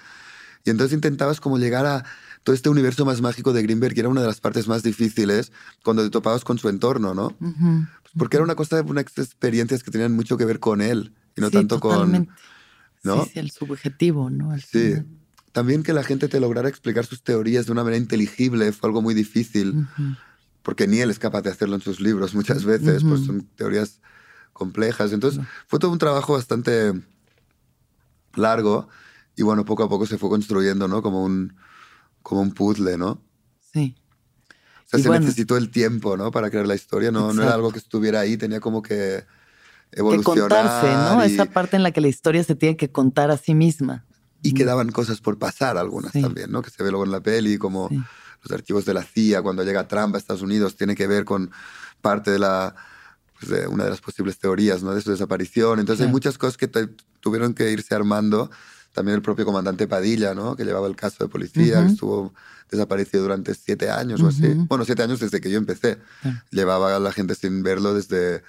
[0.63, 2.05] Y entonces intentabas como llegar a
[2.43, 5.51] todo este universo más mágico de Greenberg, que era una de las partes más difíciles
[5.83, 7.35] cuando te topabas con su entorno, ¿no?
[8.17, 11.51] Porque era una cosa unas experiencias que tenían mucho que ver con él y no
[11.51, 12.29] tanto con...
[13.03, 13.25] ¿no?
[13.25, 14.57] Sí, el subjetivo, ¿no?
[14.59, 14.95] sí.
[15.51, 19.01] También que la gente te lograra explicar sus teorías de una manera inteligible fue algo
[19.01, 19.87] muy difícil.
[20.61, 23.99] porque ni él es capaz de hacerlo en sus libros muchas veces, pues son teorías
[24.53, 25.11] complejas.
[25.11, 26.93] Entonces fue todo un trabajo bastante
[28.35, 28.87] largo
[29.35, 31.01] y bueno, poco a poco se fue construyendo, ¿no?
[31.01, 31.55] Como un,
[32.21, 33.21] como un puzzle, ¿no?
[33.73, 33.95] Sí.
[34.85, 36.31] O sea, se necesitó el tiempo, ¿no?
[36.31, 39.23] Para crear la historia, no, no era algo que estuviera ahí, tenía como que
[39.91, 40.49] evolucionar.
[40.49, 41.21] Que contarse, ¿no?
[41.21, 44.05] Esa parte en la que la historia se tiene que contar a sí misma.
[44.41, 46.61] Y quedaban cosas por pasar, algunas también, ¿no?
[46.61, 47.89] Que se ve luego en la peli, como
[48.41, 51.51] los archivos de la CIA, cuando llega Trump a Estados Unidos, tiene que ver con
[52.01, 52.73] parte de la
[53.39, 54.93] pues, de una de las posibles teorías ¿no?
[54.93, 55.79] de su desaparición.
[55.79, 56.67] Entonces hay muchas cosas que
[57.19, 58.49] tuvieron que irse armando.
[58.93, 60.55] También el propio comandante Padilla, ¿no?
[60.55, 62.33] que llevaba el caso de policía, que estuvo
[62.69, 64.53] desaparecido durante siete años o así.
[64.67, 65.99] Bueno, siete años desde que yo empecé.
[66.51, 68.43] Llevaba a la gente sin verlo desde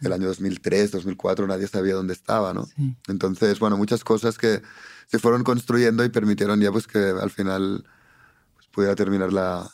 [0.00, 2.68] el año 2003, 2004, nadie sabía dónde estaba, ¿no?
[3.08, 4.62] Entonces, bueno, muchas cosas que
[5.06, 7.84] se fueron construyendo y permitieron ya pues que al final
[8.72, 9.70] pudiera terminar la,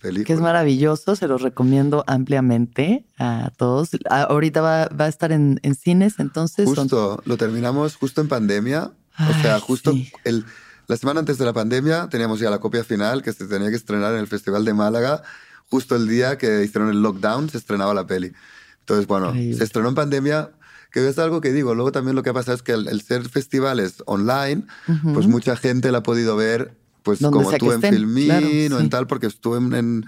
[0.00, 0.24] película.
[0.24, 3.90] Que es maravilloso, se los recomiendo ampliamente a todos.
[4.08, 6.66] Ah, ahorita va, a estar en, cines, entonces.
[6.66, 8.92] Justo, lo terminamos justo en pandemia.
[9.18, 9.94] O sea, justo
[10.24, 10.44] el,
[10.88, 13.76] la semana antes de la pandemia teníamos ya la copia final que se tenía que
[13.76, 15.22] estrenar en el Festival de Málaga.
[15.68, 18.32] Justo el día que hicieron el lockdown se estrenaba la peli.
[18.80, 20.50] Entonces, bueno, se estrenó en pandemia,
[20.92, 21.74] que es algo que digo.
[21.74, 24.64] Luego también lo que ha pasado es que el, ser festivales online,
[25.12, 29.06] pues mucha gente la ha podido ver pues como tú en Filmin o en tal,
[29.06, 30.04] porque estuve en,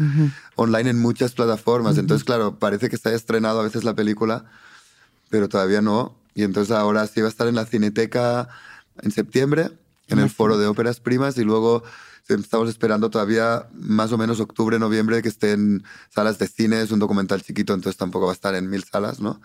[0.55, 1.99] online en muchas plataformas.
[1.99, 4.45] Entonces, claro, parece que se ha estrenado a veces la película,
[5.29, 6.17] pero todavía no.
[6.35, 8.49] Y entonces ahora sí va a estar en la Cineteca
[9.03, 9.71] en septiembre,
[10.09, 11.83] en el Foro de Óperas Primas, y luego
[12.29, 16.81] estamos esperando todavía más o menos octubre, noviembre, que esté en salas de cine.
[16.83, 19.41] Es un documental chiquito, entonces tampoco va a estar en mil salas, ¿no?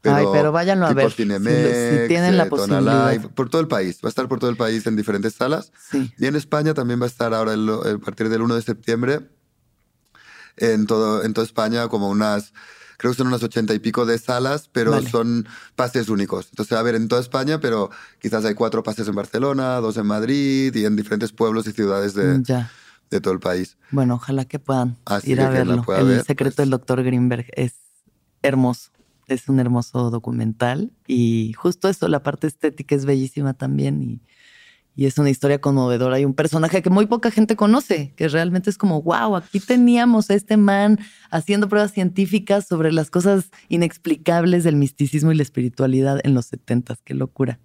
[0.00, 1.10] Pero, Ay, pero váyanlo a ver.
[1.12, 3.20] Cinemex, si, tienen la posibilidad.
[3.34, 3.98] por todo el país.
[4.02, 5.72] Va a estar por todo el país en diferentes salas.
[6.18, 9.20] Y en España también va a estar ahora a partir del 1 de septiembre
[10.56, 12.54] en, todo, en toda España como unas,
[13.00, 16.48] creo que son unas ochenta y pico de salas, pero son pases únicos.
[16.50, 17.88] Entonces a ver en toda España, pero
[18.20, 22.12] quizás hay cuatro pases en Barcelona, dos en Madrid y en diferentes pueblos y ciudades
[22.12, 22.42] de,
[23.10, 23.78] de todo el país.
[23.90, 25.82] Bueno, ojalá que puedan ir a verlo.
[25.96, 26.56] El secreto pues.
[26.56, 27.72] del doctor Greenberg es
[28.42, 28.90] hermoso
[29.28, 34.20] es un hermoso documental y justo eso, la parte estética es bellísima también y,
[34.96, 36.16] es una historia conmovedora.
[36.16, 40.30] Hay un personaje que muy poca gente conoce, que realmente es como, wow, aquí teníamos
[40.30, 40.98] a este man
[41.30, 47.00] haciendo pruebas científicas sobre las cosas inexplicables del misticismo y la espiritualidad en los setentas.
[47.04, 47.60] Qué locura.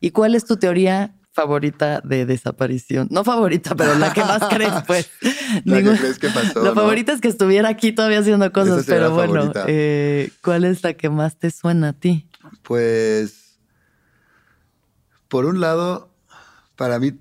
[0.00, 3.06] ¿Y cuál es tu teoría favorita de desaparición.
[3.12, 5.08] No favorita, pero la que más crees, pues.
[5.64, 6.64] la que crees que pasó.
[6.64, 10.94] La favorita es que estuviera aquí todavía haciendo cosas, pero bueno, eh, ¿cuál es la
[10.94, 12.28] que más te suena a ti?
[12.62, 13.60] Pues,
[15.28, 16.07] por un lado,
[16.78, 17.12] para mí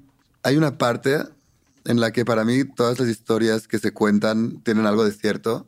[0.44, 1.24] hay una parte
[1.84, 5.68] en la que para mí todas las historias que se cuentan tienen algo de cierto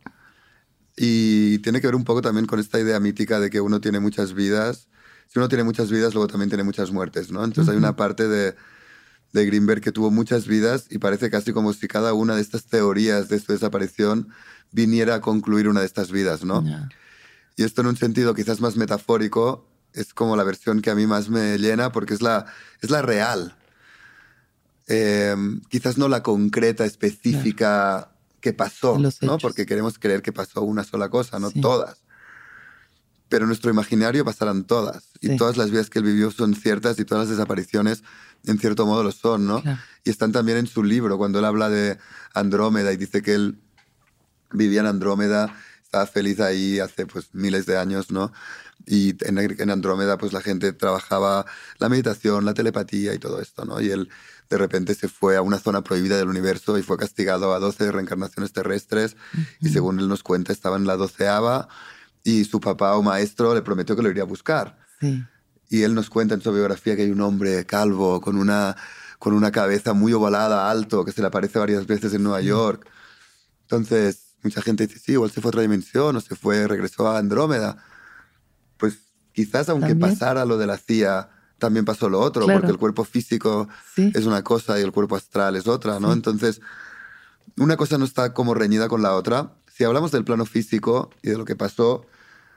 [0.96, 4.00] y tiene que ver un poco también con esta idea mítica de que uno tiene
[4.00, 4.90] muchas vidas
[5.30, 7.44] si uno tiene muchas vidas, luego también tiene muchas muertes, ¿no?
[7.44, 8.56] Entonces hay una parte de,
[9.32, 12.66] de Greenberg que tuvo muchas vidas y parece casi como si cada una de estas
[12.66, 14.30] teorías de su desaparición
[14.72, 16.64] viniera a concluir una de estas vidas, ¿no?
[17.56, 21.06] Y esto en un sentido quizás más metafórico es como la versión que a mí
[21.06, 22.48] más me llena porque es la,
[22.82, 23.56] es la real.
[24.90, 28.12] Em, quizás no la concreta, específica
[28.42, 29.38] que pasó, ¿no?
[29.38, 32.04] Porque queremos creer que pasó una sola cosa, no todas
[33.30, 35.12] pero en nuestro imaginario pasarán todas.
[35.22, 38.04] Y todas las vidas que él vivió son ciertas y todas las desapariciones,
[38.46, 39.64] en cierto modo, lo son, ¿no?
[40.04, 42.00] Y están también en su libro, cuando él habla de
[42.34, 43.62] Andrómeda y dice que él
[44.52, 48.34] vivía en Andrómeda, estaba feliz ahí hace pues miles de años, ¿no?
[48.88, 51.46] Y en, en Andrómeda pues la gente trabajaba
[51.78, 53.80] la meditación, la telepatía y todo esto, ¿no?
[53.80, 54.10] Y él
[54.50, 57.92] de repente se fue a una zona prohibida del universo y fue castigado a 12
[57.92, 59.16] reencarnaciones terrestres
[59.62, 61.68] y según él nos cuenta estaba en la doceava
[62.24, 64.80] y su papá o maestro le prometió que lo iría a buscar.
[65.70, 68.76] Y él nos cuenta en su biografía que hay un hombre calvo con una,
[69.20, 72.90] con una cabeza muy ovalada, alto, que se le aparece varias veces en Nueva York.
[73.62, 77.08] Entonces, mucha gente dice, sí, igual se fue a otra dimensión o se fue, regresó
[77.08, 77.78] a Andrómeda.
[78.78, 78.98] Pues
[79.32, 81.30] quizás aunque pasara lo de la CIA,
[81.60, 85.56] también pasó lo otro, porque el cuerpo físico es una cosa y el cuerpo astral
[85.56, 86.14] es otra, ¿no?
[86.14, 86.62] Entonces,
[87.58, 89.54] una cosa no está como reñida con la otra.
[89.72, 92.06] Si hablamos del plano físico y de lo que pasó,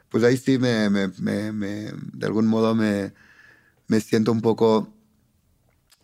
[0.09, 3.12] pues ahí sí me, me, me, de algún modo me,
[4.01, 4.93] siento un poco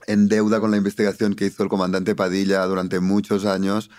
[0.07, 3.91] en deuda con la investigación que hizo el comandante Padilla durante muchos años,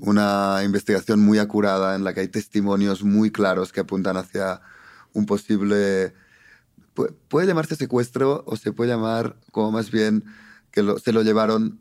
[0.00, 4.60] una investigación muy acurada en la que hay testimonios muy claros que apuntan hacia
[5.12, 6.14] un posible...
[6.96, 10.24] Puede, llamarse secuestro o se puede llamar como más bien
[10.70, 11.78] que se lo llevaron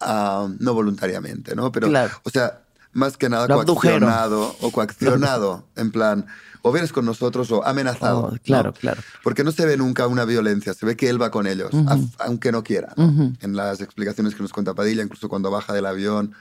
[0.00, 1.70] no voluntariamente, ¿no?
[1.70, 1.88] Pero,
[2.22, 2.62] o sea,
[2.92, 6.26] más que nada coaccionado o coaccionado, en plan,
[6.62, 8.30] o vienes con nosotros o amenazado.
[8.32, 9.02] Oh, claro, claro.
[9.22, 11.70] Porque no se ve nunca una violencia, se ve que él va con ellos,
[12.18, 12.94] aunque no quiera.
[12.96, 16.34] En las explicaciones que nos cuenta Padilla, incluso cuando baja del avión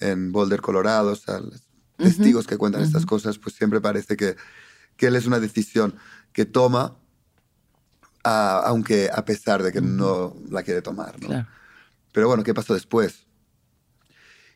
[0.00, 1.40] en Boulder, Colorado, o sea,
[1.96, 4.36] testigos que cuentan estas cosas, pues siempre parece que,
[4.96, 5.94] que él es una decisión
[6.34, 6.96] que toma,
[8.22, 11.14] aunque a pesar de que no la quiere tomar.
[11.22, 11.46] ¿no?
[12.12, 13.26] Pero bueno, ¿qué pasó después?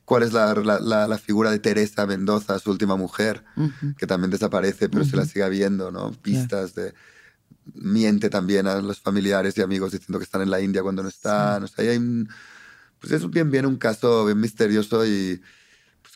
[0.05, 3.45] ¿Cuál es la, la, figura de Teresa Mendoza, su última mujer,
[3.97, 6.13] que también desaparece, pero se la sigue viendo, ¿no?
[6.13, 6.93] Pistas de...
[7.75, 11.11] Miente también a los familiares y amigos diciendo que están en la India cuando no
[11.11, 11.65] están.
[11.65, 11.99] O sea, hay
[12.99, 15.43] pues es bien, bien un caso bien misterioso y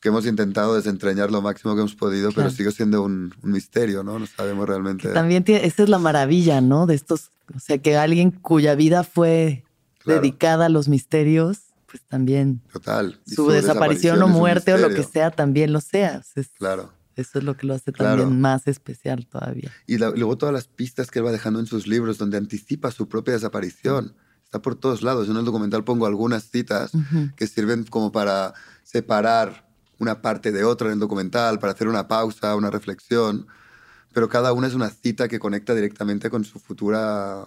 [0.02, 4.18] que hemos intentado desentrañar lo máximo que hemos podido, pero sigue siendo un, misterio, ¿no?
[4.18, 5.08] No sabemos realmente.
[5.10, 6.86] también tiene, esa es la maravilla, ¿no?
[6.86, 9.64] De estos, o sea, que alguien cuya vida fue
[10.04, 12.60] dedicada a los misterios, pues también.
[12.72, 13.20] Total.
[13.24, 16.22] Su, desaparición, o muerte o lo que sea también lo sea.
[16.58, 16.92] claro.
[17.14, 19.70] Eso es lo que lo hace también más especial todavía.
[19.86, 23.06] Y luego todas las pistas que él va dejando en sus libros donde anticipa su
[23.06, 24.16] propia desaparición.
[24.42, 25.28] Está por todos lados.
[25.28, 26.90] en el documental pongo algunas citas
[27.36, 32.08] que sirven como para separar una parte de otra en el documental, para hacer una
[32.08, 33.46] pausa, una reflexión.
[34.12, 37.46] Pero cada una es una cita que conecta directamente con su futura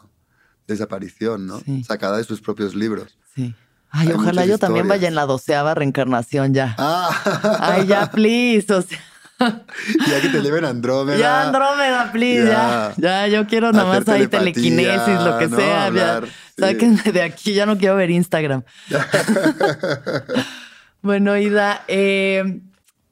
[0.67, 1.61] desaparición, ¿no?
[1.85, 3.17] Sacada de sus propios libros.
[3.35, 3.53] Sí.
[3.91, 6.76] Ay, ojalá yo también vaya en la doceava reencarnación ya.
[6.77, 7.59] Ah.
[7.61, 8.73] Ay, ya, please.
[8.73, 8.99] O sea.
[9.39, 11.17] ya que te lleven Andrómeda.
[11.17, 12.93] Ya, Andrómeda, please, ya.
[12.97, 16.22] Ya, yo quiero nada más ahí telequinesis, lo que sea.
[16.57, 18.63] Sáquenme de aquí, ya no quiero ver Instagram.
[21.06, 22.61] bueno, Ida, eh,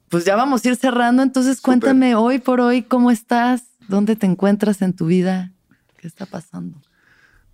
[0.08, 1.22] pues ya vamos a ir cerrando.
[1.22, 5.52] Entonces, cuéntame hoy por hoy cómo estás, dónde te encuentras en tu vida,
[5.96, 6.82] qué está pasando.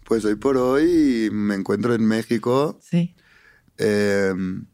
[0.04, 2.80] Pues hoy por hoy me encuentro en México.
[2.82, 3.14] Sí.
[3.76, 4.64] Em,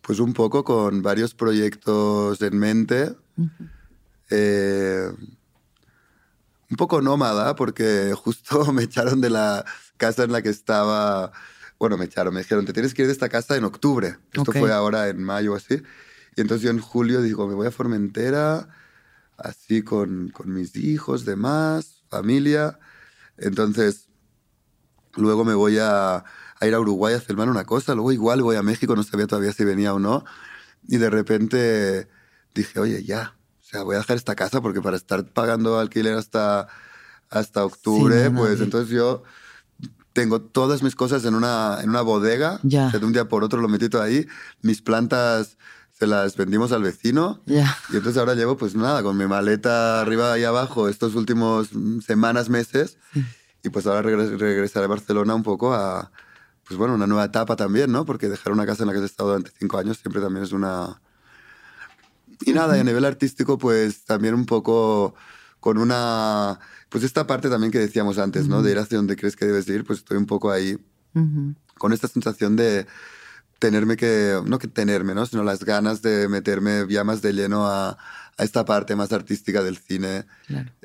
[0.00, 3.14] pues un poco con varios proyectos en mente.
[4.30, 5.10] Eh,
[6.70, 9.66] un poco nómada porque justo me echaron de la
[9.98, 11.32] casa en la que estaba.
[11.78, 14.16] Bueno, me echaron, me dijeron, te tienes que ir de esta casa en octubre.
[14.32, 15.82] Esto fue ahora en mayo o así.
[16.36, 18.68] Y entonces yo en julio digo, me voy a Formentera,
[19.36, 22.78] así con, con mis hijos, demás, familia.
[23.36, 24.08] Entonces,
[25.16, 26.24] luego me voy a,
[26.62, 29.52] ir a Uruguay a filmar una cosa, luego igual voy a México, no sabía todavía
[29.52, 30.24] si venía o no,
[30.86, 32.08] y de repente
[32.54, 36.14] dije, oye, ya, o sea, voy a dejar esta casa porque para estar pagando alquiler
[36.14, 36.68] hasta,
[37.30, 39.22] hasta octubre, pues entonces yo
[40.14, 42.88] tengo todas mis cosas en una, en una bodega, ya.
[42.88, 44.26] de un día por otro lo metí todo ahí,
[44.62, 45.58] mis plantas
[45.98, 47.42] se las vendimos al vecino.
[47.46, 51.70] Y entonces ahora llevo pues nada, con mi maleta arriba y abajo estos últimos
[52.06, 52.96] semanas, meses.
[53.62, 56.12] Y pues ahora regresaré a Barcelona un poco a,
[56.66, 58.04] pues bueno, una nueva etapa también, ¿no?
[58.04, 60.52] Porque dejar una casa en la que has estado durante cinco años siempre también es
[60.52, 61.00] una...
[62.44, 65.14] Y nada, y a nivel artístico pues también un poco
[65.64, 66.60] con una...
[66.90, 68.62] Pues esta parte también que decíamos antes, ¿no?
[68.62, 70.76] De ir hacia donde crees que debes ir, pues estoy un poco ahí
[71.78, 72.86] con esta sensación de
[73.60, 75.24] tenerme que, no que tenerme, ¿no?
[75.24, 79.62] sino las ganas de meterme ya más de lleno a, a esta parte más artística
[79.62, 80.26] del cine.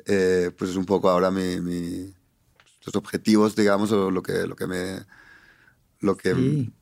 [0.06, 2.14] Eh, pues es un poco ahora mi, mi,
[2.86, 5.00] los objetivos, digamos, o lo que, lo que me,
[6.00, 6.72] lo que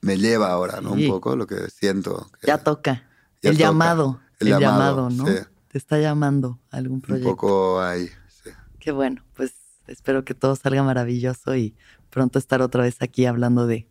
[0.00, 0.92] me lleva ahora, ¿no?
[0.92, 2.30] Un poco lo que siento.
[2.42, 3.04] ya toca.
[3.42, 4.22] el llamado.
[4.40, 5.26] El, llamado, ¿no?
[5.72, 7.30] Te está llamando algún proyecto.
[7.30, 8.50] Un poco ahí, sí.
[8.78, 9.52] Qué bueno, pues
[9.86, 11.74] espero que todo salga maravilloso y
[12.10, 13.88] pronto estar otra vez aquí hablando de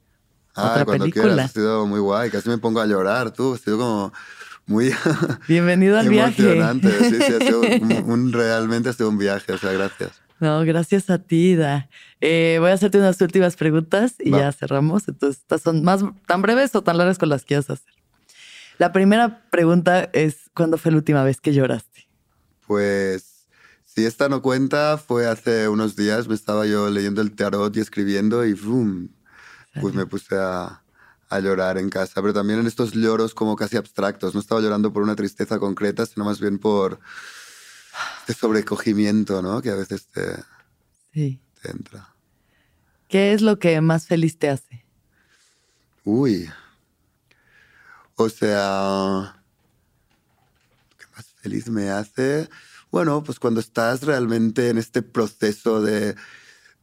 [0.54, 1.24] Ah, otra cuando película.
[1.34, 4.14] Quieras, ha sido muy guay, casi me pongo a llorar, tú, ha sido como
[4.68, 4.92] muy...
[5.48, 6.44] Bienvenido al viaje.
[6.44, 7.62] Emocionante, sí, sí, ha sido
[8.06, 10.22] un, realmente ha sido un viaje, o sea, gracias.
[10.40, 11.90] No, gracias a ti, Da.
[12.20, 15.08] Eh, voy a hacerte unas últimas preguntas y ya cerramos.
[15.08, 17.94] Entonces, estas son más tan breves o tan largas con las que quieras hacer.
[18.82, 22.10] La primera pregunta es, ¿cuándo fue la última vez que lloraste?
[22.66, 23.48] Pues,
[23.86, 27.80] si esta no cuenta, fue hace unos días, me estaba yo leyendo el tarot y
[27.80, 29.14] escribiendo y ¡boom!
[29.80, 30.82] pues me puse a,
[31.30, 34.34] a, llorar en casa, pero también en estos lloros como casi abstractos.
[34.34, 37.00] No estaba llorando por una tristeza concreta, sino más bien por
[38.22, 39.62] este sobrecogimiento, ¿no?
[39.62, 40.38] Que a veces te,
[41.14, 41.40] sí.
[41.62, 42.16] te entra.
[43.08, 44.84] ¿Qué es lo que más feliz te hace?
[46.04, 46.50] Uy.
[48.16, 49.44] O sea,
[50.98, 52.50] que más feliz me hace,
[52.92, 56.16] bueno, pues cuando estás realmente en este proceso de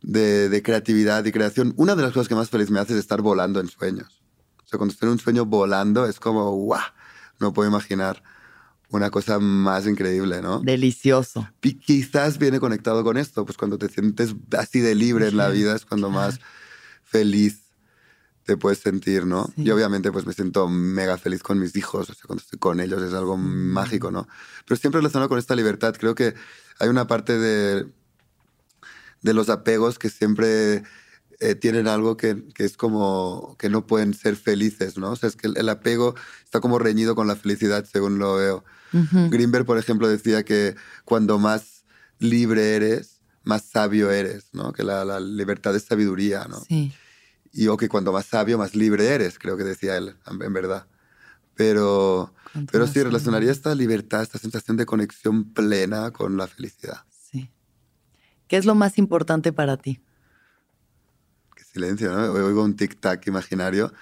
[0.02, 3.20] de, creatividad y creación, una de las cosas que más feliz me hace es estar
[3.22, 4.22] volando en sueños.
[4.64, 6.80] O sea, cuando estoy en un sueño volando es como, ¡guau!
[7.40, 8.22] No puedo imaginar
[8.90, 10.60] una cosa más increíble, ¿no?
[10.60, 11.48] Delicioso.
[11.62, 15.48] Y quizás viene conectado con esto, pues cuando te sientes así de libre en la
[15.48, 16.40] vida es cuando más
[17.04, 17.67] feliz
[18.48, 19.52] te puedes sentir, ¿no?
[19.58, 22.80] Y obviamente pues me siento mega feliz con mis hijos, o sea, cuando estoy con
[22.80, 23.42] ellos es algo mm.
[23.42, 24.26] mágico, ¿no?
[24.66, 26.34] Pero siempre relacionado con esta libertad, creo que
[26.78, 27.86] hay una parte de,
[29.20, 30.82] de los apegos que siempre
[31.40, 35.10] eh, tienen algo que, que, es como que no pueden ser felices, ¿no?
[35.10, 38.64] O sea, es que el, apego está como reñido con la felicidad, según lo veo.
[39.28, 41.84] Greenberg, por ejemplo, decía que cuando más
[42.18, 44.72] libre eres, más sabio eres, ¿no?
[44.72, 46.60] Que la, la libertad es sabiduría, ¿no?
[46.60, 46.94] Sí
[47.52, 50.86] y o que cuando más sabio, más libre eres, creo que decía él, en verdad.
[51.54, 52.32] Pero,
[52.70, 57.02] pero sí, relacionaría esta libertad, esta sensación de conexión plena con la felicidad.
[57.10, 57.50] Sí.
[58.46, 60.00] ¿Qué es lo más importante para ti?
[61.56, 62.32] Qué silencio, ¿no?
[62.32, 63.92] Oigo un tic-tac imaginario.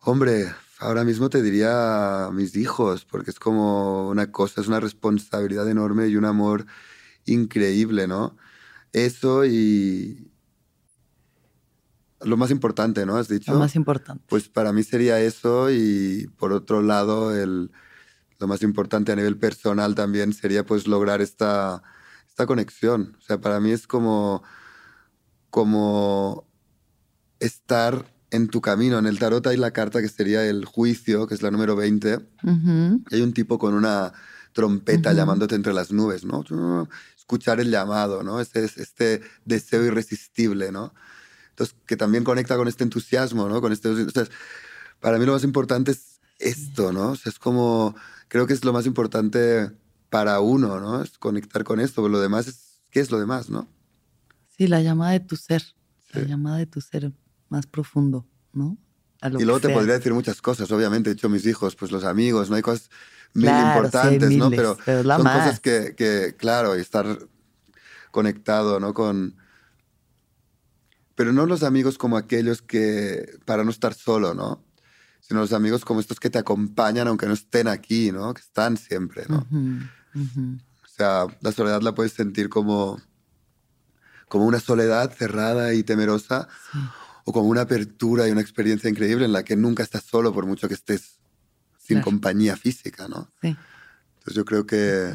[0.00, 5.68] Hombre, ahora mismo te diría mis hijos, porque es como una cosa, es una responsabilidad
[5.70, 6.66] enorme y un amor
[7.24, 8.36] increíble, ¿no?
[8.92, 10.33] Eso y,
[12.24, 13.16] lo más importante, ¿no?
[13.16, 13.52] Has dicho.
[13.52, 14.24] Lo más importante.
[14.28, 17.70] Pues para mí sería eso y por otro lado, el,
[18.38, 21.82] lo más importante a nivel personal también sería pues lograr esta,
[22.28, 23.16] esta conexión.
[23.18, 24.42] O sea, para mí es como,
[25.50, 26.46] como
[27.40, 28.98] estar en tu camino.
[28.98, 32.18] En el tarot hay la carta que sería el juicio, que es la número 20.
[33.12, 34.12] Hay un tipo con una
[34.52, 36.88] trompeta llamándote entre las nubes, ¿no?
[37.16, 38.40] Escuchar el llamado, ¿no?
[38.40, 40.92] Este, este deseo irresistible, ¿no?
[41.54, 43.60] Entonces, que también conecta con este entusiasmo, ¿no?
[43.60, 43.88] Con este,
[44.98, 47.12] para mí lo más importante es esto, ¿no?
[47.12, 47.94] O sea, es como,
[48.26, 49.70] creo que es lo más importante
[50.10, 51.00] para uno, ¿no?
[51.00, 53.68] Es conectar con esto, pero lo demás es, ¿qué es lo demás, no?
[54.58, 55.62] Sí, la llamada de tu ser,
[56.12, 57.12] la llamada de tu ser
[57.48, 58.76] más profundo, ¿no?
[59.38, 62.50] y luego te podría decir muchas cosas, obviamente, he hecho mis hijos, pues los amigos,
[62.50, 62.90] no hay cosas
[63.32, 64.50] muy importantes, ¿no?
[64.50, 67.06] Pero, son cosas que, que, claro, y estar
[68.10, 68.92] conectado, ¿no?
[68.92, 69.36] Con,
[71.14, 74.64] pero no los amigos como aquellos que, para no estar solo, ¿no?
[75.20, 78.34] Sino los amigos como estos que te acompañan aunque no estén aquí, ¿no?
[78.34, 79.46] Que están siempre, ¿no?
[80.14, 83.00] O sea, la soledad la puedes sentir como,
[84.28, 86.48] como una soledad cerrada y temerosa,
[87.24, 90.46] o como una apertura y una experiencia increíble en la que nunca estás solo por
[90.46, 91.20] mucho que estés
[91.78, 93.30] sin compañía física, ¿no?
[93.40, 93.56] Sí.
[94.14, 95.14] Entonces yo creo que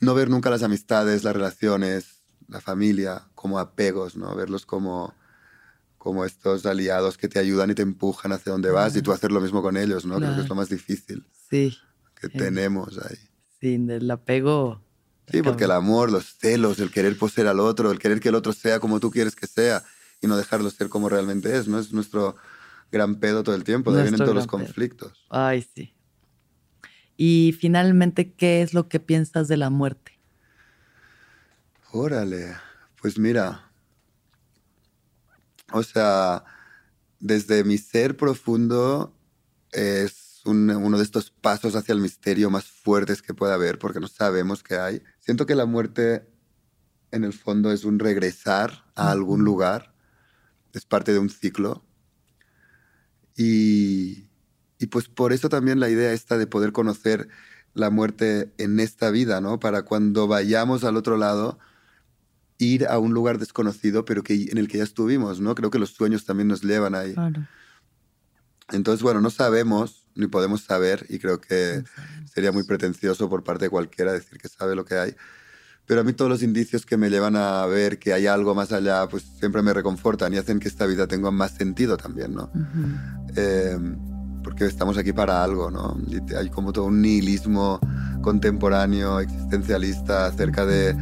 [0.00, 4.34] no ver nunca las amistades, las relaciones, la familia como apegos, ¿no?
[4.34, 5.14] Verlos como,
[5.96, 9.30] como estos aliados que te ayudan y te empujan hacia donde vas y tú hacer
[9.30, 10.16] lo mismo con ellos, ¿no?
[10.16, 11.78] Creo que es lo más difícil sí.
[12.20, 13.16] que tenemos ahí.
[13.60, 14.82] Sin el apego.
[15.28, 18.34] Sí, porque el amor, los celos, el querer poseer al otro, el querer que el
[18.34, 19.84] otro sea como tú quieres que sea
[20.20, 21.78] y no dejarlo ser como realmente es, ¿no?
[21.78, 22.34] Es nuestro
[22.90, 25.26] gran pedo todo el tiempo, de ahí vienen todos los conflictos.
[25.30, 25.94] Ay, sí.
[27.16, 30.18] Y finalmente, ¿qué es lo que piensas de la muerte?
[31.92, 32.56] Órale,
[33.00, 33.70] pues mira,
[35.72, 36.44] o sea,
[37.20, 39.14] desde mi ser profundo
[39.72, 44.08] es uno de estos pasos hacia el misterio más fuertes que puede haber, porque no
[44.08, 45.02] sabemos qué hay.
[45.20, 46.26] Siento que la muerte,
[47.10, 49.94] en el fondo, es un regresar a algún lugar,
[50.72, 51.84] es parte de un ciclo.
[53.36, 54.30] Y,
[54.78, 57.28] y pues por eso también la idea esta de poder conocer
[57.74, 59.60] la muerte en esta vida, ¿no?
[59.60, 61.58] Para cuando vayamos al otro lado,
[62.58, 65.54] ir a un lugar desconocido, pero que, en el que ya estuvimos, ¿no?
[65.54, 67.14] Creo que los sueños también nos llevan ahí.
[68.70, 71.84] Entonces, bueno, no sabemos ni podemos saber y creo que
[72.32, 75.14] sería muy pretencioso por parte de cualquiera decir que sabe lo que hay.
[75.86, 78.72] Pero a mí todos los indicios que me llevan a ver que hay algo más
[78.72, 82.50] allá, pues siempre me reconfortan y hacen que esta vida tenga más sentido también, ¿no?
[83.34, 83.96] Em,
[84.42, 85.96] porque estamos aquí para algo, ¿no?
[86.06, 87.80] Y hay como todo un nihilismo
[88.20, 90.94] contemporáneo, existencialista acerca de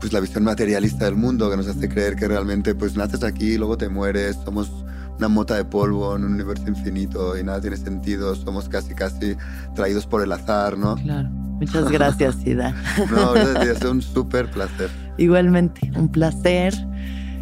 [0.00, 3.56] pues la visión materialista del mundo que nos hace creer que realmente pues naces aquí,
[3.56, 4.70] luego te mueres, somos
[5.18, 9.36] una mota de polvo en un universo infinito y nada tiene sentido, somos casi casi
[9.74, 10.94] traídos por el azar, ¿no?
[10.96, 11.28] Claro.
[11.30, 12.74] Muchas gracias, Ida.
[13.10, 14.90] no, es un súper placer.
[15.16, 16.72] Igualmente, un placer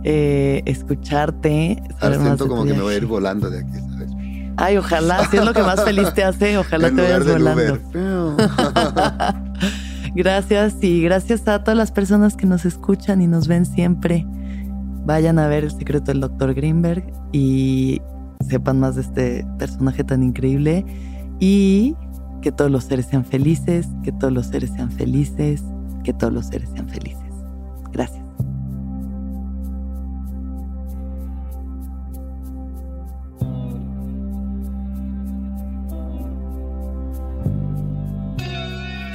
[0.05, 1.83] eh, escucharte.
[2.01, 4.11] Ahora siento como que me voy a ir volando de aquí, ¿sabes?
[4.57, 7.79] Ay, ojalá, si es lo que más feliz te hace, ojalá te vayas volando.
[10.17, 14.25] Gracias y gracias a todas las personas que nos escuchan y nos ven siempre.
[15.05, 16.55] Vayan a ver El secreto del Dr.
[16.55, 18.01] Greenberg y
[18.49, 20.87] sepan más de este personaje tan increíble
[21.39, 21.97] y
[22.41, 25.63] que todos los seres sean felices, que todos los seres sean felices,
[26.03, 27.26] que todos los seres sean felices.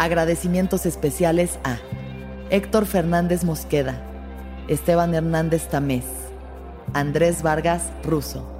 [0.00, 1.76] Agradecimientos especiales a
[2.48, 4.00] Héctor Fernández Mosqueda,
[4.66, 6.06] Esteban Hernández Tamés,
[6.94, 8.59] Andrés Vargas Russo.